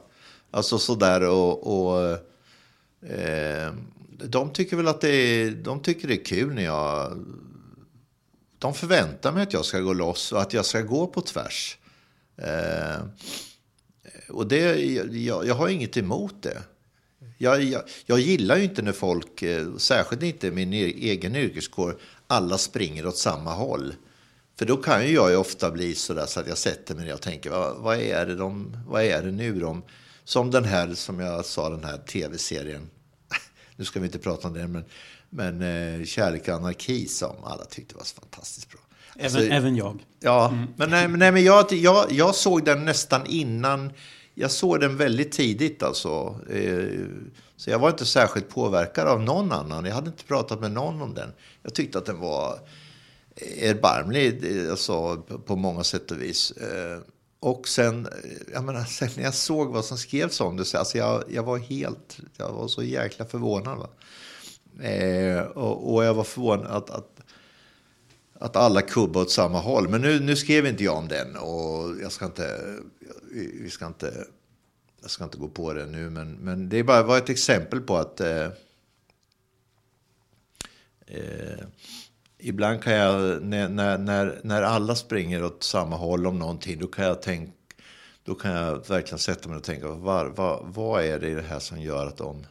Alltså 0.52 0.80
sådär 0.80 1.30
och, 1.30 1.88
och 1.88 2.04
eh, 2.04 2.18
eh, 3.10 3.74
de 4.30 4.54
tycker 4.54 4.78
väl 4.78 4.88
att 4.88 5.02
det 5.02 5.10
är, 5.10 5.52
de 5.52 5.80
tycker 5.80 6.08
det 6.08 6.14
är 6.14 6.26
kul 6.26 6.54
när 6.54 6.64
jag 6.64 7.18
de 8.60 8.74
förväntar 8.74 9.32
mig 9.32 9.44
att 9.44 9.54
jag 9.54 9.66
ska 9.66 9.80
gå 9.80 9.94
loss 9.94 10.32
och 10.32 10.42
att 10.42 10.54
jag 10.54 10.66
ska 10.66 10.82
gå 10.82 11.08
på 11.08 11.22
tvärs. 11.22 11.78
Eh, 12.38 13.02
och 14.30 14.48
det, 14.48 14.84
jag, 15.12 15.48
jag 15.48 15.56
har 15.56 15.70
inget 15.70 15.98
emot 15.98 16.36
det. 16.42 16.64
Jag, 17.38 17.64
jag, 17.64 17.82
jag 18.06 18.20
gillar 18.20 18.58
ju 18.58 18.64
inte 18.64 18.82
när 18.82 18.92
folk, 18.92 19.42
eh, 19.42 19.76
särskilt 19.78 20.24
inte 20.24 20.52
min 20.52 20.74
e, 20.74 20.86
egen 20.86 21.36
yrkeskår, 21.36 21.98
alla 22.28 22.58
springer 22.58 23.08
åt 23.08 23.18
samma 23.18 23.54
håll. 23.54 23.94
För 24.60 24.66
då 24.66 24.78
kan 24.78 25.08
ju 25.08 25.14
jag 25.14 25.32
ju 25.32 25.36
ofta 25.36 25.72
bli 25.72 25.96
sådär 25.96 26.26
så 26.26 26.40
att 26.40 26.48
jag 26.48 26.58
sätter 26.58 26.96
mig 26.96 27.06
ner 27.06 27.14
och 27.14 27.22
tänker, 27.22 27.50
vad, 27.50 27.78
vad, 27.78 27.98
är 27.98 28.26
det 28.26 28.36
de, 28.36 28.78
vad 28.88 29.04
är 29.04 29.24
det 29.24 29.32
nu 29.32 29.60
de... 29.60 29.84
Som 30.24 30.52
den 30.52 30.64
här, 30.64 30.94
som 30.94 31.20
jag 31.20 31.46
sa, 31.46 31.70
den 31.70 31.84
här 31.84 31.98
tv-serien 31.98 32.90
nu 33.76 33.86
ska 33.86 34.00
vi 34.00 34.06
inte 34.06 34.20
prata 34.20 34.48
om 34.48 34.54
det, 34.54 34.68
men, 34.68 34.86
men 35.30 35.62
eh, 35.62 36.06
Kärlek 36.06 36.48
och 36.48 36.54
anarki 36.54 37.08
som 37.08 37.36
alla 37.44 37.66
tyckte 37.66 37.96
var 37.96 38.04
så 38.04 38.16
fantastiskt 38.22 38.70
bra. 38.72 38.80
Även, 39.16 39.26
Alltså, 39.26 39.40
även 39.54 39.76
jag. 39.76 40.00
Ja, 40.20 40.54
men, 40.78 40.90
nej, 40.90 41.08
men, 41.08 41.20
nej, 41.20 41.32
men 41.32 41.44
jag, 41.44 41.72
jag, 41.74 42.12
jag 42.12 42.36
såg 42.36 42.66
den 42.66 42.86
nästan 42.86 43.26
innan. 43.26 43.92
Jag 44.34 44.52
såg 44.52 44.80
den 44.80 44.98
väldigt 44.98 45.32
tidigt 45.32 45.84
alltså. 45.84 46.40
Eh, 46.52 46.88
så 47.58 47.70
jag 47.70 47.80
var 47.80 47.90
inte 47.90 48.06
särskilt 48.06 48.50
påverkad 48.50 49.08
av 49.08 49.22
någon 49.22 49.52
annan. 49.52 49.86
Jag 49.86 49.94
hade 49.96 50.08
inte 50.10 50.24
pratat 50.24 50.62
med 50.62 50.72
någon 50.72 51.02
om 51.02 51.14
den. 51.14 51.30
Jag 51.64 51.74
tyckte 51.74 51.98
att 51.98 52.06
den 52.06 52.20
var 52.20 52.60
erbarmlig 53.62 54.62
eh, 54.66 54.72
alltså, 54.72 55.16
på- 55.18 55.40
på 55.40 55.56
många 55.56 55.84
sätt 55.84 56.12
och 56.12 56.22
vis. 56.22 56.54
Och 57.40 57.68
sen, 57.68 58.06
eh, 58.06 58.32
jag 58.54 58.64
menar, 58.64 58.84
sen 58.84 59.10
när 59.16 59.24
jag 59.24 59.34
såg 59.34 59.74
vad 59.74 59.86
som 59.86 59.98
skrevs 59.98 60.42
om 60.42 60.58
det, 60.58 60.66
så 60.66 60.78
alltså 60.78 60.98
jag, 60.98 61.24
jag 61.30 61.44
var 61.44 61.58
helt, 61.58 62.18
jag 62.38 62.52
var 62.52 62.68
så 62.68 62.84
jäkla 62.84 63.26
förvånad. 63.26 63.78
Va? 63.78 63.90
Eh, 64.88 65.40
och, 65.40 65.94
och 65.94 66.06
jag 66.06 66.14
var 66.14 66.24
förvånad 66.24 66.68
att, 66.68 66.90
att 66.90 67.16
att 68.40 68.56
alla 68.56 68.82
kubbar 68.82 69.22
åt 69.22 69.32
samma 69.32 69.60
håll. 69.60 69.90
Men 69.90 70.02
nu, 70.02 70.20
nu 70.20 70.36
skrev 70.36 70.66
inte 70.66 70.84
jag 70.84 70.98
om 70.98 71.08
den 71.08 71.36
och 71.36 72.02
jag 72.02 72.12
ska 72.12 72.26
inte, 72.26 72.76
vi 73.32 73.70
ska 73.70 73.86
inte, 73.86 74.26
jag 75.02 75.12
ska 75.12 75.24
inte 75.24 75.38
gå 75.38 75.48
på 75.48 75.74
det 75.74 75.86
nu. 75.86 76.10
Men, 76.10 76.32
men 76.32 76.70
det 76.70 76.78
är 76.78 76.84
bara 76.84 77.04
var 77.04 77.18
ett 77.18 77.30
exempel 77.30 77.82
på 77.82 77.98
att 77.98 78.22
eh, 78.22 78.46
eh, 81.08 81.66
ibland 82.48 82.84
kan 82.84 82.94
jag, 82.94 83.44
när, 83.44 83.70
när, 83.98 84.40
när, 84.44 84.62
alla 84.62 84.96
springer 84.96 85.44
åt 85.44 85.64
samma 85.64 85.96
håll 85.96 86.28
om 86.28 86.40
någonting, 86.40 86.80
då 86.80 86.88
kan 86.88 87.06
jag 87.06 87.22
tänka, 87.22 87.52
då 88.24 88.36
kan 88.36 88.52
jag 88.52 88.88
verkligen 88.88 89.20
sätta 89.20 89.50
mig 89.50 89.58
och 89.58 89.64
tänka, 89.64 89.88
var, 89.88 90.26
var, 90.26 90.66
vad 90.66 91.04
är 91.04 91.20
det 91.20 91.30
i 91.30 91.34
det 91.34 91.42
här 91.42 91.60
som 91.60 91.82
gör 91.82 92.08
att 92.08 92.18
de, 92.18 92.46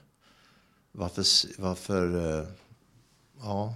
varför, 0.92 1.24
varför, 1.60 2.38
eh, 2.38 2.46
ja, 3.40 3.74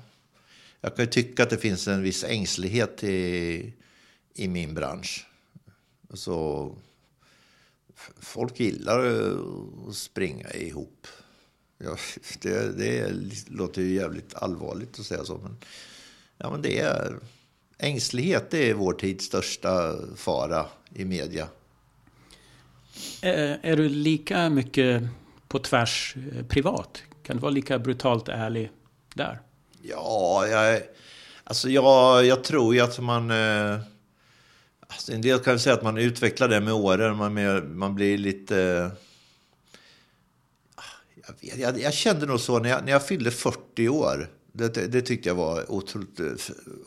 jag 0.80 0.96
kan 0.96 1.04
ju 1.04 1.10
tycka 1.10 1.42
att 1.42 1.50
det 1.50 1.58
finns 1.58 1.88
en 1.88 2.02
viss 2.02 2.24
ängslighet 2.24 3.04
i, 3.04 3.72
i 4.34 4.48
min 4.48 4.74
bransch. 4.74 5.26
Så, 6.14 6.72
folk 8.20 8.60
gillar 8.60 8.98
att 9.88 9.94
springa 9.94 10.50
ihop. 10.50 11.06
Ja, 11.78 11.96
det, 12.42 12.78
det 12.78 13.12
låter 13.46 13.82
ju 13.82 13.94
jävligt 13.94 14.34
allvarligt 14.34 14.98
att 14.98 15.06
säga 15.06 15.24
så. 15.24 15.38
Men, 15.38 15.56
ja, 16.38 16.50
men 16.50 16.62
det 16.62 16.78
är, 16.78 17.14
ängslighet 17.78 18.50
det 18.50 18.70
är 18.70 18.74
vår 18.74 18.92
tids 18.92 19.24
största 19.24 19.94
fara 20.16 20.66
i 20.94 21.04
media. 21.04 21.48
Eh, 23.22 23.56
Är 23.62 23.76
du 23.76 23.88
lika 23.88 24.50
mycket 24.50 25.02
på 25.48 25.58
tvärs 25.58 26.14
eh, 26.16 26.46
privat? 26.46 27.02
Kan 27.22 27.36
du 27.36 27.42
vara 27.42 27.52
lika 27.52 27.78
brutalt 27.78 28.28
ärlig 28.28 28.70
där? 29.14 29.40
Ja, 29.82 30.46
jag, 30.46 30.82
alltså 31.44 31.68
jag, 31.68 32.24
jag 32.24 32.44
tror 32.44 32.74
ju 32.74 32.80
att 32.80 32.98
man... 32.98 33.30
Eh, 33.30 33.80
alltså 34.80 35.12
en 35.12 35.20
del 35.20 35.38
kan 35.38 35.52
ju 35.52 35.58
säga 35.58 35.74
att 35.74 35.82
man 35.82 35.98
utvecklar 35.98 36.48
det 36.48 36.60
med 36.60 36.74
åren. 36.74 37.16
Man, 37.16 37.78
man 37.78 37.94
blir 37.94 38.18
lite... 38.18 38.58
Eh, 38.58 38.90
jag, 41.26 41.34
vet, 41.40 41.58
jag, 41.58 41.80
jag 41.80 41.94
kände 41.94 42.26
nog 42.26 42.40
så 42.40 42.58
när 42.58 42.70
jag, 42.70 42.84
när 42.84 42.92
jag 42.92 43.06
fyllde 43.06 43.30
40 43.30 43.88
år. 43.88 44.28
Det, 44.58 44.86
det, 44.86 45.02
tyckte 45.02 45.28
jag 45.28 45.34
var 45.34 45.72
otroligt 45.72 46.20
eh, 46.20 46.26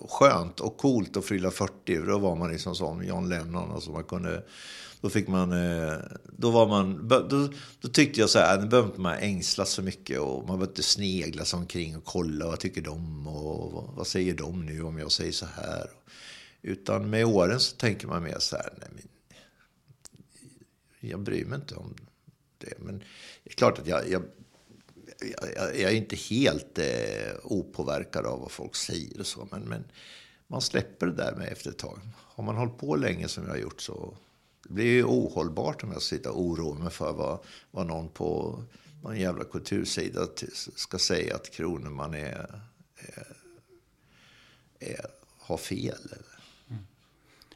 skönt 0.09 0.59
och 0.59 0.77
coolt 0.77 1.17
att 1.17 1.25
fylla 1.25 1.51
40. 1.51 1.97
Då 1.97 2.17
var 2.17 2.35
man 2.35 2.51
liksom 2.51 2.75
som 2.75 3.03
John 3.03 3.29
Lennon. 3.29 3.71
Alltså 3.71 3.91
man 3.91 4.03
kunde, 4.03 4.43
då 5.01 5.09
fick 5.09 5.27
man... 5.27 5.51
Eh, 5.51 5.93
då, 6.37 6.51
var 6.51 6.67
man, 6.67 7.07
då, 7.07 7.49
då 7.81 7.87
tyckte 7.87 8.19
jag 8.19 8.29
så 8.29 8.39
här, 8.39 8.57
äh, 8.57 8.63
nu 8.63 8.69
behöver 8.69 8.89
inte 8.89 9.01
man 9.01 9.17
ängslas 9.17 9.69
så 9.69 9.81
mycket 9.81 10.19
och 10.19 10.37
man 10.37 10.45
behöver 10.45 10.67
inte 10.67 10.83
snegla 10.83 11.45
sig 11.45 11.57
omkring 11.57 11.97
och 11.97 12.05
kolla 12.05 12.47
vad 12.47 12.59
tycker 12.59 12.81
de 12.81 13.27
och 13.27 13.71
vad, 13.71 13.95
vad 13.95 14.07
säger 14.07 14.33
de 14.33 14.65
nu 14.65 14.83
om 14.83 14.97
jag 14.97 15.11
säger 15.11 15.31
så 15.31 15.45
här. 15.45 15.89
Utan 16.61 17.09
med 17.09 17.25
åren 17.25 17.59
så 17.59 17.75
tänker 17.75 18.07
man 18.07 18.23
mer 18.23 18.39
så 18.39 18.55
här, 18.55 18.73
nej 18.79 18.89
men 18.91 19.03
jag 21.09 21.19
bryr 21.19 21.45
mig 21.45 21.59
inte 21.59 21.75
om 21.75 21.95
det. 22.57 22.73
Men 22.79 22.99
det 23.43 23.49
är 23.49 23.53
klart 23.53 23.79
att 23.79 23.87
jag, 23.87 24.09
jag, 24.09 24.23
jag, 25.55 25.79
jag 25.79 25.91
är 25.91 25.95
inte 25.95 26.15
helt 26.15 26.77
eh, 26.77 27.35
opåverkad 27.43 28.25
av 28.25 28.39
vad 28.39 28.51
folk 28.51 28.75
säger 28.75 29.19
och 29.19 29.27
så. 29.27 29.47
Men, 29.51 29.61
men 29.61 29.83
man 30.47 30.61
släpper 30.61 31.07
det 31.07 31.13
där 31.13 31.35
med 31.35 31.47
efter 31.51 31.69
ett 31.69 31.77
tag. 31.77 31.99
Har 32.15 32.43
man 32.43 32.55
hållit 32.55 32.77
på 32.77 32.95
länge 32.95 33.27
som 33.27 33.43
jag 33.43 33.51
har 33.51 33.57
gjort 33.57 33.81
så 33.81 34.13
det 34.63 34.73
blir 34.73 34.85
ju 34.85 35.03
ohållbart 35.03 35.83
om 35.83 35.91
jag 35.91 36.01
sitter 36.01 36.29
och 36.29 36.41
oroar 36.41 36.75
mig 36.75 36.91
för 36.91 37.13
vad, 37.13 37.39
vad 37.71 37.87
någon 37.87 38.09
på 38.09 38.63
någon 39.03 39.19
jävla 39.19 39.43
kultursida 39.43 40.27
ska 40.75 40.97
säga 40.97 41.35
att 41.35 41.51
Kroneman 41.51 42.13
är, 42.13 42.61
är, 42.95 43.37
är, 44.79 45.05
har 45.37 45.57
fel. 45.57 46.13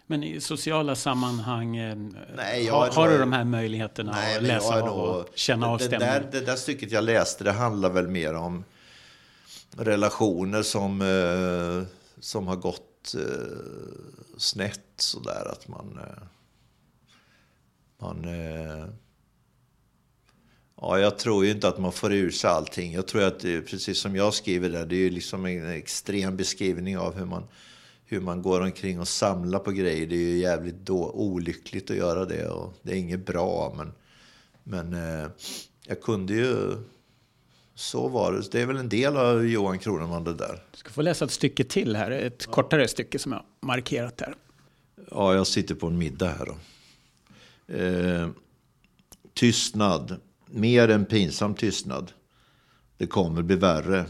Men 0.08 0.24
i 0.24 0.42
sociala 0.42 0.96
sammanhang, 0.96 1.78
Nej, 2.36 2.68
har, 2.68 2.92
har 2.92 3.10
du 3.10 3.18
de 3.18 3.34
här 3.34 3.44
möjligheterna 3.44 4.12
Nej, 4.12 4.38
att 4.38 4.44
läsa 4.44 4.74
av 4.82 4.86
nog- 4.88 4.98
och 5.00 5.28
känna 5.36 5.68
av 5.68 5.78
det, 5.78 5.84
det, 5.84 5.88
stämningen? 5.88 6.22
där, 6.32 6.40
det 6.40 6.46
där 6.46 6.56
stycket 6.56 6.92
jag 6.92 7.04
läste, 7.04 7.44
det 7.44 7.52
handlar 7.52 7.90
väl 7.90 8.08
mer 8.08 8.34
om 8.34 8.64
relationer 9.78 10.62
som, 10.64 11.02
eh, 11.02 11.88
som 12.20 12.48
har 12.48 12.56
gått 12.56 13.16
eh, 13.16 14.38
snett 14.38 14.82
sådär. 14.98 15.52
Att 15.52 15.68
man, 15.68 16.00
eh, 16.02 16.24
man, 18.02 18.26
eh, 18.26 18.86
Ja, 20.82 21.00
jag 21.00 21.20
tror 21.20 21.46
ju 21.46 21.52
inte 21.52 21.68
att 21.68 21.80
man 21.80 21.92
får 21.92 22.14
ur 22.14 22.32
sig 22.32 22.50
allting. 22.50 22.94
Jag 22.94 23.08
tror 23.08 23.24
att, 23.24 23.40
det, 23.40 23.62
precis 23.62 24.00
som 24.00 24.16
jag 24.16 24.34
skriver 24.34 24.70
där, 24.70 24.86
det 24.86 24.96
är 24.96 25.00
ju 25.00 25.10
liksom 25.10 25.46
en 25.46 25.70
extrem 25.70 26.38
beskrivning 26.38 26.98
av 26.98 27.16
hur 27.16 27.26
man, 27.26 27.48
hur 28.06 28.22
man 28.22 28.42
går 28.42 28.62
omkring 28.62 29.00
och 29.00 29.08
samlar 29.08 29.60
på 29.60 29.72
grejer. 29.72 30.08
Det 30.08 30.16
är 30.16 30.20
ju 30.20 30.38
jävligt 30.38 30.76
då, 30.76 31.12
olyckligt 31.12 31.92
att 31.92 31.98
göra 31.98 32.26
det 32.26 32.50
och 32.50 32.74
det 32.82 32.92
är 32.92 32.96
inget 32.96 33.26
bra. 33.26 33.74
Men, 33.78 33.94
men 34.64 34.94
eh, 34.94 35.30
jag 35.88 36.02
kunde 36.02 36.34
ju... 36.34 36.78
Så 37.78 38.08
var 38.08 38.32
det. 38.32 38.52
Det 38.52 38.62
är 38.62 38.66
väl 38.66 38.78
en 38.78 38.90
del 38.90 39.18
av 39.18 39.48
Johan 39.48 39.80
Kroneman 39.80 40.24
det 40.24 40.34
där. 40.34 40.64
Du 40.72 40.78
ska 40.78 40.90
få 40.90 41.02
läsa 41.02 41.26
ett 41.26 41.32
stycke 41.32 41.64
till 41.64 41.96
här, 41.96 42.12
ett 42.12 42.46
kortare 42.46 42.88
stycke 42.88 43.20
som 43.20 43.32
jag 43.32 43.44
markerat 43.62 44.18
där. 44.18 44.36
Ja, 45.12 45.34
jag 45.34 45.48
sitter 45.48 45.76
på 45.76 45.88
en 45.88 45.98
middag 45.98 46.28
här 46.28 46.46
då. 46.46 46.56
Eh, 47.76 48.30
tystnad. 49.34 50.16
Mer 50.46 50.90
än 50.90 51.06
pinsam 51.06 51.56
tystnad. 51.56 52.12
Det 52.98 53.08
kommer 53.08 53.42
bli 53.42 53.56
värre. 53.56 54.06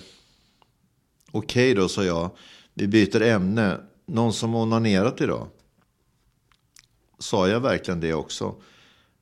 Okej 1.32 1.74
då, 1.74 1.90
sa 1.90 2.04
jag. 2.04 2.30
Vi 2.78 2.88
byter 2.88 3.22
ämne. 3.22 3.80
Någon 4.06 4.34
som 4.34 4.56
onanerat 4.56 5.22
idag? 5.22 5.48
Sa 7.20 7.48
jag 7.48 7.60
verkligen 7.60 8.00
det 8.00 8.14
också? 8.14 8.56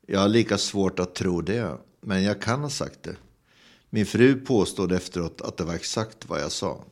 Jag 0.07 0.19
har 0.19 0.27
lika 0.27 0.57
svårt 0.57 0.99
att 0.99 1.15
tro 1.15 1.41
det. 1.41 1.77
Men 2.01 2.23
jag 2.23 2.41
kan 2.41 2.61
ha 2.61 2.69
sagt 2.69 3.03
det. 3.03 3.15
Min 3.89 4.05
fru 4.05 4.41
påstod 4.41 4.91
efteråt 4.91 5.41
att 5.41 5.57
det 5.57 5.63
var 5.63 5.73
exakt 5.73 6.29
vad 6.29 6.41
jag 6.41 6.51
sa. 6.51 6.83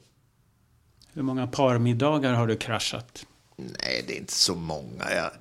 Hur 1.14 1.22
många 1.22 1.47
parmiddagar 1.47 2.34
har 2.34 2.47
du 2.47 2.57
kraschat? 2.57 3.26
Nej, 3.55 4.03
det 4.07 4.14
är 4.14 4.18
inte 4.18 4.34
så 4.34 4.55
många. 4.55 5.12
Jag, 5.16 5.32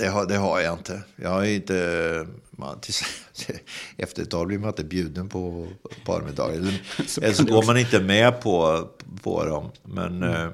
det, 0.00 0.08
har, 0.08 0.26
det 0.26 0.36
har 0.36 0.60
jag 0.60 0.78
inte. 0.78 1.02
Jag 1.16 1.30
har 1.30 1.44
inte... 1.44 2.26
Man, 2.50 2.80
till, 2.80 2.94
efter 3.96 4.22
ett 4.22 4.30
tag 4.30 4.46
blir 4.46 4.58
man 4.58 4.68
inte 4.68 4.84
bjuden 4.84 5.28
på 5.28 5.68
parmiddagar. 6.04 6.54
Eller, 6.54 6.82
eller 7.22 7.32
så 7.34 7.44
går 7.44 7.66
man 7.66 7.78
inte 7.78 8.00
med 8.00 8.40
på, 8.40 8.88
på 9.22 9.44
dem. 9.44 9.70
Men 9.84 10.22
mm. 10.22 10.52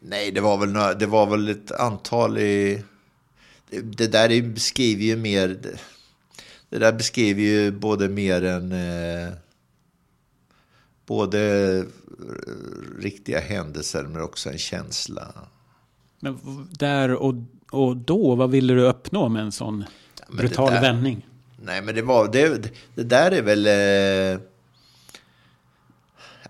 nej, 0.00 0.32
det 0.32 0.40
var, 0.40 0.58
väl, 0.58 0.98
det 0.98 1.06
var 1.06 1.26
väl 1.26 1.48
ett 1.48 1.72
antal 1.72 2.38
i... 2.38 2.82
Det, 3.70 3.80
det 3.80 4.06
där 4.06 4.42
beskriver 4.42 5.02
ju 5.02 5.16
mer... 5.16 5.48
Det, 5.48 5.80
det 6.68 6.78
där 6.78 6.92
beskriver 6.92 7.42
ju 7.42 7.70
både 7.70 8.08
mer 8.08 8.44
än... 8.44 8.72
Eh, 8.72 9.32
både 11.06 11.84
riktiga 12.98 13.40
händelser 13.40 14.04
men 14.04 14.22
också 14.22 14.50
en 14.50 14.58
känsla. 14.58 15.34
Men 16.20 16.38
där 16.70 17.14
och, 17.14 17.34
och 17.70 17.96
då, 17.96 18.34
vad 18.34 18.50
ville 18.50 18.74
du 18.74 18.82
uppnå 18.82 19.28
med 19.28 19.42
en 19.42 19.52
sån 19.52 19.84
ja, 20.18 20.24
brutal 20.36 20.72
där, 20.72 20.80
vändning? 20.80 21.26
Nej, 21.62 21.82
men 21.82 21.94
det 21.94 22.02
var, 22.02 22.28
det, 22.32 22.72
det 22.94 23.02
där 23.02 23.30
är 23.30 23.42
väl... 23.42 23.66
Eh, 23.66 24.42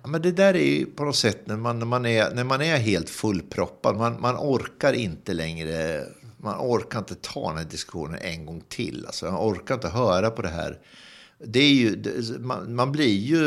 ja, 0.02 0.08
men 0.08 0.22
det 0.22 0.32
där 0.32 0.54
är 0.54 0.78
ju 0.78 0.86
på 0.86 1.04
något 1.04 1.16
sätt 1.16 1.46
när 1.46 1.56
man, 1.56 1.78
när 1.78 1.86
man, 1.86 2.06
är, 2.06 2.34
när 2.34 2.44
man 2.44 2.60
är 2.60 2.76
helt 2.76 3.10
fullproppad. 3.10 3.96
Man, 3.96 4.20
man 4.20 4.36
orkar 4.36 4.92
inte 4.92 5.34
längre 5.34 6.04
man 6.42 6.56
orkar 6.58 6.98
inte 6.98 7.14
ta 7.14 7.48
den 7.48 7.58
här 7.58 7.64
diskussionen 7.64 8.18
en 8.22 8.46
gång 8.46 8.62
till. 8.68 9.06
Alltså, 9.06 9.26
man 9.26 9.52
orkar 9.52 9.74
inte 9.74 9.88
höra 9.88 10.30
på 10.30 10.42
det 10.42 10.48
här. 10.48 10.78
Det 11.38 11.58
är 11.60 11.72
ju, 11.72 11.96
det, 11.96 12.38
man, 12.40 12.74
man, 12.74 12.92
blir 12.92 13.16
ju... 13.18 13.38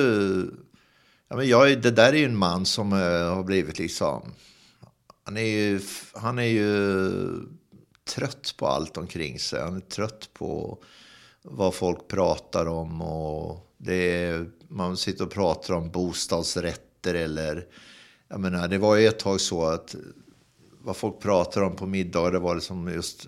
Ja, 1.28 1.36
men 1.36 1.48
jag, 1.48 1.82
det 1.82 1.92
där 1.92 2.14
är 2.14 2.18
ju 2.18 2.26
en 2.26 2.38
man 2.38 2.66
som 2.66 2.94
uh, 2.94 3.34
har 3.36 3.44
blivit 3.44 3.80
liksom... 3.80 4.34
Han 5.26 5.38
är, 5.38 5.42
ju, 5.42 5.82
han 6.14 6.40
är 6.40 6.44
ju 6.44 7.12
trött 8.06 8.54
på 8.58 8.68
allt 8.68 8.98
omkring 8.98 9.40
sig. 9.40 9.62
Han 9.62 9.76
är 9.76 9.82
trött 9.82 10.30
på 10.34 10.84
vad 11.42 11.74
folk 11.74 12.08
pratar 12.08 12.66
om. 12.66 13.02
och 13.02 13.74
det 13.78 13.94
är, 13.94 14.52
Man 14.68 14.98
sitter 14.98 15.26
och 15.26 15.32
pratar 15.32 15.74
om 15.74 15.92
bostadsrätter 15.92 17.14
eller... 17.14 17.68
Jag 18.28 18.40
menar, 18.40 18.68
det 18.68 18.78
var 18.78 18.96
ju 18.96 19.08
ett 19.08 19.20
tag 19.20 19.42
så 19.42 19.66
att 19.66 19.96
vad 20.82 20.98
folk 20.98 21.20
pratar 21.20 21.62
om 21.62 21.76
på 21.76 21.86
middagar 21.86 22.32
det 22.32 22.40
var 22.40 22.56
liksom 22.56 22.88
just 22.88 23.28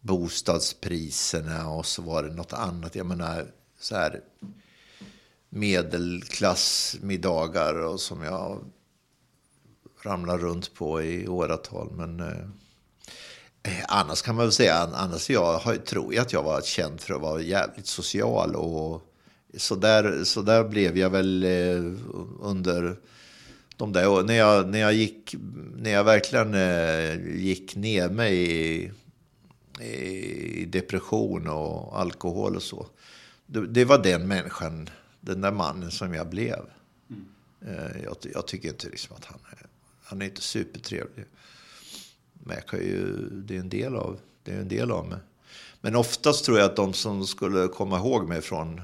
bostadspriserna 0.00 1.68
och 1.68 1.86
så 1.86 2.02
var 2.02 2.22
det 2.22 2.34
något 2.34 2.52
annat. 2.52 2.94
Jag 2.94 3.06
menar, 3.06 3.46
så 3.80 3.94
här 3.94 4.20
medelklassmiddagar 5.48 7.74
och 7.74 8.00
som 8.00 8.22
jag 8.22 8.64
ramlar 10.02 10.38
runt 10.38 10.74
på 10.74 11.02
i 11.02 11.28
åratal. 11.28 11.92
Men 11.92 12.20
eh 12.20 12.48
annars 13.88 14.22
kan 14.22 14.34
man 14.34 14.44
väl 14.44 14.52
säga, 14.52 14.74
annars 14.94 15.30
jag 15.30 15.58
har, 15.58 15.76
tror 15.76 16.14
jag 16.14 16.22
att 16.22 16.32
jag 16.32 16.42
var 16.42 16.60
känd 16.60 17.00
för 17.00 17.14
att 17.14 17.20
vara 17.20 17.40
jävligt 17.40 17.86
social 17.86 18.56
och 18.56 19.12
så 19.56 19.74
där, 19.74 20.24
så 20.24 20.42
där 20.42 20.64
blev 20.64 20.98
jag 20.98 21.10
väl 21.10 21.44
eh, 21.44 21.92
under 22.40 22.96
de 23.76 23.92
där, 23.92 24.22
när, 24.22 24.34
jag, 24.34 24.68
när, 24.68 24.78
jag 24.78 24.94
gick, 24.94 25.34
när 25.76 25.90
jag 25.90 26.04
verkligen 26.04 26.54
eh, 26.54 27.36
gick 27.36 27.76
ner 27.76 28.08
mig 28.08 28.34
i, 28.50 28.92
i, 29.84 30.64
depression 30.64 31.48
och 31.48 32.00
alkohol 32.00 32.56
och 32.56 32.62
så. 32.62 32.86
Det, 33.46 33.66
det, 33.66 33.84
var 33.84 34.02
den 34.02 34.28
människan, 34.28 34.90
den 35.20 35.40
där 35.40 35.52
mannen 35.52 35.90
som 35.90 36.14
jag 36.14 36.28
blev. 36.28 36.60
Mm. 37.10 37.24
Eh, 37.66 38.02
jag, 38.04 38.16
jag, 38.34 38.46
tycker 38.46 38.68
inte 38.68 38.88
liksom 38.88 39.16
att 39.16 39.24
han 39.24 39.38
är, 39.50 39.66
han 40.02 40.22
är 40.22 40.26
inte 40.26 40.42
supertrevlig. 40.42 41.24
Men 42.44 42.56
jag 42.56 42.66
kan 42.66 42.78
ju, 42.78 43.28
det 43.30 43.56
är 43.56 43.60
en 43.60 43.68
del 43.68 43.96
av, 43.96 44.20
det 44.42 44.52
är 44.52 44.60
en 44.60 44.68
del 44.68 44.90
av 44.90 45.08
mig. 45.08 45.18
Men 45.80 45.96
oftast 45.96 46.44
tror 46.44 46.58
jag 46.58 46.70
att 46.70 46.76
de 46.76 46.92
som 46.92 47.26
skulle 47.26 47.68
komma 47.68 47.98
ihåg 47.98 48.28
mig 48.28 48.42
från 48.42 48.80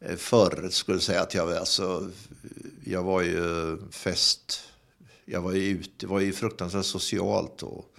eh, 0.00 0.16
förr 0.16 0.68
skulle 0.70 1.00
säga 1.00 1.22
att 1.22 1.34
jag, 1.34 1.52
alltså, 1.52 2.10
jag 2.84 3.02
var 3.02 3.22
ju 3.22 3.78
fest. 3.90 4.62
Jag 5.24 5.42
var 5.42 5.52
ju 5.52 5.62
ute, 5.62 5.90
det 5.96 6.06
var 6.06 6.20
ju 6.20 6.32
fruktansvärt 6.32 6.86
socialt 6.86 7.62
och 7.62 7.94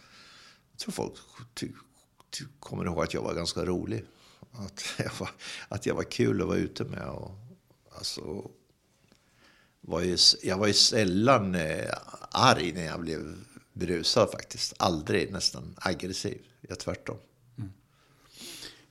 jag 0.72 0.80
tror 0.80 0.92
folk 0.92 1.14
ty, 1.54 1.68
ty, 2.30 2.46
kommer 2.60 2.86
ihåg 2.86 3.04
att 3.04 3.14
jag 3.14 3.22
var 3.22 3.34
ganska 3.34 3.66
rolig. 3.66 4.06
Att 4.52 4.84
jag 4.98 5.12
var, 5.20 5.30
att 5.68 5.86
jag 5.86 5.96
var 5.96 6.04
kul 6.04 6.42
att 6.42 6.48
vara 6.48 6.58
ute 6.58 6.84
med. 6.84 7.08
Och, 7.08 7.32
alltså, 7.98 8.52
var 9.82 10.02
ju, 10.02 10.18
jag 10.44 10.58
var 10.58 10.68
ju 10.68 10.74
sällan 10.74 11.56
eh, 11.56 11.94
arg 12.32 12.72
när 12.72 12.86
jag 12.86 13.00
blev 13.00 13.36
berusad 13.74 14.32
faktiskt. 14.32 14.74
Aldrig 14.78 15.32
nästan 15.32 15.76
aggressiv. 15.78 16.42
Jag 16.62 16.80
tvärtom. 16.80 17.18
Mm. 17.58 17.72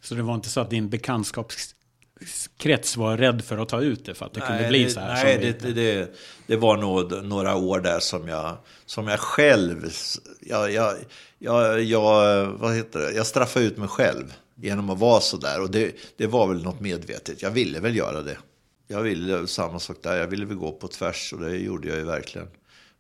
Så 0.00 0.14
det 0.14 0.22
var 0.22 0.34
inte 0.34 0.48
så 0.48 0.60
att 0.60 0.70
din 0.70 0.88
bekantskaps 0.88 1.74
krets 2.56 2.96
var 2.96 3.16
rädd 3.16 3.44
för 3.44 3.58
att 3.58 3.68
ta 3.68 3.80
ut 3.80 4.04
det 4.04 4.14
för 4.14 4.26
att 4.26 4.34
det 4.34 4.40
nej, 4.40 4.48
kunde 4.48 4.68
bli 4.68 4.90
så 4.90 5.00
här? 5.00 5.24
Nej, 5.24 5.38
det, 5.38 5.58
det, 5.58 5.72
det, 5.72 6.14
det, 6.46 6.56
var 6.56 6.76
nog 6.76 7.24
några 7.24 7.56
år 7.56 7.80
där 7.80 8.00
som 8.00 8.28
jag, 8.28 8.56
som 8.86 9.08
jag 9.08 9.20
själv, 9.20 9.92
jag, 10.40 10.72
jag, 10.72 10.96
jag, 11.38 11.82
jag, 11.82 12.46
vad 12.46 12.74
heter 12.74 12.98
det? 12.98 13.12
jag 13.12 13.26
straffade 13.26 13.64
ut 13.64 13.76
mig 13.76 13.88
själv 13.88 14.34
genom 14.54 14.90
att 14.90 14.98
vara 14.98 15.20
så 15.20 15.36
där. 15.36 15.60
Och 15.60 15.70
det, 15.70 15.94
det 16.16 16.26
var 16.26 16.48
väl 16.48 16.62
något 16.62 16.80
medvetet. 16.80 17.42
Jag 17.42 17.50
ville 17.50 17.80
väl 17.80 17.96
göra 17.96 18.22
det. 18.22 18.38
Jag 18.88 19.02
ville 19.02 19.46
samma 19.46 19.78
sak 19.78 19.96
där. 20.02 20.16
Jag 20.16 20.26
ville 20.26 20.46
väl 20.46 20.56
gå 20.56 20.72
på 20.72 20.88
tvärs 20.88 21.32
och 21.32 21.40
det 21.40 21.56
gjorde 21.56 21.88
jag 21.88 21.96
ju 21.96 22.04
verkligen. 22.04 22.48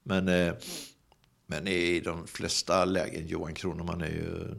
Men, 0.02 0.28
eh, 0.28 0.54
men 1.46 1.68
i 1.68 2.00
de 2.00 2.26
flesta 2.26 2.84
lägen, 2.84 3.26
Johan 3.26 3.54
Kronoman 3.54 4.00
är 4.00 4.06
ju 4.06 4.54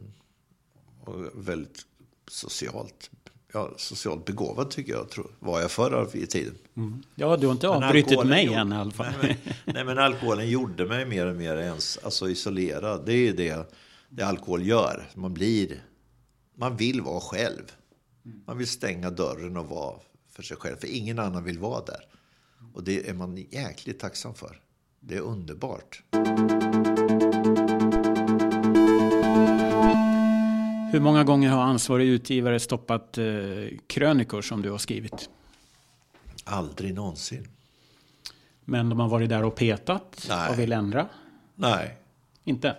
väldigt 1.34 1.86
socialt 2.28 3.10
ja, 3.54 3.70
socialt 3.76 4.24
begåvad 4.24 4.70
tycker 4.70 4.92
jag, 4.92 5.10
tror, 5.10 5.30
var 5.38 5.60
jag 5.60 5.70
förr 5.70 6.16
i 6.16 6.26
tiden. 6.26 6.54
Mm. 6.76 7.02
Ja, 7.14 7.36
du 7.36 7.46
har 7.46 7.52
inte 7.52 7.68
avbrutit 7.68 8.24
mig 8.26 8.44
gjorde, 8.44 8.58
än 8.58 8.72
i 8.72 8.76
alla 8.76 8.90
fall. 8.90 9.12
Nej 9.22 9.38
men, 9.44 9.74
nej 9.74 9.84
men, 9.84 9.98
alkoholen 9.98 10.48
gjorde 10.48 10.86
mig 10.86 11.06
mer 11.06 11.26
och 11.26 11.36
mer 11.36 11.56
ens, 11.56 11.98
alltså 12.02 12.30
isolerad. 12.30 13.06
Det 13.06 13.12
är 13.12 13.32
det, 13.32 13.72
det 14.08 14.22
alkohol 14.22 14.66
gör. 14.66 15.08
Man 15.14 15.34
blir, 15.34 15.82
man 16.54 16.76
vill 16.76 17.00
vara 17.00 17.20
själv. 17.20 17.72
Man 18.46 18.58
vill 18.58 18.68
stänga 18.68 19.10
dörren 19.10 19.56
och 19.56 19.66
vara 19.66 19.98
för 20.30 20.42
sig 20.42 20.56
själv. 20.56 20.76
För 20.76 20.86
ingen 20.86 21.18
annan 21.18 21.44
vill 21.44 21.58
vara 21.58 21.84
där. 21.84 22.06
Och 22.74 22.84
det 22.84 23.08
är 23.08 23.14
man 23.14 23.36
jäkligt 23.36 24.00
tacksam 24.00 24.34
för. 24.34 24.60
Det 25.06 25.14
är 25.14 25.20
underbart. 25.20 26.02
Hur 30.92 31.00
många 31.00 31.24
gånger 31.24 31.50
har 31.50 31.62
ansvarig 31.62 32.08
utgivare 32.08 32.60
stoppat 32.60 33.18
eh, 33.18 33.24
krönikor 33.86 34.42
som 34.42 34.62
du 34.62 34.70
har 34.70 34.78
skrivit? 34.78 35.30
Aldrig 36.44 36.94
någonsin. 36.94 37.48
Men 38.64 38.88
de 38.88 39.00
har 39.00 39.08
varit 39.08 39.28
där 39.28 39.44
och 39.44 39.54
petat 39.54 40.26
Nej. 40.28 40.50
och 40.50 40.58
vill 40.58 40.72
ändra? 40.72 41.08
Nej. 41.54 41.96
Inte? 42.44 42.76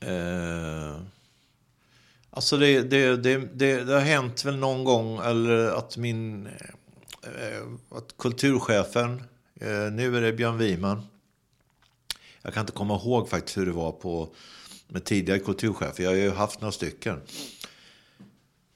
Eh, 0.00 1.00
alltså 2.30 2.56
det, 2.56 2.82
det, 2.82 3.16
det, 3.16 3.38
det, 3.54 3.84
det 3.84 3.92
har 3.92 4.00
hänt 4.00 4.44
väl 4.44 4.56
någon 4.56 4.84
gång 4.84 5.18
eller 5.18 5.78
att 5.78 5.96
min 5.96 6.46
eh, 6.46 7.96
att 7.96 8.14
kulturchefen, 8.18 9.22
Eh, 9.60 9.92
nu 9.92 10.16
är 10.16 10.20
det 10.20 10.32
Björn 10.32 10.58
Wiman. 10.58 11.02
Jag 12.42 12.54
kan 12.54 12.60
inte 12.60 12.72
komma 12.72 12.94
ihåg 12.94 13.28
faktiskt 13.28 13.58
hur 13.58 13.66
det 13.66 13.72
var 13.72 13.92
på 13.92 14.34
med 14.88 15.04
tidigare 15.04 15.38
kulturchefer. 15.38 16.02
Jag 16.02 16.10
har 16.10 16.16
ju 16.16 16.30
haft 16.30 16.60
några 16.60 16.72
stycken. 16.72 17.20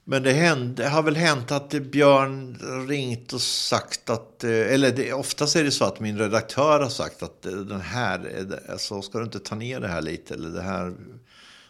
Men 0.03 0.23
det, 0.23 0.31
hände, 0.31 0.83
det 0.83 0.89
har 0.89 1.03
väl 1.03 1.15
hänt 1.15 1.51
att 1.51 1.69
Björn 1.69 2.57
ringt 2.87 3.33
och 3.33 3.41
sagt 3.41 4.09
att, 4.09 4.43
eh, 4.43 4.73
eller 4.73 4.91
det, 4.91 5.13
oftast 5.13 5.55
är 5.55 5.63
det 5.63 5.71
så 5.71 5.85
att 5.85 5.99
min 5.99 6.17
redaktör 6.17 6.79
har 6.79 6.89
sagt 6.89 7.23
att 7.23 7.45
eh, 7.45 7.51
den 7.51 7.81
här, 7.81 8.47
alltså, 8.69 9.01
ska 9.01 9.17
du 9.17 9.23
inte 9.23 9.39
ta 9.39 9.55
ner 9.55 9.79
det 9.79 9.87
här 9.87 10.01
lite? 10.01 10.33
Eller 10.33 10.49
det 10.49 10.61
här, 10.61 10.93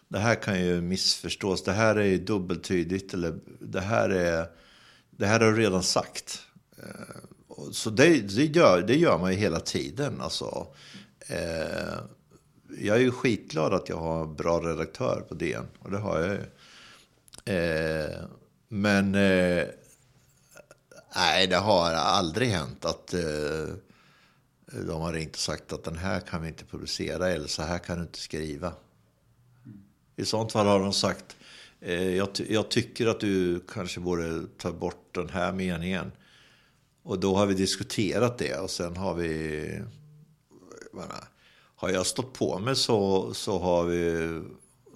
det 0.07 0.20
här 0.20 0.36
kan 0.36 0.66
ju 0.66 0.82
missförstås, 0.82 1.63
det 1.63 1.74
här 1.74 1.95
är 1.95 2.05
ju 2.05 2.18
dubbeltydigt, 2.18 3.13
eller 3.13 3.39
det 3.59 3.82
här 3.82 4.09
är, 4.09 4.47
det 5.09 5.26
här 5.26 5.39
har 5.39 5.51
du 5.51 5.57
redan 5.57 5.84
sagt. 5.84 6.41
Så 7.71 7.89
det, 7.89 8.21
det, 8.21 8.45
gör, 8.45 8.81
det 8.81 8.95
gör 8.95 9.17
man 9.17 9.31
ju 9.31 9.37
hela 9.37 9.59
tiden. 9.59 10.21
Alltså, 10.21 10.67
eh, 11.27 11.99
jag 12.79 12.97
är 12.97 13.01
ju 13.01 13.11
skitglad 13.11 13.73
att 13.73 13.89
jag 13.89 13.97
har 13.97 14.21
en 14.23 14.35
bra 14.35 14.59
redaktör 14.59 15.23
på 15.29 15.35
DN, 15.35 15.67
och 15.79 15.91
det 15.91 15.97
har 15.97 16.19
jag 16.19 16.29
ju. 16.29 16.41
Eh, 17.55 18.19
men 18.67 19.15
eh, 19.15 19.65
nej, 21.15 21.47
det 21.47 21.57
har 21.57 21.91
aldrig 21.91 22.49
hänt 22.49 22.85
att 22.85 23.13
eh, 23.13 23.75
de 24.71 25.01
har 25.01 25.13
ringt 25.13 25.33
och 25.33 25.39
sagt 25.39 25.73
att 25.73 25.83
den 25.83 25.97
här 25.97 26.19
kan 26.19 26.41
vi 26.41 26.47
inte 26.47 26.65
publicera 26.65 27.29
eller 27.29 27.47
så 27.47 27.61
här 27.61 27.79
kan 27.79 27.97
du 27.97 28.01
inte 28.01 28.19
skriva. 28.19 28.73
I 30.15 30.25
sånt 30.25 30.51
fall 30.51 30.67
har 30.67 30.79
de 30.79 30.93
sagt 30.93 31.35
eh, 31.79 32.15
jag, 32.15 32.29
jag, 32.49 32.69
tycker 32.69 33.07
att 33.07 33.19
du 33.19 33.59
kanske 33.73 33.99
borde 33.99 34.47
ta 34.57 34.71
bort 34.71 35.09
den 35.11 35.29
här 35.29 35.51
meningen. 35.51 36.11
Och 37.05 37.19
då 37.19 37.35
har 37.35 37.45
vi 37.45 37.53
diskuterat 37.53 38.37
det 38.37 38.59
och 38.59 38.69
sen 38.69 38.97
har 38.97 39.13
vi... 39.13 39.61
Menar, 40.93 41.27
har 41.75 41.89
jag 41.89 42.05
stått 42.05 42.33
på 42.33 42.59
mig 42.59 42.75
så, 42.75 43.33
så, 43.33 43.59
har 43.59 43.83
vi, 43.83 44.41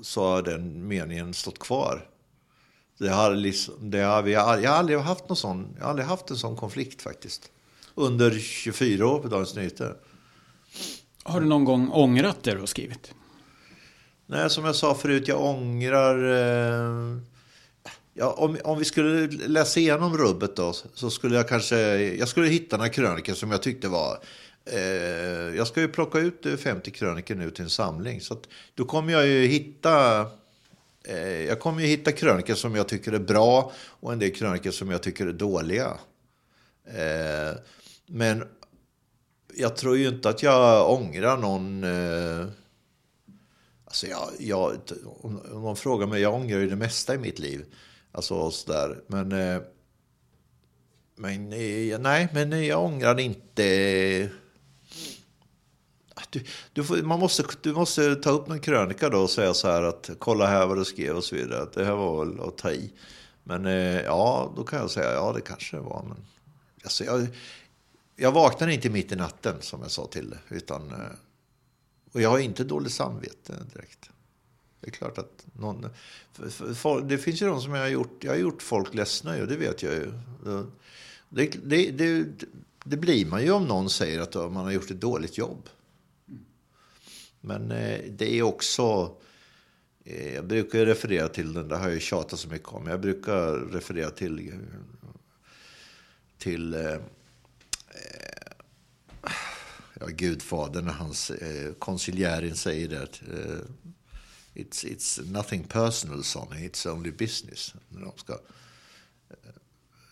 så 0.02 0.24
har 0.24 0.42
den 0.42 0.88
meningen 0.88 1.34
stått 1.34 1.60
kvar. 1.60 2.10
Det 2.98 3.10
har 3.10 3.36
liksom, 3.36 3.92
det 3.92 4.00
har, 4.00 4.22
vi, 4.22 4.32
jag 4.32 4.42
har 4.42 4.68
aldrig 4.68 5.00
haft 5.00 5.30
någon 5.30 5.38
sån, 5.38 5.76
jag 5.78 5.84
har 5.84 5.90
aldrig 5.90 6.08
haft 6.08 6.30
en 6.30 6.38
sån 6.38 6.56
konflikt 6.56 7.02
faktiskt. 7.02 7.52
Under 7.96 8.32
24 8.40 9.08
år 9.08 9.20
på 9.20 9.28
Dagens 9.28 9.56
Nyheter. 9.56 9.96
Har 11.24 11.42
du 11.42 11.48
någon 11.48 11.66
gång 11.66 11.90
ångrat 11.92 12.44
det 12.44 12.52
du 12.52 12.60
har 12.60 12.66
skrivit? 12.66 13.14
Nej, 14.26 14.50
som 14.50 14.66
jag 14.66 14.76
sa 14.76 14.96
förut, 14.96 15.28
jag 15.28 15.42
ångrar... 15.42 16.32
Eh, 16.32 17.18
ja, 18.20 18.34
om, 18.34 18.58
om 18.64 18.80
vi 18.80 18.86
skulle 18.86 19.28
läsa 19.28 19.80
igenom 19.80 20.18
rubbet 20.18 20.56
då, 20.56 20.74
så 20.94 21.10
skulle 21.10 21.36
jag 21.36 21.48
kanske... 21.48 21.78
Jag 22.02 22.28
skulle 22.28 22.48
hitta 22.48 22.78
några 22.78 22.90
krönikor 22.90 23.34
som 23.34 23.52
jag 23.52 23.62
tyckte 23.62 23.88
var... 23.88 24.20
Eh, 24.66 24.80
jag 25.58 25.68
ska 25.68 25.82
ju 25.82 25.88
plocka 25.88 26.20
ut 26.20 26.46
eh, 26.46 26.56
50 26.56 26.92
krönikor 26.92 27.36
nu 27.36 27.52
till 27.52 27.64
en 27.64 27.70
samling. 27.70 28.22
Så 28.22 28.34
att, 28.34 28.48
då 28.76 28.86
kommer 28.86 29.14
jag 29.14 29.28
ju 29.28 29.48
hitta 29.48 30.26
Eh, 31.04 31.42
jag 31.42 31.60
kommer 31.60 31.82
ju 31.82 31.88
hitta 31.88 32.12
krönikor 32.12 32.56
som 32.56 32.76
jag 32.76 32.88
tycker 32.88 33.12
är 33.12 33.20
bra 33.20 33.72
och 33.90 34.14
en 34.14 34.20
del 34.20 34.36
krönikor 34.36 34.72
som 34.72 34.92
jag 34.92 35.04
tycker 35.04 35.28
är 35.28 35.34
dåliga. 35.34 35.98
Eh, 36.86 37.58
men 38.06 38.44
jag 39.56 39.76
tror 39.76 39.98
ju 39.98 40.08
inte 40.08 40.30
att 40.30 40.44
jag 40.44 40.92
ångrar 40.92 41.38
någon... 41.38 41.84
Eh, 41.84 42.48
alltså 43.86 44.08
jag, 44.08 44.30
jag, 44.40 44.78
om 45.22 45.42
någon 45.52 45.76
frågar 45.76 46.08
mig, 46.08 46.22
jag 46.22 46.34
ångrar 46.34 46.60
ju 46.60 46.70
det 46.70 46.76
mesta 46.76 47.16
i 47.16 47.18
mitt 47.18 47.40
liv. 47.40 47.66
Alltså 48.12 48.52
sådär. 48.52 49.02
Men, 49.08 49.32
eh, 49.32 49.62
men 51.16 51.54
eh, 51.54 52.00
nej, 52.00 52.28
men 52.34 52.54
eh, 52.54 52.66
jag 52.66 52.84
ångrar 52.84 53.20
inte 53.20 54.30
du, 56.32 56.44
du 56.74 56.84
får, 56.84 56.98
man 56.98 57.20
måste, 57.20 57.44
du 57.62 57.74
måste 57.74 58.16
ta 58.16 58.30
upp 58.30 58.50
en 58.50 58.60
krönika 58.60 59.10
då 59.10 59.22
och 59.22 59.30
säga 59.30 59.54
så 59.54 59.68
här 59.68 59.84
att 59.84 60.10
kolla 60.20 60.48
här 60.48 60.66
vad 60.66 60.78
du 60.78 60.86
skrev 60.86 61.16
och 61.16 61.24
så 61.24 61.36
vidare. 61.36 61.62
Att 61.62 61.74
det 61.74 61.86
här 61.86 61.96
var 61.96 62.26
väl 62.26 62.40
att 62.40 62.58
ta 62.58 62.72
i. 62.72 62.94
Men 63.44 63.66
ja, 64.04 64.54
då 64.56 64.64
kan 64.64 64.80
jag 64.80 64.92
säga 64.92 65.14
ja, 65.14 65.34
det 65.34 65.42
kanske 65.42 65.78
det 65.78 65.82
var. 65.82 66.04
Men, 66.08 66.18
alltså, 66.84 67.04
jag, 67.04 67.28
jag 68.16 68.32
vaknade 68.32 68.74
inte 68.74 68.90
mitt 68.90 69.12
i 69.12 69.16
natten 69.16 69.56
som 69.62 69.82
jag 69.82 69.92
sa 69.92 70.08
till 70.08 70.30
det. 70.30 70.56
Utan, 70.56 70.94
och 72.14 72.22
jag 72.22 72.30
har 72.30 72.40
inte 72.40 72.64
dåligt 72.64 72.94
samvete 72.94 73.54
direkt. 73.74 74.10
Det 74.82 74.88
är 74.88 74.92
klart 74.92 75.18
att 75.18 75.46
någon... 75.54 75.90
Det 77.08 77.18
finns 77.18 77.42
ju 77.42 77.46
de 77.46 77.62
som 77.62 77.74
jag 77.74 77.82
har 77.82 77.90
gjort... 77.90 78.24
Jag 78.24 78.32
har 78.32 78.38
gjort 78.38 78.62
folk 78.62 78.94
ledsna 78.94 79.38
ju, 79.38 79.46
det 79.46 79.56
vet 79.56 79.84
jag 79.84 79.94
ju. 79.94 80.12
Det, 81.30 81.48
det, 81.64 81.92
det, 81.92 82.26
det 82.84 82.98
blir 82.98 83.26
man 83.26 83.44
ju 83.44 83.52
om 83.52 83.66
någon 83.66 83.90
säger 83.90 84.20
att 84.20 84.36
man 84.36 84.56
har 84.56 84.72
gjort 84.72 84.92
ett 84.92 85.02
dåligt 85.02 85.38
jobb. 85.38 85.70
Men 87.42 87.72
eh, 87.72 88.00
det 88.10 88.34
är 88.40 88.42
också... 88.42 89.16
Eh, 90.04 90.34
jag 90.34 90.48
brukar 90.48 90.86
referera 90.86 91.30
till 91.30 91.54
den, 91.54 91.68
det 91.68 91.76
har 91.76 91.84
jag 91.84 91.94
ju 91.94 92.00
tjatat 92.00 92.40
så 92.40 92.50
mycket 92.50 92.68
om. 92.68 92.88
Jag 92.88 93.02
brukar 93.02 93.52
referera 93.52 94.10
till... 94.10 94.54
Till... 96.38 96.74
Eh, 96.74 96.98
ja, 100.00 100.08
Gudfadern 100.08 100.88
och 100.88 100.94
hans 100.94 101.32
konsiljärin 101.80 102.56
säger 102.56 102.88
det. 102.88 103.08
It's, 104.60 104.84
it's 104.84 105.32
nothing 105.32 105.64
personal, 105.64 106.24
Sonny. 106.24 106.68
It's 106.68 106.94
only 106.94 107.12
business. 107.12 107.74
När 107.90 108.02
de 108.02 108.12
ska 108.16 108.34
eh, 108.34 109.38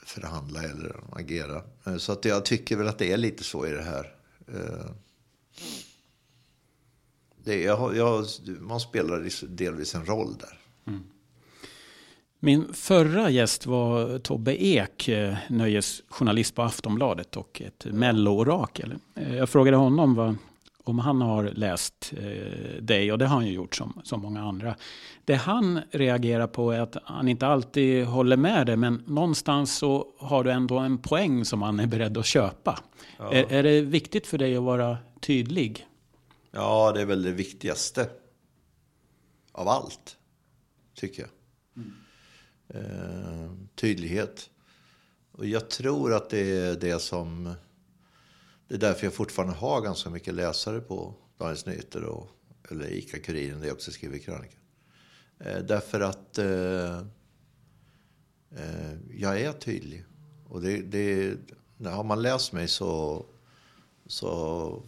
förhandla 0.06 0.64
eller 0.64 0.96
agera. 1.12 1.64
Eh, 1.86 1.98
så 1.98 2.12
att 2.12 2.26
jag 2.26 2.46
tycker 2.46 2.76
väl 2.76 2.88
att 2.88 3.00
det 3.00 3.12
är 3.12 3.18
lite 3.18 3.44
så 3.44 3.68
i 3.68 3.72
det 3.72 3.84
här 3.84 4.16
eh, 4.48 4.92
det, 7.44 7.62
jag, 7.62 7.98
jag, 7.98 8.26
man 8.60 8.80
spelar 8.80 9.48
delvis 9.48 9.96
en 9.96 10.06
roll 10.06 10.38
där. 10.40 10.60
Mm. 10.88 11.04
Min 12.40 12.74
förra 12.74 13.30
gäst 13.30 13.66
var 13.66 14.20
Tobbe 14.20 14.64
Ek, 14.64 15.10
nöjesjournalist 15.50 16.56
på 16.56 16.62
Aftonbladet 16.62 17.38
och 17.38 17.62
ett 17.62 17.86
melloorakel. 17.86 18.96
Eh, 19.16 19.36
jag 19.36 19.50
frågade 19.50 19.78
honom 19.78 20.16
vad, 20.16 20.36
om 20.90 21.00
han 21.00 21.22
har 21.22 21.44
läst 21.44 22.14
eh, 22.18 22.82
dig 22.82 23.12
och 23.12 23.18
det 23.18 23.26
har 23.26 23.36
han 23.36 23.48
ju 23.48 23.54
gjort 23.54 23.76
som, 23.76 24.02
som 24.04 24.22
många 24.22 24.44
andra. 24.44 24.76
Det 25.26 25.36
han 25.36 25.82
reagerar 25.92 26.48
på 26.48 26.72
är 26.72 26.80
att 26.80 26.98
han 27.04 27.28
inte 27.28 27.48
alltid 27.48 28.06
håller 28.06 28.38
med 28.38 28.66
dig 28.66 28.78
men 28.78 29.04
någonstans 29.08 29.78
så 29.78 30.08
har 30.20 30.44
du 30.44 30.52
ändå 30.52 30.78
en 30.78 30.98
poäng 30.98 31.46
som 31.46 31.62
han 31.62 31.80
är 31.80 31.88
beredd 31.88 32.18
att 32.18 32.26
köpa. 32.26 32.80
Ja. 33.18 33.34
Är, 33.34 33.54
är 33.54 33.64
det 33.64 33.82
viktigt 33.82 34.28
för 34.28 34.38
dig 34.38 34.58
att 34.58 34.64
vara 34.64 34.98
tydlig? 35.22 35.88
Ja, 36.52 36.92
det 36.92 37.02
är 37.02 37.06
väl 37.06 37.24
det 37.24 37.32
viktigaste 37.32 38.10
av 39.52 39.68
allt, 39.68 40.18
tycker 40.96 41.22
jag. 41.22 41.30
Mm. 41.76 41.94
Eh, 42.68 43.52
tydlighet. 43.76 44.50
Och 45.32 45.46
jag 45.46 45.70
tror 45.70 46.14
att 46.14 46.30
det 46.30 46.58
är 46.58 46.76
det 46.76 47.02
som... 47.02 47.54
Det 48.68 48.76
är 48.76 48.80
därför 48.80 49.06
jag 49.06 49.14
fortfarande 49.14 49.56
har 49.56 49.82
ganska 49.82 50.10
mycket 50.10 50.34
läsare 50.34 50.80
på 50.80 51.14
Dagens 51.38 51.66
Nyheter 51.66 52.04
och, 52.04 52.30
eller 52.72 52.86
ICA-Kuriren 52.86 53.60
där 53.60 53.68
jag 53.68 53.76
också 53.76 53.92
skriver 53.92 54.18
krönikor. 54.18 54.60
Eh, 55.40 55.58
därför 55.58 56.02
att 56.02 56.38
eh, 56.38 56.98
eh, 58.52 58.94
jag 59.12 59.42
är 59.42 59.54
tydlig. 59.54 60.06
Och 60.50 60.62
det, 60.62 60.82
det, 60.82 61.38
har 61.90 62.04
man 62.04 62.22
läst 62.22 62.54
mig 62.54 62.68
så, 62.68 63.26
så 64.06 64.84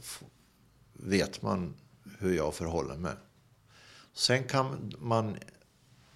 vet 0.94 1.42
man 1.42 1.74
hur 2.20 2.36
jag 2.36 2.54
förhåller 2.54 2.98
mig. 2.98 3.14
Sen 4.14 4.44
kan 4.44 4.94
man 5.00 5.38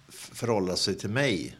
förhålla 0.08 0.76
sig 0.76 0.98
till 0.98 1.10
mig 1.10 1.58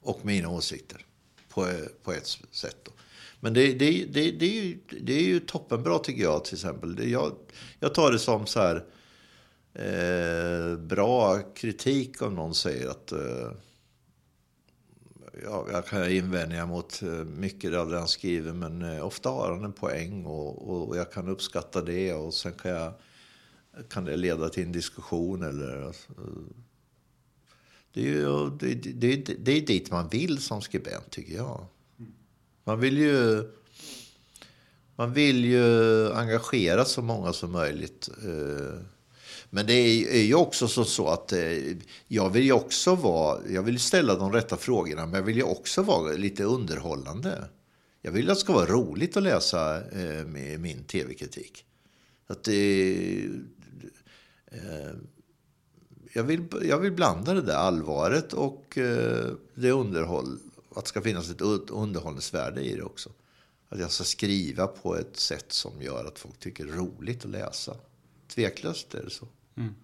och 0.00 0.24
mina 0.24 0.48
åsikter 0.48 1.06
på, 1.48 1.72
på 2.02 2.12
ett 2.12 2.26
sätt. 2.50 2.76
Då. 2.84 2.92
Men 3.40 3.54
det, 3.54 3.72
det, 3.72 4.04
det, 4.04 4.30
det, 4.30 4.46
är 4.46 4.64
ju, 4.64 4.78
det 5.00 5.12
är 5.12 5.22
ju 5.22 5.40
toppenbra 5.40 5.98
tycker 5.98 6.22
jag 6.22 6.44
till 6.44 6.54
exempel. 6.54 7.10
Jag, 7.10 7.32
jag 7.80 7.94
tar 7.94 8.12
det 8.12 8.18
som 8.18 8.46
så 8.46 8.60
här 8.60 8.84
eh, 9.74 10.78
bra 10.78 11.38
kritik 11.54 12.22
om 12.22 12.34
någon 12.34 12.54
säger 12.54 12.88
att 12.88 13.12
eh, 13.12 13.50
ja, 15.44 15.66
jag 15.72 15.86
kan 15.86 16.00
ha 16.00 16.08
invändningar 16.08 16.66
mot 16.66 17.02
eh, 17.02 17.08
mycket 17.24 17.74
av 17.74 17.90
det 17.90 17.98
han 17.98 18.08
skriver 18.08 18.52
men 18.52 18.82
eh, 18.82 19.06
ofta 19.06 19.28
har 19.28 19.52
han 19.52 19.64
en 19.64 19.72
poäng 19.72 20.24
och, 20.24 20.68
och 20.68 20.96
jag 20.96 21.12
kan 21.12 21.28
uppskatta 21.28 21.82
det 21.82 22.12
och 22.12 22.34
sen 22.34 22.52
kan, 22.52 22.70
jag, 22.70 22.92
kan 23.90 24.04
det 24.04 24.16
leda 24.16 24.48
till 24.48 24.62
en 24.62 24.72
diskussion 24.72 25.42
eller 25.42 25.82
alltså, 25.82 26.12
eh. 26.12 26.56
det 27.92 28.00
är 28.00 28.04
ju 28.04 28.50
det, 28.50 28.74
det, 28.74 29.16
det 29.38 29.52
är 29.52 29.66
dit 29.66 29.90
man 29.90 30.08
vill 30.08 30.42
som 30.42 30.62
skribent 30.62 31.10
tycker 31.10 31.36
jag. 31.36 31.66
Man 32.66 32.80
vill 32.80 32.98
ju 32.98 33.44
man 34.96 35.12
vill 35.12 35.44
ju 35.44 36.12
engagera 36.12 36.84
så 36.84 37.02
många 37.02 37.32
som 37.32 37.52
möjligt. 37.52 38.08
Eh. 38.24 38.80
Men 39.50 39.66
det 39.66 39.72
är 40.18 40.22
ju 40.22 40.34
också 40.34 40.68
så, 40.68 41.08
att 41.08 41.32
eh, 41.32 41.76
jag 42.08 42.30
vill 42.30 42.44
ju 42.44 42.52
också 42.52 42.94
vara, 42.94 43.38
jag 43.48 43.62
vill 43.62 43.80
ställa 43.80 44.14
de 44.14 44.32
rätta 44.32 44.56
frågorna, 44.56 45.06
men 45.06 45.14
jag 45.14 45.22
vill 45.22 45.36
ju 45.36 45.42
också 45.42 45.82
vara 45.82 46.12
lite 46.12 46.44
underhållande. 46.44 47.44
Jag 48.02 48.12
vill 48.12 48.30
att 48.30 48.36
det 48.36 48.40
ska 48.40 48.52
vara 48.52 48.66
roligt 48.66 49.16
att 49.16 49.22
läsa 49.22 49.76
eh, 49.76 50.26
min 50.58 50.84
tv-kritik. 50.84 51.64
Att 52.26 52.44
det, 52.44 53.30
jag, 56.12 56.22
vill, 56.22 56.44
jag 56.62 56.78
vill 56.78 56.92
blanda 56.92 57.34
det 57.34 57.42
där 57.42 57.56
allvaret 57.56 58.32
och 58.32 58.78
det 59.54 59.70
underhåll, 59.70 60.38
att 60.78 60.84
det 60.84 60.88
ska 60.88 61.02
finnas 61.02 61.30
ett 61.30 61.40
underhållningsvärde 61.70 62.62
i 62.62 62.76
det 62.76 62.82
också. 62.82 63.10
Att 63.68 63.80
jag 63.80 63.90
ska 63.90 64.04
skriva 64.04 64.66
på 64.66 64.96
ett 64.96 65.16
sätt 65.16 65.52
som 65.52 65.82
gör 65.82 66.04
att 66.04 66.18
folk 66.18 66.38
tycker 66.38 66.64
det 66.64 66.72
är 66.72 66.76
roligt 66.76 67.24
att 67.24 67.30
läsa. 67.30 67.76
Tveklöst 68.28 68.94
är 68.94 69.02
det 69.02 69.10
så. 69.10 69.28
Mm. 69.56 69.74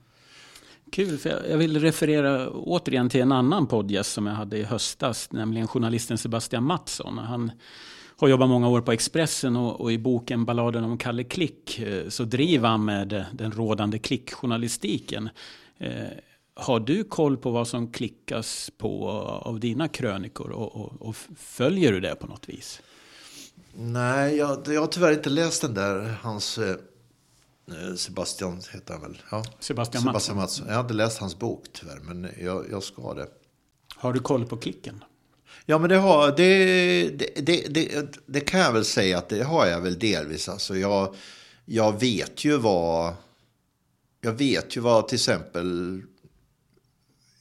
Kul, 0.93 1.19
för 1.19 1.47
jag 1.51 1.59
vill 1.59 1.81
referera 1.81 2.51
återigen 2.51 3.09
till 3.09 3.21
en 3.21 3.33
annan 3.33 3.67
poddgäst 3.67 4.13
som 4.13 4.27
jag 4.27 4.35
hade 4.35 4.59
i 4.59 4.63
höstas, 4.63 5.33
nämligen 5.33 5.69
journalisten 5.69 6.19
Sebastian 6.19 6.65
Mattsson. 6.65 7.19
Han 7.19 7.53
har 8.17 8.29
jobbat 8.29 8.49
många 8.49 8.69
år 8.69 8.81
på 8.81 8.93
Expressen 8.93 9.57
och, 9.57 9.81
och, 9.81 9.93
i 9.93 9.99
boken 9.99 10.45
Balladen 10.45 10.85
om 10.85 10.99
Kalle 10.99 11.25
Klick 11.25 11.79
eh, 11.79 12.09
så 12.09 12.25
driver 12.25 12.69
han 12.69 12.85
med 12.85 13.25
den 13.33 13.53
rådande 13.53 13.99
klickjournalistiken. 13.99 15.29
Eh, 15.79 15.93
har 16.55 16.81
du 16.81 17.05
koll 17.05 17.37
på 17.37 17.51
vad 17.51 17.69
som 17.69 17.93
klickas 17.93 18.71
på 18.79 19.09
av 19.45 19.61
dina 19.61 19.89
krönikor 19.89 20.51
och, 20.51 20.77
och, 20.77 21.09
och 21.09 21.17
följer 21.37 21.93
du 21.93 22.01
det 22.01 22.15
på 22.15 22.27
något 22.27 22.49
vis? 22.49 22.83
Nej, 23.75 24.37
jag, 24.37 24.63
jag 24.67 24.81
har 24.81 24.87
tyvärr 24.87 25.13
inte 25.13 25.31
läst 25.31 25.63
den 25.63 25.75
där, 25.75 26.17
hans 26.23 26.59
eh, 26.59 26.71
eh 26.71 27.95
Sebastian 27.97 28.61
heter 28.73 28.95
han 28.95 29.03
väl? 29.03 29.23
Ja. 29.31 29.45
Sebastian, 29.59 30.03
Sebastian 30.03 30.37
Mattsson. 30.37 30.67
Jag 30.69 30.75
har 30.75 30.81
inte 30.81 30.95
läst 30.95 31.19
hans 31.19 31.39
bok 31.39 31.65
tyvärr, 31.73 32.01
men 32.03 32.29
jag, 32.41 32.67
jag 32.71 32.83
ska 32.83 33.15
det. 33.15 33.29
Har 33.95 34.13
du 34.13 34.21
koll 34.21 34.47
på 34.47 34.57
klicken? 34.57 35.05
Ja, 35.67 35.79
men 35.79 35.91
det, 35.91 35.97
har, 35.97 36.37
det, 36.37 37.09
det, 37.37 37.75
det, 37.75 38.07
det, 38.27 38.41
kan 38.41 38.61
jag 38.61 38.73
väl 38.73 38.85
säga 38.85 39.19
att 39.19 39.29
det 39.29 39.43
har 39.43 39.67
jag 39.67 39.81
väl 39.81 39.99
delvis. 39.99 40.49
Alltså 40.49 40.77
jag, 40.77 41.15
jag 41.65 42.01
vet 42.01 42.45
ju 42.45 42.59
vad... 42.59 43.15
Jag 44.21 44.33
vet 44.33 44.77
ju 44.77 44.81
vad 44.81 45.09
till 45.09 45.17
exempel... 45.17 46.03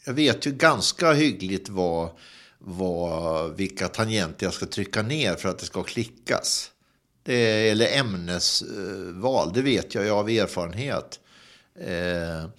Jag 0.06 0.14
vet 0.14 0.48
ju 0.48 0.52
ganska 0.52 1.14
hyggligt 1.14 1.70
vad, 1.70 2.10
vad, 2.60 3.56
vilka 3.56 3.88
tangenter 3.88 4.46
jag 4.46 4.54
ska 4.54 4.66
trycka 4.66 5.02
ner 5.02 5.36
för 5.36 5.50
att 5.50 5.60
det 5.60 5.66
ska 5.66 5.84
klickas. 5.84 6.72
Det, 7.24 7.70
eller 7.70 7.98
ämnesval, 7.98 9.54
det 9.54 9.62
vet 9.62 9.96
jag 9.96 10.04
ju 10.04 10.12
av 10.12 10.30
erfarenhet. 10.30 11.20
Eh, 11.76 12.50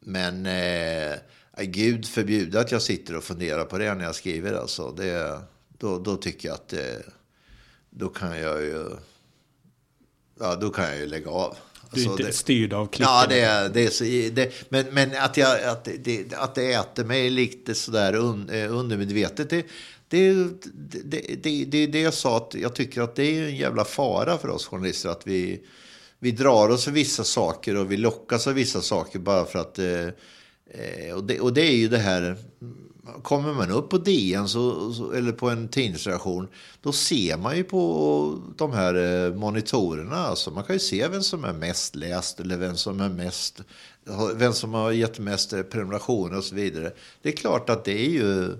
men... 0.00 0.46
Eh, 0.46 1.18
Gud 1.58 2.06
förbjude 2.06 2.60
att 2.60 2.72
jag 2.72 2.82
sitter 2.82 3.16
och 3.16 3.24
funderar 3.24 3.64
på 3.64 3.78
det 3.78 3.94
när 3.94 4.04
jag 4.04 4.14
skriver. 4.14 4.52
Alltså. 4.52 4.90
Det, 4.90 5.40
då, 5.78 5.98
då 5.98 6.16
tycker 6.16 6.48
jag 6.48 6.54
att 6.54 6.68
det, 6.68 7.02
då 7.90 8.08
kan 8.08 8.38
jag 8.40 8.62
ju... 8.62 8.86
Ja, 10.40 10.54
då 10.54 10.70
kan 10.70 10.84
jag 10.84 10.96
ju 10.96 11.06
lägga 11.06 11.30
av. 11.30 11.56
Du 11.90 12.00
är 12.00 12.04
alltså, 12.04 12.10
inte 12.10 12.22
det, 12.22 12.32
styrd 12.32 12.72
av 12.72 12.86
klicken? 12.86 13.12
Ja, 13.12 13.26
det 13.28 13.40
är, 13.40 13.68
det 13.68 13.86
är 13.86 13.90
så, 13.90 14.04
det, 14.04 14.52
men, 14.68 14.86
men 14.90 15.10
att, 15.16 15.36
jag, 15.36 15.62
att, 15.62 15.88
det, 15.98 16.34
att 16.34 16.54
det 16.54 16.72
äter 16.72 17.04
mig 17.04 17.30
lite 17.30 17.74
sådär 17.74 18.14
un, 18.14 18.50
eh, 18.50 18.76
undermedvetet. 18.76 19.50
Det, 19.50 19.66
det, 20.08 20.32
det, 21.04 21.20
det, 21.42 21.64
det 21.64 21.78
är 21.78 21.88
det 21.88 22.00
jag 22.00 22.14
sa, 22.14 22.36
att 22.36 22.54
jag 22.54 22.74
tycker 22.74 23.02
att 23.02 23.14
det 23.14 23.24
är 23.24 23.42
en 23.42 23.56
jävla 23.56 23.84
fara 23.84 24.38
för 24.38 24.48
oss 24.48 24.66
journalister. 24.66 25.08
Att 25.08 25.26
vi, 25.26 25.60
vi 26.18 26.30
drar 26.30 26.68
oss 26.68 26.84
för 26.84 26.92
vissa 26.92 27.24
saker 27.24 27.76
och 27.76 27.92
vi 27.92 27.96
lockas 27.96 28.46
av 28.46 28.54
vissa 28.54 28.80
saker 28.80 29.18
bara 29.18 29.44
för 29.44 29.58
att 29.58 29.78
eh, 29.78 30.08
Eh, 30.70 31.14
och, 31.14 31.24
det, 31.24 31.40
och 31.40 31.52
det 31.52 31.62
är 31.62 31.76
ju 31.76 31.88
det 31.88 31.98
här, 31.98 32.36
kommer 33.22 33.52
man 33.52 33.70
upp 33.70 33.90
på 33.90 33.98
DN 33.98 34.48
så, 34.48 34.92
så, 34.92 35.12
eller 35.12 35.32
på 35.32 35.50
en 35.50 35.68
tidningsredaktion, 35.68 36.48
då 36.80 36.92
ser 36.92 37.36
man 37.36 37.56
ju 37.56 37.64
på 37.64 38.42
de 38.56 38.72
här 38.72 38.94
eh, 38.94 39.34
monitorerna. 39.34 40.16
Alltså 40.16 40.50
man 40.50 40.64
kan 40.64 40.76
ju 40.76 40.80
se 40.80 41.08
vem 41.08 41.22
som 41.22 41.44
är 41.44 41.52
mest 41.52 41.96
läst 41.96 42.40
eller 42.40 42.56
vem 42.56 42.76
som 42.76 43.00
är 43.00 43.08
mest, 43.08 43.60
vem 44.34 44.52
som 44.52 44.74
har 44.74 44.92
gett 44.92 45.18
mest 45.18 45.52
eh, 45.52 45.62
prenumerationer 45.62 46.38
och 46.38 46.44
så 46.44 46.54
vidare. 46.54 46.92
Det 47.22 47.28
är 47.28 47.36
klart 47.36 47.70
att 47.70 47.84
det 47.84 48.06
är 48.06 48.10
ju, 48.10 48.56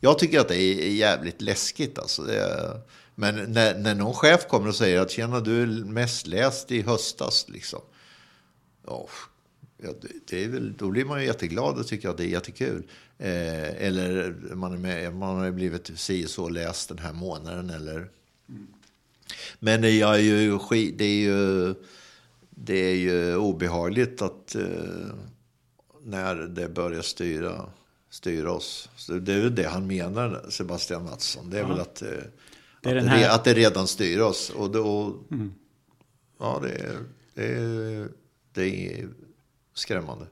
jag 0.00 0.18
tycker 0.18 0.40
att 0.40 0.48
det 0.48 0.62
är 0.62 0.90
jävligt 0.90 1.40
läskigt 1.40 1.98
alltså. 1.98 2.22
Är, 2.22 2.80
men 3.14 3.52
när, 3.52 3.78
när 3.78 3.94
någon 3.94 4.14
chef 4.14 4.48
kommer 4.48 4.68
och 4.68 4.74
säger 4.74 5.00
att 5.00 5.10
tjena 5.10 5.40
du 5.40 5.62
är 5.62 5.66
mest 5.66 6.26
läst 6.26 6.72
i 6.72 6.82
höstas 6.82 7.46
liksom. 7.48 7.80
Oh, 8.86 9.10
Ja, 9.82 9.88
det 10.26 10.44
är 10.44 10.48
väl, 10.48 10.74
då 10.76 10.90
blir 10.90 11.04
man 11.04 11.20
ju 11.20 11.26
jätteglad 11.26 11.78
och 11.78 11.86
tycker 11.86 12.08
att 12.08 12.16
det 12.16 12.24
är 12.24 12.28
jättekul. 12.28 12.82
Eh, 13.18 13.86
eller 13.86 14.32
man, 14.54 14.72
är 14.72 14.78
med, 14.78 15.14
man 15.14 15.36
har 15.36 15.50
blivit 15.50 15.98
si 15.98 16.26
så 16.26 16.48
läst 16.48 16.88
den 16.88 16.98
här 16.98 17.12
månaden. 17.12 17.70
Eller... 17.70 17.96
Mm. 18.48 18.66
Men 19.58 19.80
det 19.82 19.90
är 19.90 20.18
ju, 20.18 20.58
det 20.92 21.04
är 21.04 21.20
ju, 21.20 21.74
det 22.50 22.78
är 22.78 22.94
ju 22.94 23.36
obehagligt 23.36 24.22
att 24.22 24.54
eh, 24.54 24.62
när 26.02 26.34
det 26.34 26.68
börjar 26.68 27.02
styra, 27.02 27.70
styra 28.10 28.52
oss. 28.52 28.88
Så 28.96 29.12
det 29.12 29.34
är 29.34 29.40
väl 29.40 29.54
det 29.54 29.68
han 29.68 29.86
menar, 29.86 30.46
Sebastian 30.50 31.04
Mattsson. 31.04 31.50
Det 31.50 31.56
är 31.56 31.62
ja. 31.62 31.68
väl 31.68 31.80
att, 31.80 32.02
eh, 32.02 32.08
det 32.82 32.98
att, 32.98 33.06
här... 33.06 33.18
det, 33.18 33.32
att 33.32 33.44
det 33.44 33.54
redan 33.54 33.86
styr 33.86 34.20
oss. 34.20 34.50
Och 34.50 34.70
då, 34.70 35.16
mm. 35.30 35.54
Ja, 36.38 36.62
det 36.62 36.72
är, 36.72 36.98
det 37.34 37.54
är, 37.54 38.08
det 38.52 38.62
är 39.00 39.08
skrämmande. 39.74 40.26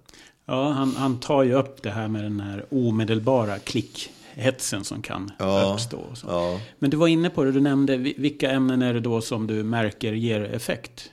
Ja, 0.47 0.71
han, 0.71 0.97
han 0.97 1.21
tar 1.21 1.43
ju 1.43 1.55
upp 1.55 1.83
det 1.83 1.91
här 1.91 2.09
med 2.09 2.23
den 2.23 2.41
här 2.41 2.65
omedelbara 2.71 3.59
klickhetsen 3.59 4.85
som 4.85 5.03
kan 5.03 5.33
ja, 5.39 5.73
uppstå. 5.75 6.05
Ja. 6.27 6.61
Men 6.79 6.91
du 6.91 6.97
var 6.97 7.09
inne 7.09 7.31
på 7.31 7.45
det, 7.45 7.53
du 7.53 7.61
nämnde 7.61 7.97
vilka 7.97 8.51
ämnen 8.51 8.83
är 8.83 8.95
det 8.95 9.01
då 9.01 9.21
som 9.21 9.47
du 9.47 9.63
märker 9.63 10.13
ger 10.13 10.41
effekt? 10.41 11.11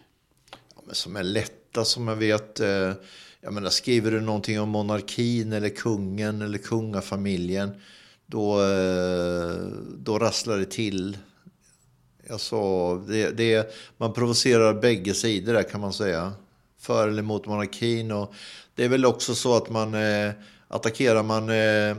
Ja, 0.76 0.82
men 0.86 0.96
som 0.96 1.16
är 1.16 1.24
lätta, 1.24 1.86
som 1.86 2.08
jag 2.08 2.16
vet. 2.16 2.60
Eh, 2.60 2.94
jag 3.42 3.54
menar, 3.54 3.70
skriver 3.70 4.12
du 4.12 4.22
någonting 4.22 4.60
om 4.60 4.70
monarkin 4.70 5.54
eller 5.54 5.70
kungen 5.70 6.42
eller 6.42 6.58
kungafamiljen, 6.58 7.72
då, 8.26 8.62
eh, 8.62 9.56
då 9.98 10.20
rasslar 10.20 10.58
det 10.58 10.66
till. 10.66 11.18
Alltså, 12.30 12.96
det, 12.98 13.38
det, 13.38 13.74
man 13.98 14.14
provocerar 14.14 14.74
bägge 14.74 15.14
sidor 15.14 15.54
där 15.54 15.64
kan 15.64 15.82
man 15.82 15.94
säga 15.94 16.34
för 16.82 17.08
eller 17.08 17.22
mot 17.22 17.46
monarkin. 17.46 18.12
Och 18.12 18.34
det 18.76 18.84
är 18.84 18.90
väl 18.90 19.06
också 19.06 19.36
så 19.36 19.56
att 19.56 19.70
man 19.70 19.94
eh, 19.94 20.32
attackerar 20.68 21.24
man 21.24 21.50
eh, 21.50 21.98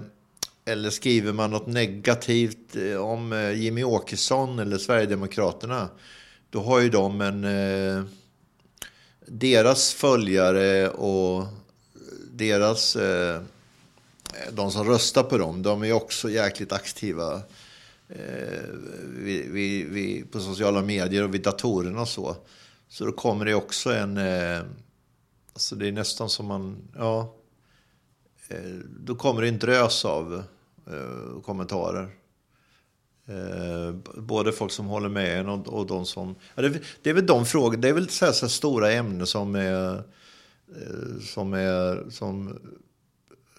eller 0.65 0.91
skriver 0.91 1.33
man 1.33 1.51
något 1.51 1.67
negativt 1.67 2.77
eh, 2.77 2.97
om 2.97 3.33
eh, 3.33 3.53
Jimmy 3.53 3.85
Åkesson 3.85 4.59
eller 4.59 4.79
Sverigedemokraterna. 4.79 5.89
Då 6.51 6.63
har 6.63 6.81
ju 6.81 6.89
de 6.89 7.21
en... 7.21 7.45
Eh, 7.45 8.05
deras 9.27 9.93
följare 9.93 10.89
och 10.89 11.47
deras... 12.31 12.97
Eh, 12.97 13.43
de 14.53 14.71
som 14.71 14.89
röstar 14.89 15.23
på 15.23 15.39
dem, 15.39 15.63
de 15.63 15.85
är 15.85 15.93
också 15.93 16.31
jäkligt 16.31 16.73
aktiva 16.73 17.35
eh, 18.09 18.63
vi, 19.17 19.47
vi, 19.51 19.85
vi, 19.85 20.25
på 20.33 20.41
sociala 20.41 20.83
medier 20.83 21.25
och 21.25 21.35
vid 21.35 21.43
datorerna 21.43 22.01
och 22.01 22.09
så. 22.09 22.37
Så 22.93 23.05
då 23.05 23.13
kommer 23.13 23.45
det 23.45 23.55
också 23.55 23.93
en... 23.93 24.17
Eh, 24.17 24.61
alltså 25.53 25.77
det 25.77 25.89
är 25.89 25.93
nästan 25.93 26.31
som 26.31 26.47
man... 26.47 26.89
Ja, 26.97 27.35
eh, 28.49 28.75
då 29.01 29.15
kommer 29.15 29.43
det 29.43 29.49
en 29.49 29.59
drös 29.59 30.05
av 30.05 30.43
eh, 30.87 31.43
kommentarer. 31.43 32.11
Eh, 33.27 33.95
både 34.15 34.53
folk 34.53 34.73
som 34.73 34.87
håller 34.87 35.09
med 35.09 35.41
en 35.41 35.49
och, 35.49 35.69
och 35.69 35.87
de 35.87 36.07
som... 36.07 36.35
Ja, 36.55 36.63
det, 36.63 36.83
det, 37.03 37.11
är 37.11 37.15
väl 37.15 37.27
de 37.27 37.47
frågor, 37.47 37.77
det 37.77 37.89
är 37.89 37.93
väl 37.93 38.09
så 38.09 38.25
här, 38.25 38.33
så 38.33 38.47
här 38.47 38.51
stora 38.51 38.93
ämnen 38.93 39.27
som 39.27 39.55
är... 39.55 39.95
Eh, 40.77 41.21
som 41.21 41.55
är... 41.55 42.11
Som, 42.11 42.49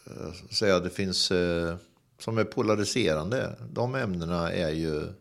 eh, 0.06 0.34
säga, 0.50 0.80
det 0.80 0.90
finns... 0.90 1.32
Eh, 1.32 1.76
som 2.20 2.38
är 2.38 2.44
polariserande. 2.44 3.56
De 3.72 3.96
ämnena 3.96 4.52
är 4.52 4.72
ju... 4.72 5.14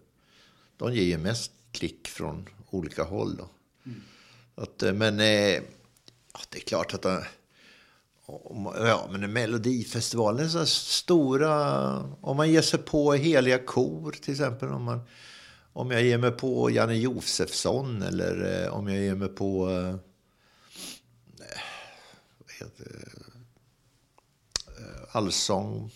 De 0.76 0.94
ger 0.94 1.04
ju 1.04 1.18
mest 1.18 1.52
klick 1.70 2.08
från 2.08 2.48
olika 2.70 3.04
håll. 3.04 3.36
Då. 3.36 3.48
Mm. 3.86 4.02
Att, 4.54 4.82
eh, 4.82 4.92
men 4.92 5.14
eh, 5.20 5.62
det 6.48 6.58
är 6.58 6.60
klart 6.66 6.94
att... 6.94 7.04
Eh, 7.04 7.18
ja, 8.74 9.08
men 9.10 9.32
Melodifestivalen 9.32 10.44
är 10.44 10.48
så 10.48 10.66
stora... 10.66 11.96
Om 12.20 12.36
man 12.36 12.50
ger 12.50 12.62
sig 12.62 12.78
på 12.78 13.12
heliga 13.12 13.58
kor 13.58 14.12
till 14.12 14.32
exempel. 14.32 14.68
Om, 14.68 14.84
man, 14.84 15.00
om 15.72 15.90
jag 15.90 16.02
ger 16.02 16.18
mig 16.18 16.30
på 16.30 16.70
Janne 16.70 16.94
Josefsson 16.94 18.02
eller 18.02 18.64
eh, 18.64 18.72
om 18.72 18.88
jag 18.88 19.02
ger 19.02 19.14
mig 19.14 19.28
på... 19.28 19.70
Eh, 19.70 19.96
vad 22.38 22.52
heter 22.60 23.12
allsång 25.12 25.90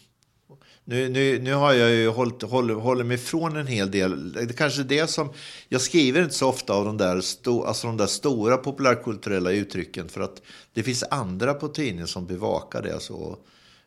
nu, 0.89 1.09
nu, 1.09 1.39
nu 1.39 1.55
har 1.55 1.73
jag 1.73 1.91
ju 1.91 2.09
hållit, 2.09 2.43
håller, 2.43 2.75
håller 2.75 3.05
mig 3.05 3.15
ifrån 3.15 3.57
en 3.57 3.67
hel 3.67 3.91
del. 3.91 4.33
Det 4.33 4.61
är 4.61 4.85
det 4.85 5.07
som... 5.07 5.33
Jag 5.69 5.81
skriver 5.81 6.23
inte 6.23 6.35
så 6.35 6.49
ofta 6.49 6.73
av 6.73 6.85
de 6.85 6.97
där, 6.97 7.21
sto, 7.21 7.63
alltså 7.63 7.87
de 7.87 7.97
där 7.97 8.07
stora 8.07 8.57
populärkulturella 8.57 9.51
uttrycken 9.51 10.09
för 10.09 10.21
att 10.21 10.43
det 10.73 10.83
finns 10.83 11.05
andra 11.11 11.55
på 11.55 11.69
tidningen 11.69 12.07
som 12.07 12.27
bevakar 12.27 12.83
det 12.83 13.01
så 13.01 13.39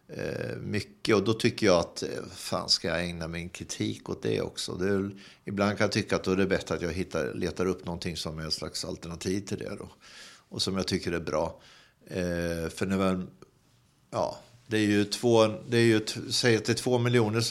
eh, 0.08 0.58
mycket. 0.58 1.16
Och 1.16 1.24
då 1.24 1.34
tycker 1.34 1.66
jag 1.66 1.80
att 1.80 2.04
eh, 2.04 2.10
fan 2.36 2.70
ska 2.70 2.88
jag 2.88 3.04
ägna 3.04 3.28
min 3.28 3.50
kritik 3.50 4.10
åt 4.10 4.24
det 4.24 4.42
också. 4.42 4.74
Det 4.74 4.88
är, 4.88 5.12
ibland 5.46 5.78
kan 5.78 5.86
jag 5.86 5.92
tycka 5.92 6.16
att 6.16 6.24
då 6.24 6.32
är 6.32 6.38
det 6.38 6.48
bättre 6.48 6.76
att 6.76 6.82
jag 6.82 6.94
hittar, 6.94 7.34
letar 7.34 7.66
upp 7.66 7.86
någonting 7.86 8.18
som 8.18 8.40
är 8.40 8.44
en 8.44 8.52
slags 8.52 8.86
alternativ 8.86 9.42
till 9.42 9.58
det. 9.58 9.76
Då, 9.80 9.90
och 10.50 10.62
som 10.62 10.76
jag 10.76 10.88
tycker 10.88 11.12
är 11.12 11.20
bra. 11.20 11.62
Eh, 12.08 12.70
för 12.70 12.86
när 12.86 12.98
man 12.98 13.30
ja, 14.12 14.38
det 14.70 14.78
är 14.78 14.86
ju 14.86 15.06
två, 15.06 15.48
det 15.68 15.78
är 15.78 15.82
ju, 15.82 16.02
säg 16.32 16.56
att 16.56 16.66
det 16.66 16.72
är 16.72 16.76
två 16.76 16.98
miljoner 16.98 17.42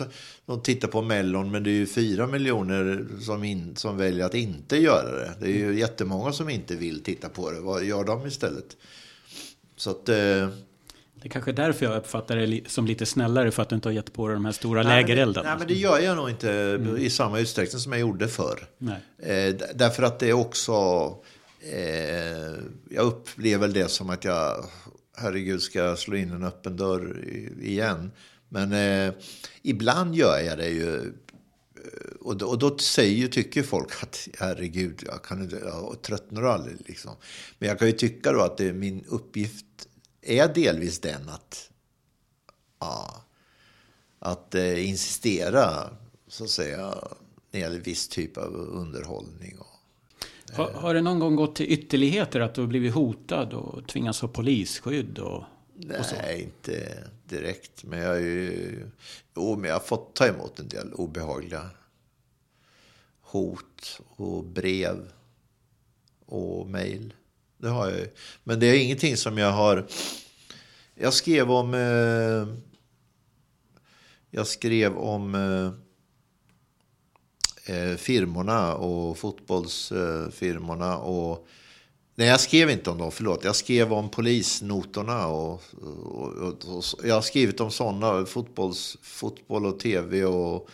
som 0.47 0.63
tittar 0.63 0.89
på 0.89 1.03
Mellon, 1.03 1.51
men 1.51 1.63
det 1.63 1.71
är 1.71 1.75
ju 1.75 1.87
fyra 1.87 2.27
miljoner 2.27 3.07
som, 3.21 3.45
in, 3.45 3.77
som 3.77 3.97
väljer 3.97 4.27
att 4.27 4.35
inte 4.35 4.77
göra 4.77 5.11
det. 5.11 5.35
Det 5.41 5.47
är 5.47 5.57
ju 5.57 5.79
jättemånga 5.79 6.33
som 6.33 6.49
inte 6.49 6.77
vill 6.77 7.03
titta 7.03 7.29
på 7.29 7.51
det. 7.51 7.61
Vad 7.61 7.85
gör 7.85 8.05
de 8.05 8.27
istället? 8.27 8.77
Så 9.77 9.91
att... 9.91 10.09
Eh, 10.09 10.15
det 10.15 11.25
är 11.25 11.29
kanske 11.29 11.53
därför 11.53 11.87
jag 11.87 11.97
uppfattar 11.97 12.37
det 12.37 12.71
som 12.71 12.87
lite 12.87 13.07
snällare 13.07 13.51
för 13.51 13.63
att 13.63 13.69
du 13.69 13.75
inte 13.75 13.89
har 13.89 13.95
gett 13.95 14.13
på 14.13 14.27
dig 14.27 14.35
de 14.35 14.45
här 14.45 14.53
stora 14.53 14.83
lägereldarna. 14.83 15.49
Nej, 15.49 15.59
men 15.59 15.69
det 15.69 15.75
gör 15.75 15.99
jag 15.99 16.17
nog 16.17 16.31
inte 16.31 16.53
mm. 16.53 16.97
i 16.97 17.11
samma 17.11 17.39
utsträckning 17.39 17.81
som 17.81 17.93
jag 17.93 18.01
gjorde 18.01 18.29
förr. 18.29 18.67
Eh, 19.19 19.55
därför 19.75 20.03
att 20.03 20.19
det 20.19 20.29
är 20.29 20.33
också... 20.33 20.73
Eh, 21.73 22.63
jag 22.91 23.07
upplever 23.07 23.69
det 23.69 23.89
som 23.89 24.11
att 24.11 24.25
jag, 24.25 24.65
herregud, 25.19 25.63
ska 25.63 25.79
jag 25.79 25.99
slå 25.99 26.17
in 26.17 26.33
en 26.33 26.45
öppen 26.45 26.77
dörr 26.77 27.25
igen. 27.61 28.11
Men 28.49 28.73
eh, 28.73 29.15
ibland 29.63 30.15
gör 30.15 30.39
jag 30.39 30.59
det 30.59 30.69
ju. 30.69 30.97
Eh, 30.97 32.11
och 32.21 32.37
då, 32.37 32.47
och 32.47 32.59
då 32.59 32.79
säger, 32.79 33.29
tycker 33.29 33.63
folk 33.63 34.03
att 34.03 34.29
herregud, 34.39 35.03
jag, 35.07 35.25
kan 35.25 35.43
inte, 35.43 35.57
jag 35.57 36.03
tröttnar 36.03 36.43
aldrig. 36.43 36.77
Liksom. 36.87 37.17
Men 37.59 37.69
jag 37.69 37.79
kan 37.79 37.89
ju 37.89 37.93
tycka 37.93 38.33
då 38.33 38.41
att 38.41 38.57
det, 38.57 38.73
min 38.73 39.05
uppgift 39.09 39.67
är 40.23 40.55
delvis 40.55 41.01
den 41.01 41.29
att, 41.29 41.71
ja, 42.81 43.25
att 44.19 44.55
eh, 44.55 44.89
insistera 44.89 45.91
så 46.29 46.45
att 46.45 46.51
säga 46.51 46.79
när 46.87 46.95
det 47.51 47.59
gäller 47.59 47.81
viss 47.81 48.09
typ 48.09 48.37
av 48.37 48.55
underhållning. 48.55 49.59
Och 49.59 49.68
har, 50.53 50.71
har 50.71 50.95
det 50.95 51.01
någon 51.01 51.19
gång 51.19 51.37
gått 51.37 51.57
till 51.57 51.73
ytterligheter 51.73 52.41
att 52.41 52.55
du 52.55 52.61
har 52.61 52.69
blivit 52.69 52.95
hotad 52.95 53.53
och 53.53 53.89
tvingats 53.89 54.21
ha 54.21 54.29
polisskydd? 54.29 55.19
Och, 55.19 55.45
Nej, 55.75 56.01
och 56.01 56.41
inte 56.41 57.05
direkt. 57.25 57.85
Men 57.85 57.99
jag, 57.99 58.21
ju, 58.21 58.91
jo, 59.37 59.57
men 59.57 59.69
jag 59.69 59.75
har 59.75 59.87
fått 59.87 60.15
ta 60.15 60.27
emot 60.27 60.59
en 60.59 60.69
del 60.69 60.93
obehagliga 60.93 61.71
hot 63.21 64.01
och 64.09 64.45
brev 64.45 65.13
och 66.27 66.67
mejl. 66.67 67.15
Det 67.59 67.69
har 67.69 67.91
jag 67.91 67.99
ju. 67.99 68.09
Men 68.45 68.61
det 68.61 68.67
är 68.67 68.83
ingenting 68.83 69.17
som 69.17 69.39
jag 69.39 69.53
har... 69.53 69.87
Jag 70.95 71.15
skrev 71.15 71.51
om... 71.51 71.75
Eh, 71.75 72.59
jag 74.31 74.47
skrev 74.47 74.97
om 74.97 75.35
eh, 75.35 75.88
eh 77.69 77.97
firmorna 77.97 78.75
och 78.75 79.19
fotbollsfirmorna. 79.19 80.99
och, 80.99 81.47
nej, 82.15 82.29
jag 82.29 82.41
skrev 82.41 82.71
inte 82.71 82.91
om 82.91 82.99
dem, 82.99 83.13
förlåt. 83.13 83.45
Jag 83.45 83.57
skrev 83.57 83.93
om 83.93 84.09
polisnotorna. 84.09 85.27
Och, 85.27 85.63
och, 86.05 86.33
och, 86.33 86.77
och 86.77 86.85
jag 87.05 87.15
har 87.15 87.23
skrivit 87.23 87.61
om 87.61 87.71
sådana, 87.71 88.27
fotbolls, 88.27 88.97
fotboll 89.03 89.67
och 89.67 89.81
tv 89.81 90.25
och 90.25 90.69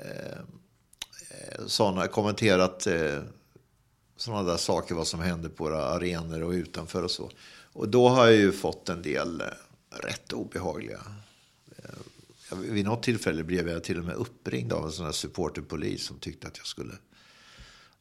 eh, 0.00 0.38
eh 1.30 1.66
sådana. 1.66 2.06
Kommenterat 2.06 2.86
eh, 2.86 3.18
sådana 4.16 4.42
där 4.42 4.56
saker, 4.56 4.94
vad 4.94 5.06
som 5.06 5.20
händer 5.20 5.48
på 5.48 5.64
våra 5.64 5.84
arenor 5.84 6.42
och 6.42 6.50
utanför 6.50 7.02
och 7.02 7.10
så. 7.10 7.30
Och 7.72 7.88
då 7.88 8.08
har 8.08 8.26
jag 8.26 8.36
ju 8.36 8.52
fått 8.52 8.88
en 8.88 9.02
del 9.02 9.40
eh, 9.40 9.46
rätt 9.90 10.32
obehagliga. 10.32 11.00
Vid 12.56 12.84
något 12.84 13.02
tillfälle 13.02 13.44
blev 13.44 13.68
jag 13.68 13.84
till 13.84 13.98
och 13.98 14.04
med 14.04 14.14
uppringd 14.14 14.72
av 14.72 14.86
en 14.86 14.92
sån 14.92 15.04
här 15.04 15.12
supporterpolis 15.12 16.04
som 16.04 16.18
tyckte 16.18 16.48
att 16.48 16.56
jag 16.56 16.66
skulle, 16.66 16.92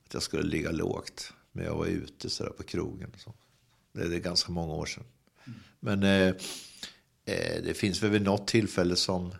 att 0.05 0.13
jag 0.13 0.23
skulle 0.23 0.43
ligga 0.43 0.71
lågt. 0.71 1.33
Men 1.51 1.65
jag 1.65 1.75
var 1.75 1.85
ute 1.85 2.29
sådär 2.29 2.51
på 2.51 2.63
krogen. 2.63 3.11
Så. 3.17 3.33
Det 3.93 4.15
är 4.15 4.19
ganska 4.19 4.51
många 4.51 4.73
år 4.73 4.85
sedan. 4.85 5.03
Men 5.79 6.03
eh, 6.03 6.27
eh, 7.25 7.63
det 7.63 7.77
finns 7.77 8.03
väl 8.03 8.11
vid 8.11 8.21
något 8.21 8.47
tillfälle 8.47 8.95
som 8.95 9.31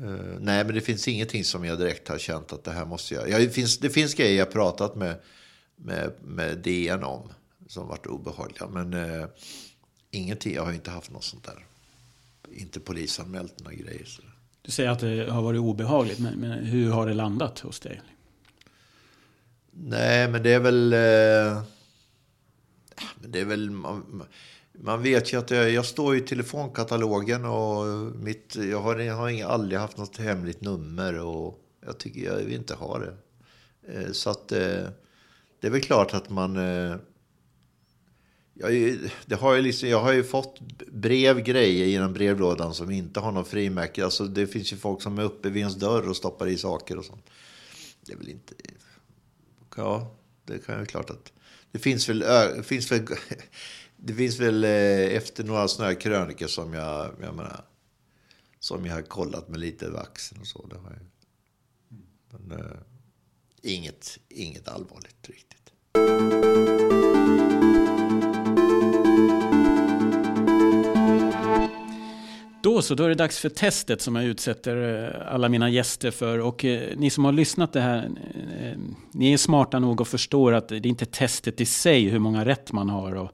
Eh, 0.00 0.38
nej, 0.40 0.64
men 0.64 0.74
det 0.74 0.80
finns 0.80 1.08
ingenting 1.08 1.44
som 1.44 1.64
jag 1.64 1.78
direkt 1.78 2.08
har 2.08 2.18
känt 2.18 2.52
att 2.52 2.64
det 2.64 2.70
här 2.70 2.84
måste 2.84 3.14
jag... 3.14 3.30
Ja, 3.30 3.38
det, 3.38 3.50
finns, 3.50 3.78
det 3.78 3.90
finns 3.90 4.14
grejer 4.14 4.38
jag 4.38 4.52
pratat 4.52 4.96
med, 4.96 5.20
med, 5.76 6.12
med 6.22 6.58
DN 6.58 7.04
om 7.04 7.32
som 7.68 7.88
varit 7.88 8.06
obehagliga. 8.06 8.68
Men 8.68 8.94
eh, 8.94 9.28
ingenting, 10.10 10.54
jag 10.54 10.64
har 10.64 10.72
inte 10.72 10.90
haft 10.90 11.10
något 11.10 11.24
sånt 11.24 11.44
där. 11.44 11.66
Inte 12.52 12.80
polisanmält 12.80 13.60
några 13.60 13.74
grejer. 13.74 14.04
Så. 14.04 14.22
Du 14.62 14.70
säger 14.70 14.90
att 14.90 14.98
det 14.98 15.30
har 15.30 15.42
varit 15.42 15.60
obehagligt, 15.60 16.18
men, 16.18 16.34
men, 16.34 16.64
hur 16.64 16.90
har 16.90 17.06
det 17.06 17.14
landat 17.14 17.58
hos 17.58 17.80
dig? 17.80 18.00
Nej, 19.70 20.28
men 20.28 20.42
det 20.42 20.50
är 20.50 20.60
väl... 20.60 20.90
Men 23.20 23.32
det 23.32 23.40
är 23.40 23.44
väl... 23.44 23.70
Man, 23.70 24.22
man 24.72 25.02
vet 25.02 25.32
ju 25.32 25.38
att 25.38 25.50
jag, 25.50 25.70
jag, 25.70 25.86
står 25.86 26.16
i 26.16 26.20
telefonkatalogen 26.20 27.44
och 27.44 27.86
mitt, 28.16 28.56
jag 28.56 28.80
har, 28.80 28.98
jag 28.98 29.14
har 29.14 29.42
aldrig 29.44 29.80
haft 29.80 29.96
något 29.96 30.16
hemligt 30.16 30.60
nummer 30.60 31.18
och 31.18 31.58
jag 31.86 31.98
tycker 31.98 32.20
jag 32.20 32.36
vill 32.36 32.54
inte 32.54 32.74
ha 32.74 32.98
det. 32.98 33.14
Eh, 33.88 34.12
så 34.12 34.30
att 34.30 34.52
eh, 34.52 34.88
det 35.60 35.66
är 35.66 35.70
väl 35.70 35.80
klart 35.80 36.14
att 36.14 36.30
man... 36.30 36.56
Jag, 38.60 38.98
det 39.26 39.34
har 39.34 39.54
ju 39.54 39.62
liksom, 39.62 39.88
jag 39.88 40.00
har 40.00 40.12
ju 40.12 40.24
fått 40.24 40.60
brev, 40.92 41.40
grejer 41.40 41.86
genom 41.86 42.12
brevlådan 42.12 42.74
som 42.74 42.90
inte 42.90 43.20
har 43.20 43.32
någon 43.32 43.44
frimärke. 43.44 44.04
Alltså 44.04 44.24
det 44.24 44.46
finns 44.46 44.72
ju 44.72 44.76
folk 44.76 45.02
som 45.02 45.18
är 45.18 45.22
uppe 45.22 45.50
vid 45.50 45.60
ens 45.60 45.76
dörr 45.76 46.08
och 46.08 46.16
stoppar 46.16 46.46
i 46.46 46.56
saker 46.56 46.98
och 46.98 47.04
sånt. 47.04 47.24
Det 48.00 48.12
är 48.12 48.16
väl 48.16 48.28
inte... 48.28 48.54
Ja, 49.76 50.16
det 50.44 50.58
kan 50.58 50.80
ju 50.80 50.86
klart 50.86 51.10
att... 51.10 51.32
Det 51.72 51.78
finns 51.78 52.08
väl, 52.08 52.24
finns 52.62 52.92
väl 52.92 53.06
det 53.96 54.14
finns 54.14 54.40
väl 54.40 54.64
eh, 54.64 55.16
efter 55.16 55.44
några 55.44 55.68
sådana 55.68 55.92
här 55.92 56.00
krönikor 56.00 56.46
som 56.46 56.74
jag, 56.74 57.10
jag 57.20 57.34
menar, 57.34 57.64
som 58.58 58.86
jag 58.86 58.94
har 58.94 59.02
kollat 59.02 59.48
med 59.48 59.60
lite 59.60 59.90
vaxen 59.90 60.38
och 60.40 60.46
så. 60.46 60.66
Det 60.66 60.76
har 60.76 60.90
jag. 60.90 61.00
Men 62.40 62.58
eh, 62.58 62.76
inget, 63.62 64.18
inget 64.28 64.68
allvarligt 64.68 65.28
riktigt. 65.28 65.72
Då 72.62 72.82
så, 72.82 72.94
då 72.94 73.04
är 73.04 73.08
det 73.08 73.14
dags 73.14 73.38
för 73.38 73.48
testet 73.48 74.02
som 74.02 74.16
jag 74.16 74.24
utsätter 74.24 75.04
eh, 75.04 75.34
alla 75.34 75.48
mina 75.48 75.70
gäster 75.70 76.10
för. 76.10 76.38
Och 76.38 76.64
eh, 76.64 76.96
ni 76.96 77.10
som 77.10 77.24
har 77.24 77.32
lyssnat 77.32 77.72
det 77.72 77.80
här, 77.80 78.10
eh, 78.60 78.78
ni 79.12 79.32
är 79.32 79.36
smarta 79.36 79.78
nog 79.78 80.00
och 80.00 80.08
förstår 80.08 80.52
att 80.52 80.68
det 80.68 80.76
är 80.76 80.86
inte 80.86 81.06
testet 81.06 81.60
i 81.60 81.66
sig 81.66 82.08
hur 82.08 82.18
många 82.18 82.44
rätt 82.44 82.72
man 82.72 82.90
har 82.90 83.14
och 83.14 83.32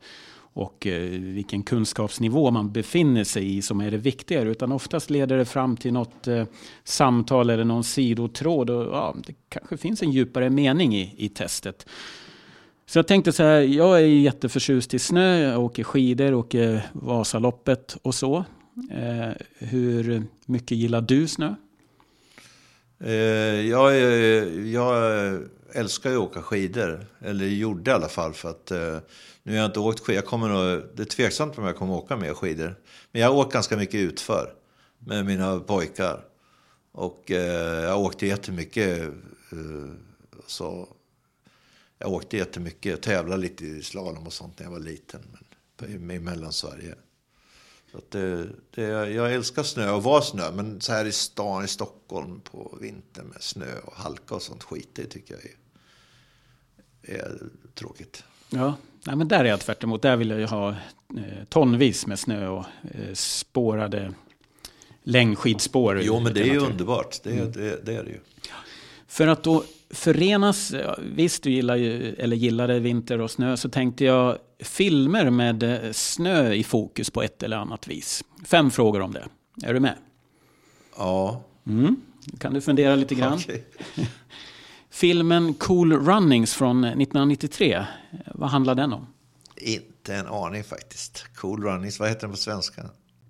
och 0.56 0.86
eh, 0.86 1.10
vilken 1.20 1.62
kunskapsnivå 1.62 2.50
man 2.50 2.72
befinner 2.72 3.24
sig 3.24 3.56
i 3.56 3.62
som 3.62 3.80
är 3.80 3.90
det 3.90 3.96
viktiga. 3.96 4.40
Utan 4.42 4.72
oftast 4.72 5.10
leder 5.10 5.36
det 5.36 5.44
fram 5.44 5.76
till 5.76 5.92
något 5.92 6.26
eh, 6.26 6.44
samtal 6.84 7.50
eller 7.50 7.64
någon 7.64 7.84
sidotråd. 7.84 8.70
Och, 8.70 8.84
ja, 8.84 9.16
det 9.26 9.34
kanske 9.48 9.76
finns 9.76 10.02
en 10.02 10.10
djupare 10.10 10.50
mening 10.50 10.96
i, 10.96 11.14
i 11.16 11.28
testet. 11.28 11.86
Så 12.86 12.98
jag 12.98 13.06
tänkte 13.06 13.32
så 13.32 13.42
här, 13.42 13.60
jag 13.60 14.00
är 14.00 14.06
jätteförtjust 14.06 14.94
i 14.94 14.98
snö, 14.98 15.38
jag 15.38 15.64
åker 15.64 15.84
skidor, 15.84 16.34
åker 16.34 16.82
Vasaloppet 16.92 17.96
och 18.02 18.14
så. 18.14 18.44
Eh, 18.90 19.32
hur 19.58 20.22
mycket 20.46 20.78
gillar 20.78 21.00
du 21.00 21.28
snö? 21.28 21.54
Eh, 22.98 23.12
jag, 23.68 23.96
jag 24.66 25.42
älskar 25.72 26.10
ju 26.10 26.16
att 26.16 26.22
åka 26.22 26.42
skidor, 26.42 27.06
eller 27.20 27.46
gjorde 27.46 27.90
i 27.90 27.94
alla 27.94 28.08
fall. 28.08 28.32
för 28.32 28.50
att 28.50 28.70
eh, 28.70 28.98
nu 29.42 29.52
har 29.52 29.58
jag 29.58 29.66
inte 29.66 29.80
åkt 29.80 30.00
skidor. 30.00 30.16
Jag 30.16 30.26
kommer 30.26 30.48
nog, 30.48 30.82
det 30.94 31.02
är 31.02 31.06
tveksamt 31.06 31.58
om 31.58 31.64
jag 31.64 31.76
kommer 31.76 31.94
åka 31.94 32.16
mer 32.16 32.34
skidor. 32.34 32.74
Men 33.12 33.22
jag 33.22 33.28
har 33.28 33.36
åkt 33.36 33.52
ganska 33.52 33.76
mycket 33.76 34.00
utför 34.00 34.54
med 34.98 35.26
mina 35.26 35.60
pojkar. 35.60 36.24
Och 36.92 37.30
eh, 37.30 37.84
jag 37.84 38.00
åkte 38.00 38.26
jättemycket. 38.26 39.00
Eh, 39.52 39.90
så 40.46 40.88
jag 41.98 42.12
åkte 42.12 42.36
jättemycket, 42.36 43.02
tävlade 43.02 43.42
lite 43.42 43.66
i 43.66 43.82
slalom 43.82 44.26
och 44.26 44.32
sånt 44.32 44.58
när 44.58 44.66
jag 44.66 44.72
var 44.72 44.80
liten. 44.80 45.20
Men, 45.78 46.10
I 46.10 46.18
Mellansverige. 46.18 46.94
Att 47.96 48.10
det, 48.10 48.48
det, 48.70 48.82
jag 49.10 49.34
älskar 49.34 49.62
snö 49.62 49.90
och 49.90 50.02
var 50.02 50.20
snö. 50.20 50.50
Men 50.54 50.80
så 50.80 50.92
här 50.92 51.04
i 51.04 51.12
stan 51.12 51.64
i 51.64 51.68
Stockholm 51.68 52.40
på 52.40 52.78
vintern 52.80 53.26
med 53.26 53.42
snö 53.42 53.78
och 53.84 53.96
halka 53.96 54.34
och 54.34 54.42
sånt 54.42 54.62
skit. 54.62 54.90
Det 54.92 55.04
tycker 55.04 55.34
jag 55.34 55.44
är, 55.44 57.22
är 57.22 57.38
tråkigt. 57.74 58.24
Ja, 58.50 58.74
Nej, 59.06 59.16
men 59.16 59.28
där 59.28 59.44
är 59.44 59.48
jag 59.48 59.60
tvärt 59.60 59.84
emot. 59.84 60.02
Där 60.02 60.16
vill 60.16 60.30
jag 60.30 60.38
ju 60.38 60.46
ha 60.46 60.68
eh, 60.68 61.44
tonvis 61.48 62.06
med 62.06 62.18
snö 62.18 62.48
och 62.48 62.64
eh, 62.82 63.14
spårade 63.14 64.12
längdskidspår. 65.02 66.00
Jo, 66.02 66.20
men 66.20 66.34
det 66.34 66.40
är 66.40 66.52
ju 66.52 66.58
underbart. 66.58 67.22
Det, 67.22 67.30
mm. 67.30 67.52
det, 67.52 67.86
det, 67.86 67.94
är 67.94 68.04
det 68.04 68.10
ju. 68.10 68.20
För 69.06 69.26
att 69.26 69.42
då 69.42 69.64
förenas, 69.90 70.74
visst 70.98 71.42
du 71.42 71.50
gillar 71.50 71.76
ju, 71.76 72.14
eller 72.14 72.36
gillade 72.36 72.80
vinter 72.80 73.20
och 73.20 73.30
snö, 73.30 73.56
så 73.56 73.68
tänkte 73.68 74.04
jag 74.04 74.38
filmer 74.60 75.30
med 75.30 75.62
eh, 75.62 75.92
snö 75.92 76.52
i 76.52 76.64
fokus 76.64 77.10
på 77.10 77.22
ett 77.22 77.42
eller 77.42 77.56
annat 77.56 77.88
vis. 77.88 78.24
Fem 78.44 78.70
frågor 78.70 79.00
om 79.00 79.12
det. 79.12 79.26
Är 79.62 79.74
du 79.74 79.80
med? 79.80 79.94
Ja. 80.96 81.44
Mm. 81.66 81.96
Kan 82.38 82.54
du 82.54 82.60
fundera 82.60 82.94
lite 82.94 83.14
grann? 83.14 83.34
Okay. 83.34 83.60
Filmen 84.90 85.54
Cool 85.54 85.92
Runnings 85.92 86.54
från 86.54 86.84
1993, 86.84 87.84
vad 88.34 88.50
handlar 88.50 88.74
den 88.74 88.92
om? 88.92 89.06
Inte 89.56 90.14
en 90.14 90.26
aning 90.26 90.64
faktiskt. 90.64 91.26
Cool 91.34 91.62
Runnings, 91.64 92.00
vad 92.00 92.08
heter 92.08 92.20
den 92.20 92.30
på 92.30 92.36
svenska? 92.36 92.82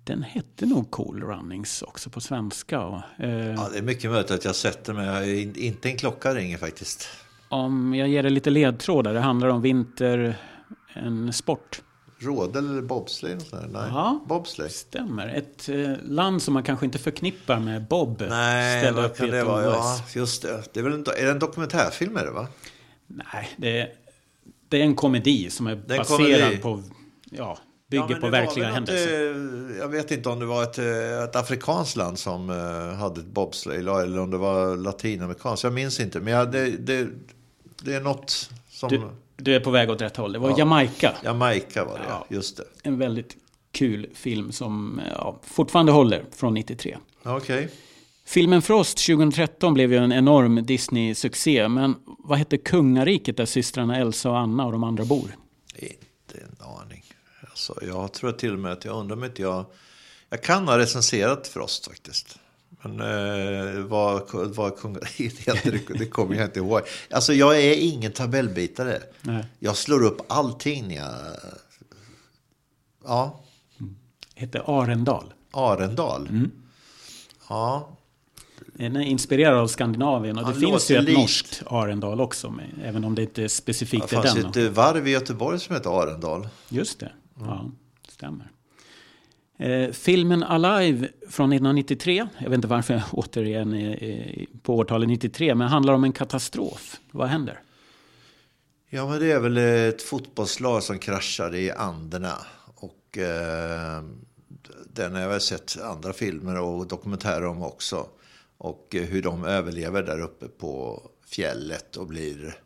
Den 0.03 0.23
hette 0.23 0.65
nog 0.65 0.91
Cool 0.91 1.23
Runnings 1.23 1.81
också 1.81 2.09
på 2.09 2.21
svenska. 2.21 2.79
Och, 2.81 3.01
eh, 3.19 3.29
Ja, 3.29 3.69
det 3.71 3.77
är 3.77 3.81
mycket 3.83 4.11
möjligt 4.11 4.31
att 4.31 4.45
jag 4.45 4.55
sett 4.55 4.83
den, 4.85 4.95
men 4.95 5.55
inte 5.55 5.89
en 5.89 5.97
klocka 5.97 6.35
ringer 6.35 6.57
faktiskt. 6.57 7.07
Om 7.49 7.93
jag 7.95 8.07
ger 8.07 8.23
dig 8.23 8.31
lite 8.31 8.49
ledtrådar. 8.49 9.13
Det 9.13 9.19
handlar 9.19 9.47
om 9.47 9.61
vinter, 9.61 10.37
en 10.97 11.33
sport. 11.33 11.81
Rådel 12.19 12.69
eller 12.69 12.81
bobsleigh? 12.81 13.43
Nej, 13.51 13.61
Ja. 13.89 14.25
bobsleigh. 14.27 14.71
Stämmer. 14.73 15.27
Ett 15.27 15.69
eh, 15.69 15.91
land 16.03 16.41
som 16.41 16.53
man 16.53 16.63
kanske 16.63 16.85
inte 16.85 16.97
förknippar 16.99 17.59
med 17.59 17.87
Bob. 17.87 18.23
Nej, 18.29 18.91
vad 18.93 19.15
kan 19.15 19.29
det 19.29 19.43
vara? 19.43 19.63
Ja, 19.63 19.99
just 20.15 20.41
det. 20.41 20.63
det 20.73 20.79
är, 20.79 20.83
väl 20.83 20.93
en, 20.93 20.99
är 21.17 21.25
det 21.25 21.31
en 21.31 21.39
dokumentärfilm 21.39 22.17
är 22.17 22.25
det 22.25 22.31
va? 22.31 22.47
Nej, 23.07 23.49
det 23.57 23.79
är, 23.81 23.89
det 24.69 24.77
är 24.79 24.83
en 24.83 24.95
komedi 24.95 25.49
som 25.49 25.67
är 25.67 25.71
är 25.71 25.97
baserad 25.97 26.17
komedi. 26.41 26.57
på... 26.57 26.83
Ja, 27.31 27.57
Ja, 27.89 28.01
bygger 28.07 28.07
men 28.15 28.21
på 28.21 28.29
verkliga 28.29 28.65
väl 28.71 28.79
något, 28.81 28.89
händelser. 28.89 29.71
eh, 29.71 29.77
Jag 29.77 29.87
vet 29.87 30.11
inte 30.11 30.29
om 30.29 30.39
det 30.39 30.45
var 30.45 30.63
ett, 30.63 30.77
eh, 30.77 31.23
ett 31.23 31.35
afrikanskt 31.35 31.95
land 31.95 32.19
som 32.19 32.49
eh, 32.49 32.97
hade 32.97 33.19
ett 33.21 33.27
bobsleigh 33.27 33.79
eller 33.79 34.19
om 34.19 34.31
det 34.31 34.37
var 34.37 34.75
latinamerikanskt. 34.77 35.63
Jag 35.63 35.73
minns 35.73 35.99
inte. 35.99 36.19
Men 36.19 36.33
jag, 36.33 36.51
det, 36.51 36.69
det, 36.69 37.07
det 37.81 37.93
är 37.93 38.01
något 38.01 38.49
som... 38.69 38.89
Du, 38.89 39.01
du 39.37 39.55
är 39.55 39.59
på 39.59 39.69
väg 39.71 39.89
åt 39.89 40.01
rätt 40.01 40.17
håll. 40.17 40.31
Det 40.33 40.39
var 40.39 40.49
Ja. 40.49 40.57
Jamaica. 40.57 41.13
Jamaica 41.23 41.85
var 41.85 41.97
det, 41.97 42.05
Ja. 42.09 42.25
just 42.29 42.57
det. 42.57 42.63
En 42.83 42.97
väldigt 42.97 43.37
kul 43.71 44.09
film 44.13 44.51
som 44.51 45.01
ja, 45.15 45.39
fortfarande 45.43 45.91
håller 45.91 46.25
från 46.35 46.53
93. 46.53 46.97
Okej. 47.23 47.69
Filmen 48.25 48.61
Frost 48.61 48.97
2013 49.07 49.73
blev 49.73 49.91
ju 49.91 49.97
en 49.97 50.11
enorm 50.11 50.65
Disney-succé. 50.65 51.67
Men 51.67 51.95
vad 52.19 52.37
hette 52.37 52.57
kungariket 52.57 53.37
där 53.37 53.45
systrarna 53.45 53.97
Elsa 53.97 54.29
och 54.29 54.37
Anna 54.37 54.65
och 54.65 54.71
de 54.71 54.83
andra 54.83 55.05
bor? 55.05 55.35
Inte 55.75 56.37
en 56.43 56.65
aning. 56.81 57.03
Alltså, 57.49 57.79
jag 57.81 58.13
tror 58.13 58.31
till 58.31 58.53
och 58.53 58.59
med 58.59 58.71
att 58.71 58.85
jag 58.85 58.95
undrar 58.95 59.15
om 59.17 59.23
inte 59.23 59.41
jag... 59.41 59.65
Jag 60.29 60.43
kan 60.43 60.67
ha 60.67 60.77
recenserat 60.77 61.47
Frost 61.47 61.87
faktiskt. 61.87 62.39
Men 62.81 62.99
eh, 63.01 63.81
vad, 63.81 64.23
vad 64.55 64.77
kungariket 64.77 65.39
heter, 65.39 65.71
det, 65.87 65.99
det 65.99 66.05
kommer 66.05 66.35
jag 66.35 66.45
inte 66.45 66.59
ihåg. 66.59 66.81
Alltså 67.11 67.33
jag 67.33 67.59
är 67.63 67.73
ingen 67.75 68.11
tabellbitare. 68.11 69.01
Nej. 69.21 69.45
Jag 69.59 69.77
slår 69.77 70.03
upp 70.03 70.21
allting 70.27 70.87
när 70.87 70.95
jag... 70.95 71.15
Ja, 73.05 73.39
Hette 74.35 74.61
Arendal. 74.61 75.33
Arendal. 75.51 76.27
Mm. 76.27 76.51
Ja, 77.49 77.89
Den 78.73 78.95
är 78.95 79.01
inspirerad 79.01 79.57
av 79.57 79.67
Skandinavien 79.67 80.37
och 80.37 80.43
det 80.45 80.59
Ja, 80.61 80.67
finns 80.69 80.91
ju 80.91 80.95
ett 80.95 81.03
likt. 81.03 81.17
norskt 81.19 81.63
Arendal 81.67 82.21
också. 82.21 82.49
Men, 82.51 82.65
även 82.83 83.03
om 83.03 83.15
det 83.15 83.21
inte 83.21 83.41
är 83.41 83.43
det 83.43 83.49
specifikt 83.49 84.13
är 84.13 84.21
fanns 84.21 84.33
den. 84.33 84.45
ett 84.45 84.57
eh, 84.57 84.63
varv 84.69 85.07
i 85.07 85.11
Göteborg 85.11 85.59
som 85.59 85.75
heter 85.75 86.01
Arendal. 86.03 86.47
Just 86.69 86.99
det, 86.99 87.11
ja, 87.39 87.65
stämmer. 88.09 88.51
Eh, 89.57 89.91
filmen 89.91 90.43
Alive 90.43 91.07
från 91.29 91.53
1993, 91.53 92.27
jag 92.37 92.49
vet 92.49 92.55
inte 92.55 92.67
varför 92.67 92.93
jag 92.93 93.03
återigen 93.11 93.73
är, 93.73 94.03
är 94.03 94.45
på 94.61 94.75
årtalet 94.75 95.09
93, 95.09 95.55
men 95.55 95.67
handlar 95.67 95.93
om 95.93 96.03
en 96.03 96.13
katastrof. 96.13 96.99
Vad 97.11 97.27
händer? 97.27 97.59
Ja, 98.89 99.09
men 99.09 99.19
det 99.19 99.31
är 99.31 99.39
väl 99.39 99.57
ett 99.57 100.01
fotbollslag 100.01 100.83
som 100.83 100.99
kraschade 100.99 101.59
i 101.59 101.71
Anderna. 101.71 102.33
Och 102.75 103.17
eh, 103.17 104.03
den 104.93 105.13
har 105.13 105.21
jag 105.21 105.29
väl 105.29 105.41
sett 105.41 105.81
andra 105.81 106.13
filmer 106.13 106.59
och 106.59 106.87
dokumentärer 106.87 107.45
om 107.45 107.63
också. 107.63 108.07
Och 108.57 108.87
hur 108.91 109.21
de 109.21 109.43
överlever 109.43 110.03
där 110.03 110.19
uppe 110.19 110.47
på 110.47 111.01
fjället 111.27 111.95
och 111.95 112.07
blir... 112.07 112.59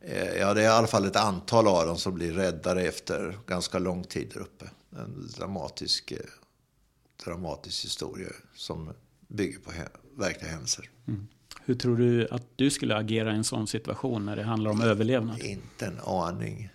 Eh, 0.00 0.36
ja, 0.38 0.54
det 0.54 0.60
är 0.60 0.64
i 0.64 0.66
alla 0.66 0.86
fall 0.86 1.06
ett 1.06 1.16
antal 1.16 1.68
av 1.68 1.86
dem 1.86 1.96
som 1.96 2.14
blir 2.14 2.32
räddare 2.32 2.82
efter 2.82 3.38
ganska 3.46 3.78
lång 3.78 4.04
tid 4.04 4.30
där 4.34 4.40
uppe. 4.40 4.64
En 4.90 5.28
dramatisk, 5.38 6.12
eh, 6.12 6.18
dramatisk 7.24 7.84
historia 7.84 8.28
som 8.54 8.92
bygger 9.28 9.58
på 9.58 9.70
verkliga 10.16 10.50
händelser. 10.50 10.90
Hur 11.64 11.74
tror 11.74 11.96
du 11.96 12.28
att 12.30 12.42
du 12.56 12.70
skulle 12.70 12.96
agera 12.96 13.32
i 13.32 13.36
en 13.36 13.44
sån 13.44 13.66
situation 13.66 14.26
när 14.26 14.36
det 14.36 14.42
handlar 14.42 14.70
om 14.70 14.80
överlevnad? 14.80 15.40
Inte 15.40 15.86
en 15.86 16.00
aning. 16.00 16.70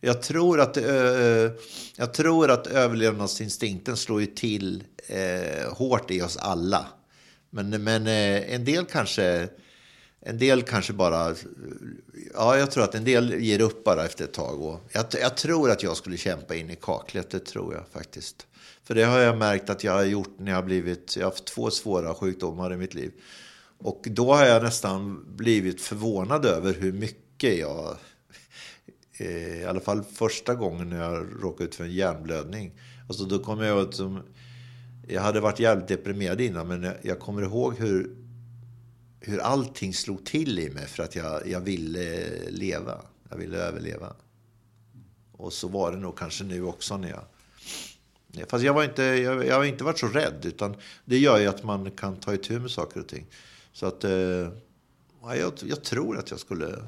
Jag 0.00 0.22
tror 0.22 0.60
att, 0.60 0.76
eh, 0.76 1.52
jag 1.96 2.14
tror 2.14 2.50
att 2.50 2.66
överlevnadsinstinkten 2.66 3.96
slår 3.96 4.20
ju 4.20 4.26
till 4.26 4.84
eh, 5.06 5.72
hårt 5.72 6.10
i 6.10 6.22
oss 6.22 6.36
alla. 6.36 6.86
Men, 7.50 7.84
men 7.84 8.06
eh, 8.06 8.54
en 8.54 8.64
del 8.64 8.84
kanske... 8.84 9.48
En 10.28 10.38
del 10.38 10.62
kanske 10.62 10.92
bara... 10.92 11.34
Ja, 12.34 12.58
jag 12.58 12.70
tror 12.70 12.84
att 12.84 12.94
en 12.94 13.04
del 13.04 13.40
ger 13.40 13.60
upp 13.60 13.84
bara 13.84 14.04
efter 14.04 14.24
ett 14.24 14.32
tag. 14.32 14.62
Och 14.62 14.80
jag, 14.92 15.04
jag 15.20 15.36
tror 15.36 15.70
att 15.70 15.82
jag 15.82 15.96
skulle 15.96 16.16
kämpa 16.16 16.54
in 16.54 16.70
i 16.70 16.76
kaklet, 16.76 17.30
det 17.30 17.38
tror 17.38 17.74
jag 17.74 17.88
faktiskt. 17.92 18.46
För 18.84 18.94
det 18.94 19.04
har 19.04 19.18
jag 19.18 19.38
märkt 19.38 19.70
att 19.70 19.84
jag 19.84 19.92
har 19.92 20.04
gjort 20.04 20.38
när 20.38 20.50
jag 20.50 20.58
har 20.58 20.62
blivit... 20.62 21.16
Jag 21.16 21.24
har 21.24 21.30
haft 21.30 21.44
två 21.44 21.70
svåra 21.70 22.14
sjukdomar 22.14 22.72
i 22.72 22.76
mitt 22.76 22.94
liv. 22.94 23.12
Och 23.78 24.06
då 24.10 24.34
har 24.34 24.44
jag 24.44 24.62
nästan 24.62 25.24
blivit 25.36 25.80
förvånad 25.80 26.44
över 26.44 26.74
hur 26.74 26.92
mycket 26.92 27.58
jag 27.58 27.96
eh, 29.18 29.60
i 29.60 29.64
alla 29.64 29.80
fall 29.80 30.02
första 30.02 30.54
gången 30.54 30.90
när 30.90 31.02
jag 31.02 31.26
råkade 31.42 31.68
ut 31.68 31.74
för 31.74 31.84
en 31.84 31.92
hjärnblödning. 31.92 32.72
Alltså 33.08 33.24
då 33.24 33.38
kommer 33.38 33.64
jag 33.64 33.76
ihåg 33.76 33.88
att 33.88 33.94
som, 33.94 34.20
jag 35.08 35.22
hade 35.22 35.40
varit 35.40 35.60
jävligt 35.60 35.88
deprimerad 35.88 36.40
innan 36.40 36.68
men 36.68 36.90
jag 37.02 37.20
kommer 37.20 37.42
ihåg 37.42 37.78
hur, 37.78 38.15
hur 39.20 39.38
allting 39.38 39.94
slog 39.94 40.24
till 40.24 40.58
i 40.58 40.70
mig 40.70 40.86
för 40.86 41.02
att 41.02 41.16
jag, 41.16 41.48
jag 41.48 41.60
ville 41.60 42.28
leva. 42.50 43.02
Jag 43.30 43.36
ville 43.36 43.56
överleva. 43.56 44.16
Och 45.32 45.52
så 45.52 45.68
var 45.68 45.92
det 45.92 45.98
nog 45.98 46.18
kanske 46.18 46.44
nu 46.44 46.62
också 46.62 46.96
när 46.96 47.08
jag... 47.08 47.24
Fast 48.48 48.64
jag, 48.64 48.74
var 48.74 48.84
inte, 48.84 49.02
jag, 49.02 49.46
jag 49.46 49.54
har 49.54 49.64
inte 49.64 49.84
varit 49.84 49.98
så 49.98 50.06
rädd 50.06 50.46
utan 50.46 50.76
det 51.04 51.18
gör 51.18 51.38
ju 51.38 51.46
att 51.46 51.64
man 51.64 51.90
kan 51.90 52.16
ta 52.16 52.34
itu 52.34 52.58
med 52.58 52.70
saker 52.70 53.00
och 53.00 53.08
ting. 53.08 53.26
Så 53.72 53.86
att... 53.86 54.04
Eh, 54.04 54.12
ja, 55.22 55.36
jag, 55.36 55.52
jag 55.62 55.84
tror 55.84 56.18
att 56.18 56.30
jag 56.30 56.40
skulle... 56.40 56.82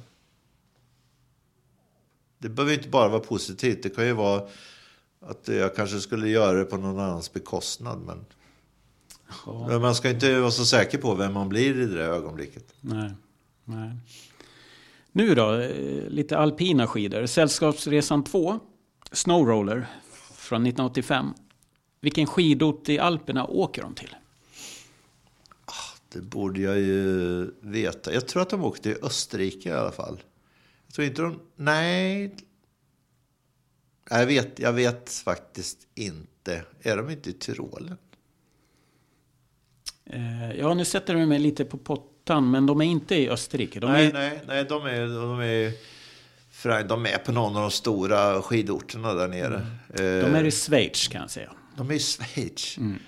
Det 2.39 2.49
behöver 2.49 2.74
inte 2.74 2.89
bara 2.89 3.09
vara 3.09 3.20
positivt. 3.20 3.83
Det 3.83 3.91
kan 3.91 4.07
ju 4.07 4.12
vara 4.12 4.49
att 5.20 5.49
jag 5.49 5.76
kanske 5.76 6.01
skulle 6.01 6.29
göra 6.29 6.59
det 6.59 6.64
på 6.64 6.76
någon 6.76 6.99
annans 6.99 7.33
bekostnad. 7.33 7.99
Men 8.07 8.24
men 9.68 9.81
man 9.81 9.95
ska 9.95 10.11
inte 10.11 10.41
vara 10.41 10.51
så 10.51 10.64
säker 10.64 10.99
på 10.99 11.14
vem 11.14 11.33
man 11.33 11.49
blir 11.49 11.70
i 11.70 11.87
det 11.87 11.99
där 11.99 12.09
ögonblicket. 12.09 12.74
nej, 12.81 13.11
nej. 13.64 13.91
Nu 15.12 15.35
då, 15.35 15.55
eh, 15.55 16.09
lite 16.09 16.39
alpina 16.39 16.87
skidor. 16.87 17.26
Sällskapsresan 17.26 18.25
2, 18.25 18.59
Snowroller 19.13 19.87
från 20.34 20.63
1985. 20.63 21.34
Vilken 22.00 22.26
skidort 22.26 22.88
i 22.88 22.99
Alperna 22.99 23.46
åker 23.46 23.83
de 23.83 23.95
till? 23.95 24.17
Det 26.13 26.21
borde 26.21 26.61
jag 26.61 26.79
ju 26.79 27.50
veta. 27.61 28.13
Jag 28.13 28.29
tror 28.29 28.42
att 28.42 28.50
de 28.50 28.64
åkte 28.64 28.91
i 28.91 28.96
Österrike 29.03 29.68
i 29.68 29.72
alla 29.72 29.92
fall. 29.92 30.22
Jag 30.87 30.95
tror 30.95 31.07
inte 31.07 31.22
de... 31.22 31.41
Nej. 31.57 32.37
Jag 34.11 34.26
vet, 34.26 34.59
jag 34.59 34.72
vet 34.72 35.11
faktiskt 35.11 35.79
inte. 35.95 36.64
Är 36.83 36.96
de 36.96 37.11
inte 37.11 37.30
i 37.30 37.33
Tyrolen? 37.33 37.96
Eh, 40.11 40.53
Ja, 40.59 40.75
nu 40.75 40.85
sätter 40.85 41.14
du 41.14 41.26
mig 41.26 41.39
lite 41.39 41.64
på 41.64 41.79
pottan, 41.79 42.51
men 42.51 42.67
de 42.67 42.80
är 42.80 42.85
inte 42.85 43.14
i 43.14 43.29
Österrike. 43.30 43.80
De 43.80 43.93
nej, 43.93 44.07
är, 44.07 44.13
nej, 44.13 44.41
nej, 44.47 44.64
de 44.64 44.87
är, 44.87 45.07
de 45.07 45.41
är, 45.41 46.85
de 46.85 47.07
är 47.07 47.18
på 47.18 47.33
någon 47.33 47.57
av 47.57 47.63
de 47.63 47.71
stora 47.71 48.43
skidorterna 48.43 49.14
där 49.14 49.29
nere. 49.29 49.55
Eh, 49.89 50.26
de 50.29 50.35
är 50.35 50.45
i 50.45 50.51
Schweiz 50.51 51.09
kan 51.09 51.21
jag 51.21 51.30
säga. 51.30 51.51
de 51.76 51.91
är 51.91 51.95
i 51.95 51.99
Schweiz. 51.99 52.79
Mm. 52.79 52.99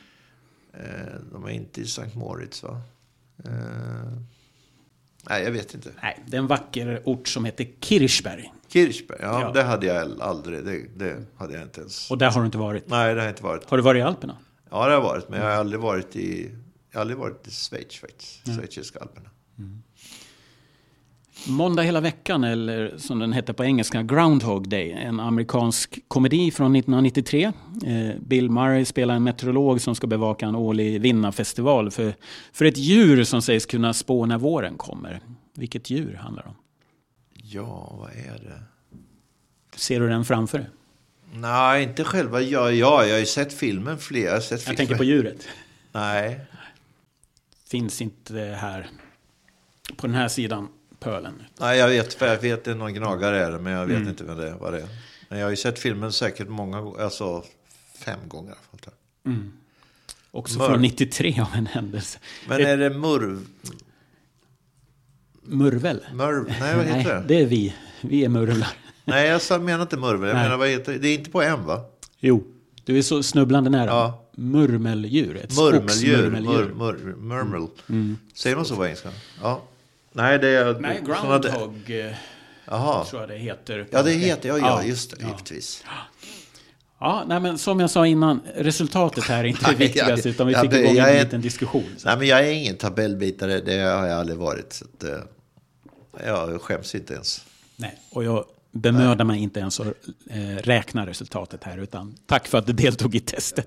Eh, 0.75 1.15
de 1.33 1.45
är 1.45 1.51
inte 1.51 1.81
i 1.81 1.87
Sankt 1.87 2.15
Moritz, 2.15 2.63
va? 2.63 2.81
Eh, 3.45 3.51
nej, 5.29 5.43
jag 5.45 5.51
vet 5.51 5.75
inte. 5.75 5.91
Nej, 6.03 6.19
det 6.27 6.37
är 6.37 6.39
en 6.41 6.47
vacker 6.47 7.03
ort 7.05 7.29
som 7.29 7.45
heter 7.45 7.67
Kirchberg. 7.81 8.53
Kirchberg, 8.69 9.19
ja, 9.23 9.41
Ja. 9.41 9.53
det 9.53 9.63
hade 9.63 9.87
jag 9.87 10.21
aldrig. 10.21 10.65
Det, 10.65 10.83
det 10.97 11.17
hade 11.37 11.53
jag 11.55 11.63
inte 11.63 11.81
ens. 11.81 12.11
Och 12.11 12.19
där 12.19 12.31
har 12.31 12.41
du 12.41 12.47
inte 12.47 12.59
varit. 12.59 12.89
Nej, 12.89 13.15
det 13.15 13.21
har 13.21 13.27
jag 13.27 13.33
inte 13.33 13.43
varit. 13.43 13.65
Har 13.71 13.77
du 13.77 13.83
varit 13.83 13.99
i 13.99 14.03
Alperna? 14.03 14.37
Ja, 14.71 14.77
det 14.77 14.83
har 14.85 14.91
jag 14.91 15.01
varit, 15.01 15.29
men 15.29 15.39
jag 15.41 15.47
har 15.47 15.55
aldrig 15.55 15.81
varit 15.81 16.17
i, 16.17 16.51
jag 16.91 16.99
har 16.99 17.01
aldrig 17.01 17.19
varit 17.19 17.47
i 17.47 17.51
Schweiz 17.51 17.97
faktiskt. 18.01 18.45
Schweiziska 18.57 18.99
alperna. 18.99 19.31
Måndag 21.49 21.83
hela 21.83 22.01
veckan, 22.01 22.45
eller 22.45 22.95
som 22.99 23.19
den 23.19 23.33
hette 23.33 23.53
på 23.53 23.65
engelska, 23.65 24.03
Groundhog 24.03 24.69
Day. 24.69 24.93
En 24.93 25.21
amerikansk 25.21 25.99
komedi 26.09 26.51
från 26.51 26.77
1993. 26.77 27.53
Eh, 27.87 28.21
Bill 28.21 28.51
Murray 28.51 28.85
spelar 28.85 29.15
en 29.15 29.23
meteorolog 29.23 29.81
som 29.81 29.95
ska 29.95 30.07
bevaka 30.07 30.47
en 30.47 30.55
årlig 30.57 31.01
vinnarfestival 31.01 31.91
för, 31.91 32.15
för 32.53 32.65
ett 32.65 32.77
djur 32.77 33.25
som 33.25 33.43
sägs 33.43 33.67
kunna 33.67 33.95
spå 33.95 34.27
när 34.27 34.39
våren 34.39 34.77
kommer. 34.77 35.21
Vilket 35.55 35.91
djur 35.91 36.15
handlar 36.15 36.43
det 36.43 36.49
om? 36.49 36.55
Ja, 37.35 37.95
vad 37.99 38.11
är 38.11 38.39
det? 38.45 38.62
Ser 39.77 40.01
du 40.01 40.09
den 40.09 40.25
framför 40.25 40.59
dig? 40.59 40.69
Nej, 41.35 41.83
inte 41.83 42.05
själva. 42.05 42.41
Ja, 42.41 42.71
ja, 42.71 43.05
jag 43.05 43.12
har 43.15 43.19
ju 43.19 43.27
sett 43.27 43.53
filmen 43.53 43.99
flera. 43.99 44.33
Jag, 44.33 44.43
sett 44.43 44.51
Jag 44.51 44.61
filmen. 44.61 44.77
tänker 44.77 44.95
på 44.95 45.05
djuret. 45.05 45.49
Nej. 45.93 46.41
Finns 47.71 48.01
inte 48.03 48.35
här 48.61 48.91
på 49.97 50.07
den 50.07 50.17
här 50.17 50.29
sidan 50.29 50.69
pölen. 51.01 51.43
Nej, 51.61 51.79
jag 51.79 51.89
vet, 51.89 52.15
för 52.15 52.27
jag 52.27 52.41
vet 52.41 52.69
att 52.69 52.77
någon 52.77 52.95
gnagare 52.95 53.45
är 53.45 53.51
det, 53.51 53.59
men 53.59 53.73
jag 53.73 53.87
vet 53.87 53.97
Mm. 53.97 54.09
inte 54.09 54.25
vem 54.25 54.37
det 54.37 54.49
är, 54.49 54.55
vad 54.55 54.73
det 54.73 54.81
är. 54.81 54.89
Men 55.29 55.39
jag 55.39 55.47
har 55.47 55.51
ju 55.51 55.57
sett 55.57 55.79
filmen 55.79 56.13
säkert 56.13 56.49
många 56.49 56.81
gånger, 56.81 57.03
alltså 57.03 57.45
fem 57.99 58.19
gånger 58.29 58.55
jag. 59.23 59.35
Också 60.31 60.59
Mör- 60.59 60.69
från 60.69 60.83
93 60.83 61.41
av 61.41 61.47
en 61.55 61.67
händelse. 61.67 62.19
Men 62.49 62.61
är 62.67 62.77
det 62.77 62.91
murv? 62.91 63.47
Murvel? 65.43 66.01
Murv? 66.15 66.55
Nej, 66.61 66.77
vad 66.77 66.85
heter 66.87 67.15
det? 67.21 67.25
det 67.29 67.41
är 67.43 67.47
vi. 67.47 67.75
Vi 68.01 68.25
är 68.25 68.29
murvlar. 68.29 68.69
Nej, 69.05 69.41
jag 69.51 69.63
menar 69.63 69.83
inte 69.83 69.97
murvel. 69.97 70.29
Jag 70.29 70.35
Nej. 70.35 70.45
menar, 70.45 70.57
vad 70.57 70.69
heter 70.69 70.93
det? 70.93 70.99
Det 70.99 71.09
är 71.09 71.15
inte 71.19 71.31
på 71.31 71.43
M, 71.43 71.65
va? 71.65 71.85
Jo, 72.19 72.45
du 72.85 72.99
är 72.99 73.03
så 73.03 73.23
snubblande 73.23 73.71
nära. 73.71 73.87
Ja. 73.91 74.25
Murmeldjur. 74.41 75.37
Ett 75.37 75.57
Murmeldjur. 75.57 76.31
Mur, 76.31 76.75
mur, 76.75 77.15
murmel. 77.17 77.67
Säger 78.35 78.57
man 78.57 78.65
så 78.65 78.77
på 78.77 78.85
engelska? 78.87 79.09
Ja. 79.43 79.62
Nej, 80.12 80.39
det 80.39 80.49
är... 80.49 80.81
Nej, 80.81 81.03
groundhog 81.07 81.91
eh, 81.91 82.12
Jaha. 82.65 83.05
tror 83.05 83.23
jag 83.23 83.31
det 83.31 83.37
heter. 83.37 83.87
Ja, 83.91 84.03
det 84.03 84.11
heter... 84.12 84.49
Ja, 84.49 84.59
ja, 84.59 84.83
just 84.85 85.11
det. 85.11 85.17
Ja. 85.21 85.27
Givetvis. 85.29 85.85
Ja, 87.01 87.25
nej, 87.27 87.41
men 87.41 87.59
som 87.59 87.81
jag 87.81 87.91
sa 87.91 88.07
innan, 88.07 88.41
resultatet 88.57 89.25
här 89.25 89.39
är 89.39 89.45
inte 89.49 89.71
det 89.71 89.77
viktigaste, 89.77 90.29
jag- 90.29 90.35
utan 90.35 90.47
vi 90.47 90.55
fick 90.55 90.73
igång 90.73 90.97
en 90.97 91.05
är- 91.05 91.25
liten 91.25 91.41
diskussion. 91.41 91.85
Så. 91.97 92.09
Nej, 92.09 92.19
men 92.19 92.27
jag 92.27 92.47
är 92.47 92.51
ingen 92.53 92.77
tabellbitare. 92.77 93.61
Det 93.61 93.79
har 93.79 94.07
jag 94.07 94.19
aldrig 94.21 94.39
varit. 94.39 94.73
Så 94.73 94.85
att, 94.85 95.05
eh, 95.05 96.27
jag 96.27 96.61
skäms 96.62 96.95
inte 96.95 97.15
ens. 97.15 97.45
Nej, 97.77 97.99
och 98.11 98.25
jag 98.25 98.45
bemödar 98.71 99.25
mig 99.25 99.43
inte 99.43 99.61
ens 99.61 99.81
att 99.81 99.87
eh, 100.31 100.57
räkna 100.57 101.07
resultatet 101.07 101.65
här, 101.65 101.79
utan 101.79 102.15
tack 102.27 102.49
för 102.49 102.59
att 102.59 102.67
du 102.67 102.73
deltog 102.73 103.15
i 103.15 103.21
testet. 103.21 103.67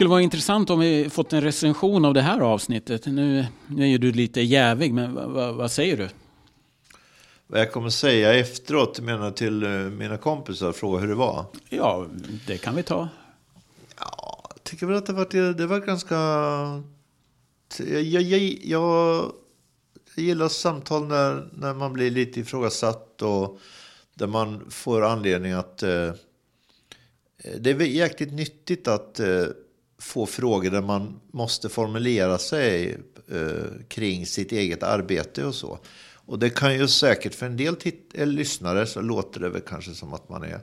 skulle 0.00 0.10
vara 0.10 0.22
intressant 0.22 0.70
om 0.70 0.80
vi 0.80 1.10
fått 1.10 1.32
en 1.32 1.40
recension 1.40 2.04
av 2.04 2.14
det 2.14 2.22
här 2.22 2.40
avsnittet. 2.40 3.06
Nu, 3.06 3.46
nu 3.66 3.82
är 3.82 3.86
ju 3.86 3.98
du 3.98 4.12
lite 4.12 4.40
jävig, 4.40 4.94
men 4.94 5.14
vad, 5.56 5.70
säger 5.70 5.96
du? 5.96 6.08
Vad 7.46 7.60
jag 7.60 7.72
kommer 7.72 7.90
säga 7.90 8.34
efteråt, 8.34 9.00
menar 9.00 9.30
till 9.30 9.62
eh, 9.62 9.70
mina 9.70 10.16
kompisar 10.16 10.68
och 10.68 10.76
fråga 10.76 10.98
hur 10.98 11.08
det 11.08 11.14
var. 11.14 11.44
Ja, 11.68 12.06
det 12.46 12.58
kan 12.58 12.76
vi 12.76 12.82
ta. 12.82 13.08
Ja, 13.98 14.50
jag 14.54 14.64
tycker 14.64 14.86
väl 14.86 14.96
att 14.96 15.06
det 15.06 15.12
var, 15.12 15.52
det 15.52 15.66
var 15.66 15.78
ganska... 15.78 16.16
Jag, 17.78 18.02
jag, 18.02 18.22
jag, 18.22 19.32
jag 20.14 20.24
gillar 20.24 20.48
samtal 20.48 21.06
när, 21.06 21.50
när 21.52 21.74
man 21.74 21.92
blir 21.92 22.10
lite 22.10 22.40
ifrågasatt 22.40 23.22
och 23.22 23.58
där 24.14 24.26
man 24.26 24.70
får 24.70 25.04
anledning 25.04 25.52
att... 25.52 25.82
Eh, 25.82 26.12
det 27.58 27.70
är 27.70 27.80
jäkligt 27.80 28.32
nyttigt 28.32 28.88
att 28.88 29.20
eh, 29.20 29.44
få 29.98 30.26
frågor 30.26 30.70
där 30.70 30.82
man 30.82 31.20
måste 31.32 31.68
formulera 31.68 32.38
sig 32.38 32.98
eh, 33.28 33.84
kring 33.88 34.26
sitt 34.26 34.52
eget 34.52 34.82
arbete 34.82 35.44
och 35.44 35.54
så. 35.54 35.78
Och 36.14 36.38
det 36.38 36.50
kan 36.50 36.74
ju 36.74 36.88
säkert 36.88 37.34
för 37.34 37.46
en 37.46 37.56
del 37.56 37.76
eller 38.14 38.32
lyssnare 38.32 38.86
så 38.86 39.00
låter 39.00 39.40
det 39.40 39.48
väl 39.48 39.60
kanske 39.60 39.94
som 39.94 40.14
att 40.14 40.28
man 40.28 40.42
är 40.42 40.60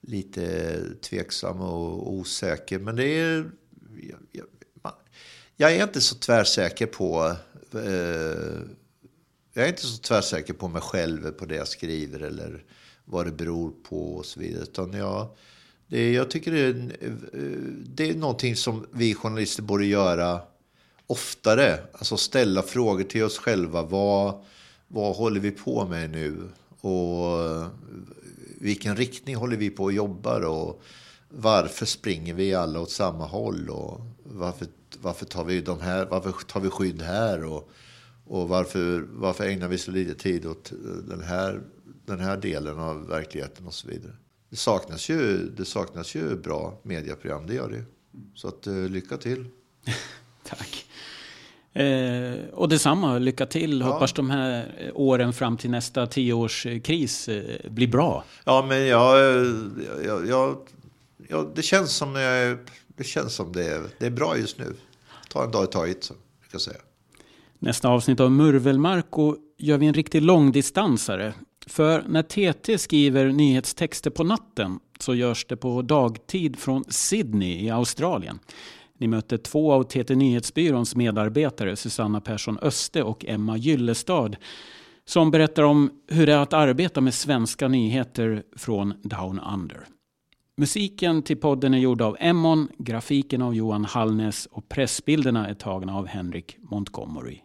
lite 0.00 0.78
tveksam 1.00 1.60
och 1.60 2.12
osäker. 2.12 2.78
Men 2.78 2.96
det 2.96 3.04
är... 3.04 3.50
Jag, 4.00 4.18
jag, 4.32 4.46
man, 4.82 4.92
jag 5.56 5.72
är 5.76 5.82
inte 5.82 6.00
så 6.00 6.14
tvärsäker 6.14 6.86
på... 6.86 7.36
Eh, 7.74 8.60
jag 9.54 9.64
är 9.64 9.68
inte 9.68 9.86
så 9.86 9.98
tvärsäker 9.98 10.52
på 10.52 10.68
mig 10.68 10.82
själv, 10.82 11.30
på 11.32 11.46
det 11.46 11.54
jag 11.54 11.68
skriver 11.68 12.20
eller 12.20 12.64
vad 13.04 13.26
det 13.26 13.32
beror 13.32 13.72
på 13.88 14.14
och 14.16 14.26
så 14.26 14.40
vidare. 14.40 14.62
Utan 14.62 14.92
jag, 14.92 15.28
det, 15.86 15.98
är- 16.00 16.12
jag 16.12 16.30
tycker 16.30 16.52
det 16.52 16.60
är, 16.60 16.74
eh, 17.32 17.50
det 17.86 18.10
är 18.10 18.14
någonting 18.14 18.56
som 18.56 18.86
vi 18.92 19.14
journalister 19.14 19.62
borde 19.62 19.86
göra 19.86 20.40
oftare. 21.06 21.78
Alltså 21.92 22.16
ställa 22.16 22.62
frågor 22.62 23.04
till 23.04 23.24
oss 23.24 23.38
själva. 23.38 23.82
Vad, 23.82 24.44
vad 24.88 25.16
håller 25.16 25.40
vi 25.40 25.50
på 25.50 25.86
med 25.86 26.10
nu? 26.10 26.48
Och 26.80 27.40
eh, 27.44 27.66
vilken 28.60 28.96
riktning 28.96 29.36
håller 29.36 29.56
vi 29.56 29.70
på 29.70 29.84
och 29.84 29.92
jobbar? 29.92 30.40
Och 30.40 30.82
varför 31.28 31.86
springer 31.86 32.34
vi 32.34 32.54
alla 32.54 32.80
åt 32.80 32.90
samma 32.90 33.26
håll? 33.26 33.70
Och 33.70 34.00
varför, 34.24 34.66
varför, 35.02 35.26
tar, 35.26 35.44
vi 35.44 35.60
de 35.60 35.80
här, 35.80 36.06
varför 36.06 36.32
tar 36.32 36.60
vi 36.60 36.70
skydd 36.70 37.02
här? 37.02 37.44
Och, 37.44 37.70
och 38.24 38.48
varför, 38.48 39.06
varför 39.08 39.44
ägnar 39.44 39.68
vi 39.68 39.78
så 39.78 39.90
lite 39.90 40.14
tid 40.14 40.46
åt 40.46 40.72
den 41.08 41.20
här, 41.20 41.60
den 42.06 42.20
här 42.20 42.36
delen 42.36 42.78
av 42.78 43.06
verkligheten 43.06 43.66
och 43.66 43.74
så 43.74 43.88
vidare? 43.88 44.12
Det 44.50 44.56
saknas 44.56 45.08
ju, 45.08 45.50
det 45.56 45.64
saknas 45.64 46.14
ju 46.14 46.36
bra 46.36 46.80
medieprogram, 46.82 47.46
det 47.46 47.54
gör 47.54 47.70
det. 47.70 47.84
Så 48.34 48.48
att, 48.48 48.66
eh, 48.66 48.74
lycka 48.74 49.16
till. 49.16 49.46
Tack. 50.44 50.86
Eh, 51.74 52.48
och 52.52 52.68
detsamma, 52.68 53.18
lycka 53.18 53.46
till. 53.46 53.82
Hoppas 53.82 54.12
de 54.12 54.30
här 54.30 54.74
eh, 54.78 54.90
åren 54.94 55.32
fram 55.32 55.56
till 55.56 55.70
nästa 55.70 56.06
tioårskris 56.06 57.28
eh, 57.28 57.70
blir 57.70 57.86
bra. 57.86 58.24
Ja, 58.44 58.66
men 58.68 58.86
jag, 58.86 59.18
jag, 60.04 60.28
jag, 60.28 60.58
jag, 61.28 61.52
det 61.54 61.62
känns 61.62 61.92
som, 61.92 62.14
jag, 62.14 62.58
det, 62.96 63.04
känns 63.04 63.34
som 63.34 63.52
det, 63.52 63.64
är, 63.64 63.82
det 63.98 64.06
är 64.06 64.10
bra 64.10 64.36
just 64.36 64.58
nu. 64.58 64.74
Ta 65.32 65.44
en 65.44 65.50
dag 65.50 65.64
i 65.64 65.66
taget, 65.66 66.04
så 66.04 66.14
jag 66.52 66.60
säga. 66.60 66.80
Nästa 67.58 67.88
avsnitt 67.88 68.20
av 68.20 68.32
Murvelmarko 68.32 69.36
gör 69.58 69.78
vi 69.78 69.86
en 69.86 69.94
riktig 69.94 70.22
långdistansare. 70.22 71.34
För 71.66 72.04
när 72.08 72.22
TT 72.22 72.78
skriver 72.78 73.26
nyhetstexter 73.32 74.10
på 74.10 74.24
natten 74.24 74.80
så 74.98 75.14
görs 75.14 75.44
det 75.44 75.56
på 75.56 75.82
dagtid 75.82 76.58
från 76.58 76.84
Sydney 76.88 77.64
i 77.64 77.70
Australien. 77.70 78.38
Ni 78.98 79.06
mötte 79.06 79.38
två 79.38 79.72
av 79.72 79.82
TT 79.82 80.14
Nyhetsbyråns 80.14 80.96
medarbetare, 80.96 81.76
Susanna 81.76 82.20
Persson 82.20 82.58
Öste 82.62 83.02
och 83.02 83.24
Emma 83.24 83.56
Gyllestad, 83.56 84.36
som 85.04 85.30
berättar 85.30 85.62
om 85.62 85.90
hur 86.08 86.26
det 86.26 86.32
är 86.32 86.38
att 86.38 86.52
arbeta 86.52 87.00
med 87.00 87.14
svenska 87.14 87.68
nyheter 87.68 88.42
från 88.56 88.94
Down 89.02 89.40
Under. 89.54 89.86
Musiken 90.56 91.22
till 91.22 91.36
podden 91.36 91.74
är 91.74 91.78
gjord 91.78 92.02
av 92.02 92.16
Emmon, 92.20 92.68
grafiken 92.78 93.42
av 93.42 93.54
Johan 93.54 93.84
Hallnäs 93.84 94.46
och 94.46 94.68
pressbilderna 94.68 95.48
är 95.48 95.54
tagna 95.54 95.96
av 95.98 96.06
Henrik 96.06 96.56
Montgomery. 96.60 97.38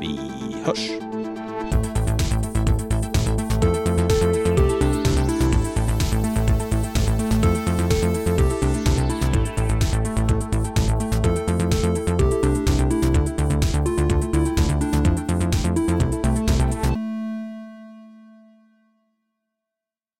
Vi 0.00 0.18
hörs! 0.64 0.90